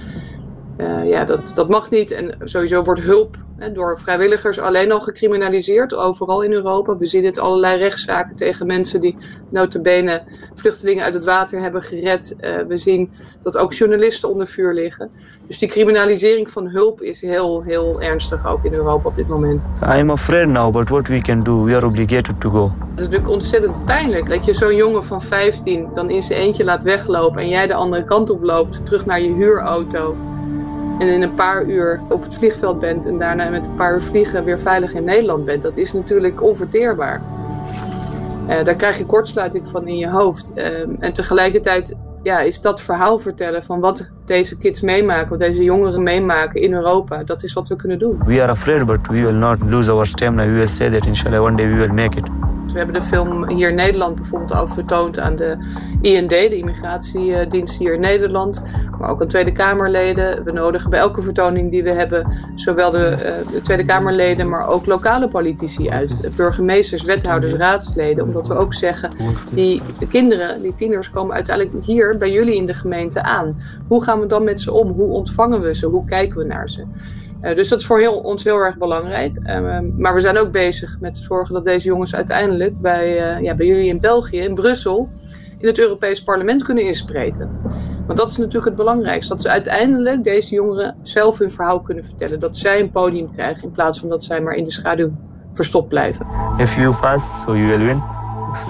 uh, 0.80 1.10
ja, 1.10 1.24
dat, 1.26 1.52
dat 1.56 1.70
mag 1.70 1.90
niet. 1.90 2.12
En 2.12 2.36
sowieso 2.44 2.82
wordt 2.82 3.02
hulp 3.02 3.38
hè, 3.58 3.72
door 3.72 4.00
vrijwilligers 4.00 4.60
alleen 4.60 4.92
al 4.92 5.00
gecriminaliseerd, 5.00 5.96
overal 5.96 6.42
in 6.42 6.54
Europa. 6.54 6.98
We 6.98 7.06
zien 7.06 7.26
het 7.26 7.40
allerlei 7.40 7.78
rechtszaken 7.78 8.36
tegen 8.36 8.68
mensen 8.68 9.02
die 9.02 9.18
notabene 9.50 10.24
vluchtelingen 10.54 11.04
uit 11.04 11.14
het 11.14 11.26
water 11.26 11.62
hebben 11.62 11.82
gered. 11.82 12.36
Uh, 12.42 12.50
we 12.68 12.78
zien 12.78 13.12
dat 13.42 13.58
ook 13.58 13.74
journalisten 13.74 14.30
onder 14.30 14.48
vuur 14.48 14.74
liggen. 14.74 15.10
Dus 15.48 15.58
die 15.58 15.70
criminalisering 15.70 16.50
van 16.50 16.68
hulp 16.68 17.02
is 17.02 17.22
heel, 17.22 17.62
heel 17.62 18.02
ernstig 18.02 18.48
ook 18.48 18.64
in 18.64 18.74
Europa 18.74 19.10
op 19.10 19.16
dit 19.16 19.28
moment. 19.28 19.68
I'm 19.98 20.10
afraid 20.10 20.48
now, 20.48 20.74
but 20.74 20.90
what 20.90 21.08
we 21.08 21.22
can 21.22 21.44
do, 21.44 21.64
we 21.64 21.76
are 21.76 21.86
obligated 21.86 22.42
to 22.42 22.50
go. 22.50 22.64
Het 22.64 23.00
is 23.00 23.06
natuurlijk 23.06 23.30
ontzettend 23.30 23.86
pijnlijk 23.86 24.30
dat 24.30 24.46
je 24.46 24.54
zo'n 24.54 24.76
jongen 24.76 25.04
van 25.04 25.22
15 25.22 25.88
dan 25.94 26.10
in 26.10 26.22
zijn 26.22 26.40
eentje 26.40 26.64
laat 26.64 26.84
weglopen 26.84 27.42
en 27.42 27.50
jij 27.50 27.68
de 27.68 27.74
andere 27.74 28.04
kant 28.04 28.30
op 28.30 28.44
loopt, 28.44 28.86
terug 28.86 29.06
naar 29.06 29.22
je 29.22 29.34
huurauto 29.34 30.16
en 31.00 31.08
in 31.08 31.22
een 31.22 31.34
paar 31.34 31.66
uur 31.66 32.02
op 32.10 32.24
het 32.24 32.36
vliegveld 32.36 32.80
bent 32.80 33.06
en 33.06 33.18
daarna 33.18 33.50
met 33.50 33.68
een 33.68 33.76
paar 33.76 33.94
uur 33.94 34.02
vliegen 34.02 34.44
weer 34.44 34.60
veilig 34.60 34.94
in 34.94 35.04
Nederland 35.04 35.46
bent, 35.46 35.62
dat 35.62 35.78
is 35.78 35.94
natuurlijk 35.94 36.44
onverteerbaar. 36.44 37.22
Uh, 38.50 38.64
daar 38.64 38.76
krijg 38.76 38.98
je 38.98 39.06
kortsluiting 39.06 39.68
van 39.68 39.88
in 39.88 39.98
je 39.98 40.10
hoofd. 40.10 40.52
Uh, 40.56 41.04
en 41.04 41.14
tegelijkertijd 41.14 41.96
ja, 42.24 42.40
is 42.40 42.62
dat 42.62 42.82
verhaal 42.82 43.20
vertellen 43.20 43.64
van 43.64 43.80
wat 43.80 44.12
deze 44.30 44.58
kids 44.58 44.82
meemaken, 44.82 45.30
wat 45.30 45.40
deze 45.40 45.64
jongeren 45.64 46.04
meemaken 46.04 46.62
in 46.62 46.74
Europa, 46.74 47.24
dat 47.24 47.44
is 47.44 47.54
wat 47.54 47.68
we 47.68 47.76
kunnen 47.76 48.00
doen. 48.00 48.22
We 48.26 48.42
are 48.42 48.52
afraid, 48.52 48.86
but 48.86 49.08
we 49.08 49.22
will 49.22 49.34
not 49.34 49.58
lose 49.70 49.92
our 49.92 50.08
stamina. 50.08 50.46
We 50.46 50.54
will 50.54 50.68
say 50.68 50.90
that 50.90 51.06
inshallah 51.06 51.42
one 51.44 51.56
day 51.56 51.68
we 51.68 51.76
will 51.76 51.94
make 51.94 52.18
it. 52.18 52.26
We 52.72 52.78
hebben 52.78 52.96
de 52.96 53.02
film 53.02 53.50
hier 53.50 53.70
in 53.70 53.76
Nederland 53.76 54.16
bijvoorbeeld 54.16 54.52
al 54.52 54.68
vertoond 54.68 55.20
aan 55.20 55.36
de 55.36 55.58
IND, 56.02 56.30
de 56.30 56.58
immigratiedienst 56.58 57.78
hier 57.78 57.94
in 57.94 58.00
Nederland, 58.00 58.64
maar 59.00 59.10
ook 59.10 59.22
aan 59.22 59.28
Tweede 59.28 59.52
Kamerleden. 59.52 60.44
We 60.44 60.52
nodigen 60.52 60.90
bij 60.90 61.00
elke 61.00 61.22
vertoning 61.22 61.72
die 61.72 61.84
we 61.84 61.90
hebben 61.90 62.28
zowel 62.56 62.92
de, 62.92 62.98
uh, 62.98 63.52
de 63.54 63.62
Tweede 63.62 63.86
Kamerleden, 63.86 64.50
maar 64.50 64.68
ook 64.68 64.86
lokale 64.86 65.28
politici 65.28 65.90
uit, 65.90 66.34
burgemeesters, 66.38 67.04
wethouders, 67.04 67.54
raadsleden, 67.54 68.24
omdat 68.24 68.48
we 68.48 68.54
ook 68.54 68.74
zeggen, 68.74 69.10
die 69.54 69.82
kinderen, 70.10 70.62
die 70.62 70.76
tieners 70.76 71.10
komen 71.10 71.36
uiteindelijk 71.36 71.86
hier 71.86 72.18
bij 72.18 72.32
jullie 72.32 72.56
in 72.56 72.66
de 72.66 72.74
gemeente 72.74 73.24
aan. 73.24 73.58
Hoe 73.88 74.04
gaan 74.04 74.19
dan 74.28 74.44
met 74.44 74.62
ze 74.62 74.72
om? 74.72 74.92
Hoe 74.92 75.12
ontvangen 75.12 75.62
we 75.62 75.76
ze? 75.76 75.86
Hoe 75.86 76.06
kijken 76.06 76.38
we 76.38 76.46
naar 76.46 76.70
ze? 76.70 76.86
Uh, 77.42 77.56
dus 77.56 77.70
dat 77.70 77.80
is 77.80 77.86
voor 77.86 78.00
heel, 78.00 78.20
ons 78.20 78.44
heel 78.44 78.58
erg 78.58 78.78
belangrijk. 78.78 79.38
Uh, 79.44 79.80
maar 79.98 80.14
we 80.14 80.20
zijn 80.20 80.38
ook 80.38 80.52
bezig 80.52 80.98
met 81.00 81.18
zorgen 81.18 81.54
dat 81.54 81.64
deze 81.64 81.86
jongens 81.86 82.16
uiteindelijk 82.16 82.82
bij, 82.82 83.36
uh, 83.38 83.44
ja, 83.44 83.56
bij 83.56 83.66
jullie 83.66 83.88
in 83.88 84.00
België, 84.00 84.40
in 84.40 84.54
Brussel, 84.54 85.10
in 85.58 85.68
het 85.68 85.80
Europees 85.80 86.24
Parlement 86.24 86.64
kunnen 86.64 86.84
inspreken. 86.84 87.50
Want 88.08 88.18
dat 88.18 88.30
is 88.30 88.38
natuurlijk 88.38 88.66
het 88.66 88.76
belangrijkste. 88.76 89.34
Dat 89.34 89.42
ze 89.42 89.50
uiteindelijk 89.50 90.24
deze 90.24 90.56
jongeren 90.56 90.96
zelf 91.02 91.38
hun 91.38 91.52
verhaal 91.52 91.82
kunnen 91.82 92.04
vertellen. 92.04 92.40
Dat 92.40 92.58
zij 92.58 92.80
een 92.80 92.90
podium 92.90 93.32
krijgen 93.32 93.64
in 93.64 93.72
plaats 93.72 94.00
van 94.00 94.10
dat 94.10 94.24
zij 94.24 94.42
maar 94.42 94.54
in 94.54 94.64
de 94.64 94.72
schaduw 94.72 95.12
verstopt 95.54 95.88
blijven. 95.88 96.26
If 96.58 96.76
you 96.76 96.94
pass, 97.02 97.42
so 97.42 97.56
you 97.56 97.68
will 97.68 97.86
win. 97.86 98.04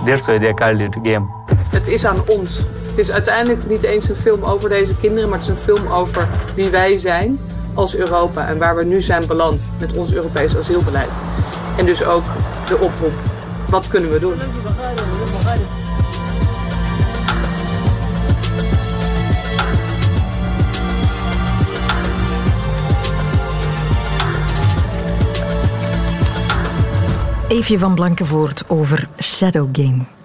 That's 0.06 0.26
why 0.26 0.40
they 0.40 0.54
called 0.54 0.82
it 0.82 0.96
game. 1.04 1.28
Het 1.72 1.88
is 1.88 2.06
aan 2.06 2.18
ons. 2.28 2.66
Is 3.00 3.12
uiteindelijk 3.12 3.68
niet 3.68 3.84
eens 3.84 4.10
een 4.10 4.16
film 4.16 4.44
over 4.44 4.70
deze 4.70 4.96
kinderen, 4.96 5.30
maar 5.30 5.40
het 5.40 5.48
is 5.48 5.54
een 5.54 5.62
film 5.76 5.88
over 5.88 6.28
wie 6.56 6.70
wij 6.70 6.98
zijn 6.98 7.40
als 7.74 7.96
Europa 7.96 8.48
en 8.48 8.58
waar 8.58 8.76
we 8.76 8.84
nu 8.84 9.02
zijn 9.02 9.28
beland 9.28 9.70
met 9.80 9.94
ons 9.94 10.14
Europees 10.14 10.58
asielbeleid. 10.58 11.10
En 11.78 11.86
dus 11.86 12.04
ook 12.04 12.24
de 12.68 12.78
oproep: 12.78 13.14
wat 13.70 13.88
kunnen 13.88 14.12
we 14.12 14.20
doen? 14.20 14.34
Eefje 27.48 27.80
van 27.80 27.96
Blankenvoort 27.96 28.64
over 28.68 29.08
Shadow 29.18 29.68
Game. 29.72 30.19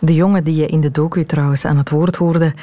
De 0.00 0.14
jongen 0.14 0.44
die 0.44 0.56
je 0.56 0.66
in 0.66 0.80
de 0.80 0.90
docu 0.90 1.24
trouwens 1.24 1.64
aan 1.64 1.76
het 1.76 1.90
woord 1.90 2.16
hoorde, 2.16 2.54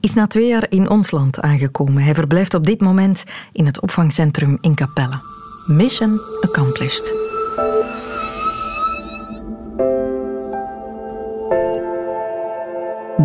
is 0.00 0.14
na 0.14 0.26
twee 0.26 0.48
jaar 0.48 0.66
in 0.68 0.90
ons 0.90 1.10
land 1.10 1.40
aangekomen. 1.40 2.02
Hij 2.02 2.14
verblijft 2.14 2.54
op 2.54 2.66
dit 2.66 2.80
moment 2.80 3.24
in 3.52 3.66
het 3.66 3.80
opvangcentrum 3.80 4.58
in 4.60 4.74
Capelle. 4.74 5.20
Mission 5.66 6.20
accomplished. 6.40 7.27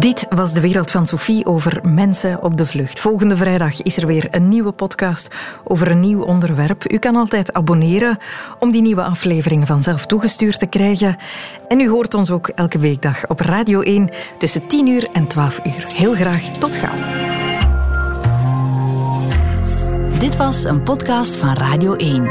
Dit 0.04 0.26
was 0.30 0.54
de 0.54 0.62
wereld 0.62 0.92
van 0.92 1.08
Sophie 1.08 1.46
over 1.46 1.80
mensen 1.84 2.42
op 2.42 2.58
de 2.58 2.66
vlucht. 2.66 3.00
Volgende 3.00 3.38
vrijdag 3.38 3.82
is 3.82 3.98
er 3.98 4.08
weer 4.08 4.28
een 4.32 4.50
nieuwe 4.50 4.72
podcast 4.72 5.36
over 5.64 5.92
een 5.92 6.00
nieuw 6.00 6.22
onderwerp. 6.24 6.92
U 6.92 6.98
kan 6.98 7.16
altijd 7.16 7.54
abonneren 7.54 8.18
om 8.60 8.72
die 8.72 8.82
nieuwe 8.82 9.04
afleveringen 9.04 9.68
vanzelf 9.68 10.06
toegestuurd 10.06 10.60
te 10.60 10.66
krijgen. 10.66 11.16
En 11.68 11.80
u 11.80 11.90
hoort 11.90 12.14
ons 12.14 12.32
ook 12.32 12.48
elke 12.48 12.80
weekdag 12.80 13.28
op 13.28 13.40
Radio 13.40 13.82
1 13.82 14.10
tussen 14.38 14.68
10 14.68 14.88
uur 14.88 15.08
en 15.14 15.28
12 15.28 15.66
uur. 15.66 15.86
Heel 15.94 16.14
graag 16.14 16.42
tot 16.42 16.76
gauw. 16.76 16.98
Dit 20.20 20.36
was 20.36 20.64
een 20.64 20.84
podcast 20.84 21.38
van 21.38 21.54
Radio 21.54 21.96
1. 21.96 22.30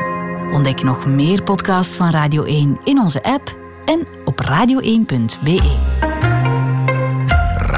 Ontdek 0.52 0.82
nog 0.82 1.06
meer 1.06 1.42
podcasts 1.42 1.96
van 1.96 2.10
Radio 2.10 2.44
1 2.44 2.80
in 2.84 3.00
onze 3.00 3.22
app 3.22 3.56
en 3.84 4.06
op 4.24 4.40
radio1.be. 4.40 6.31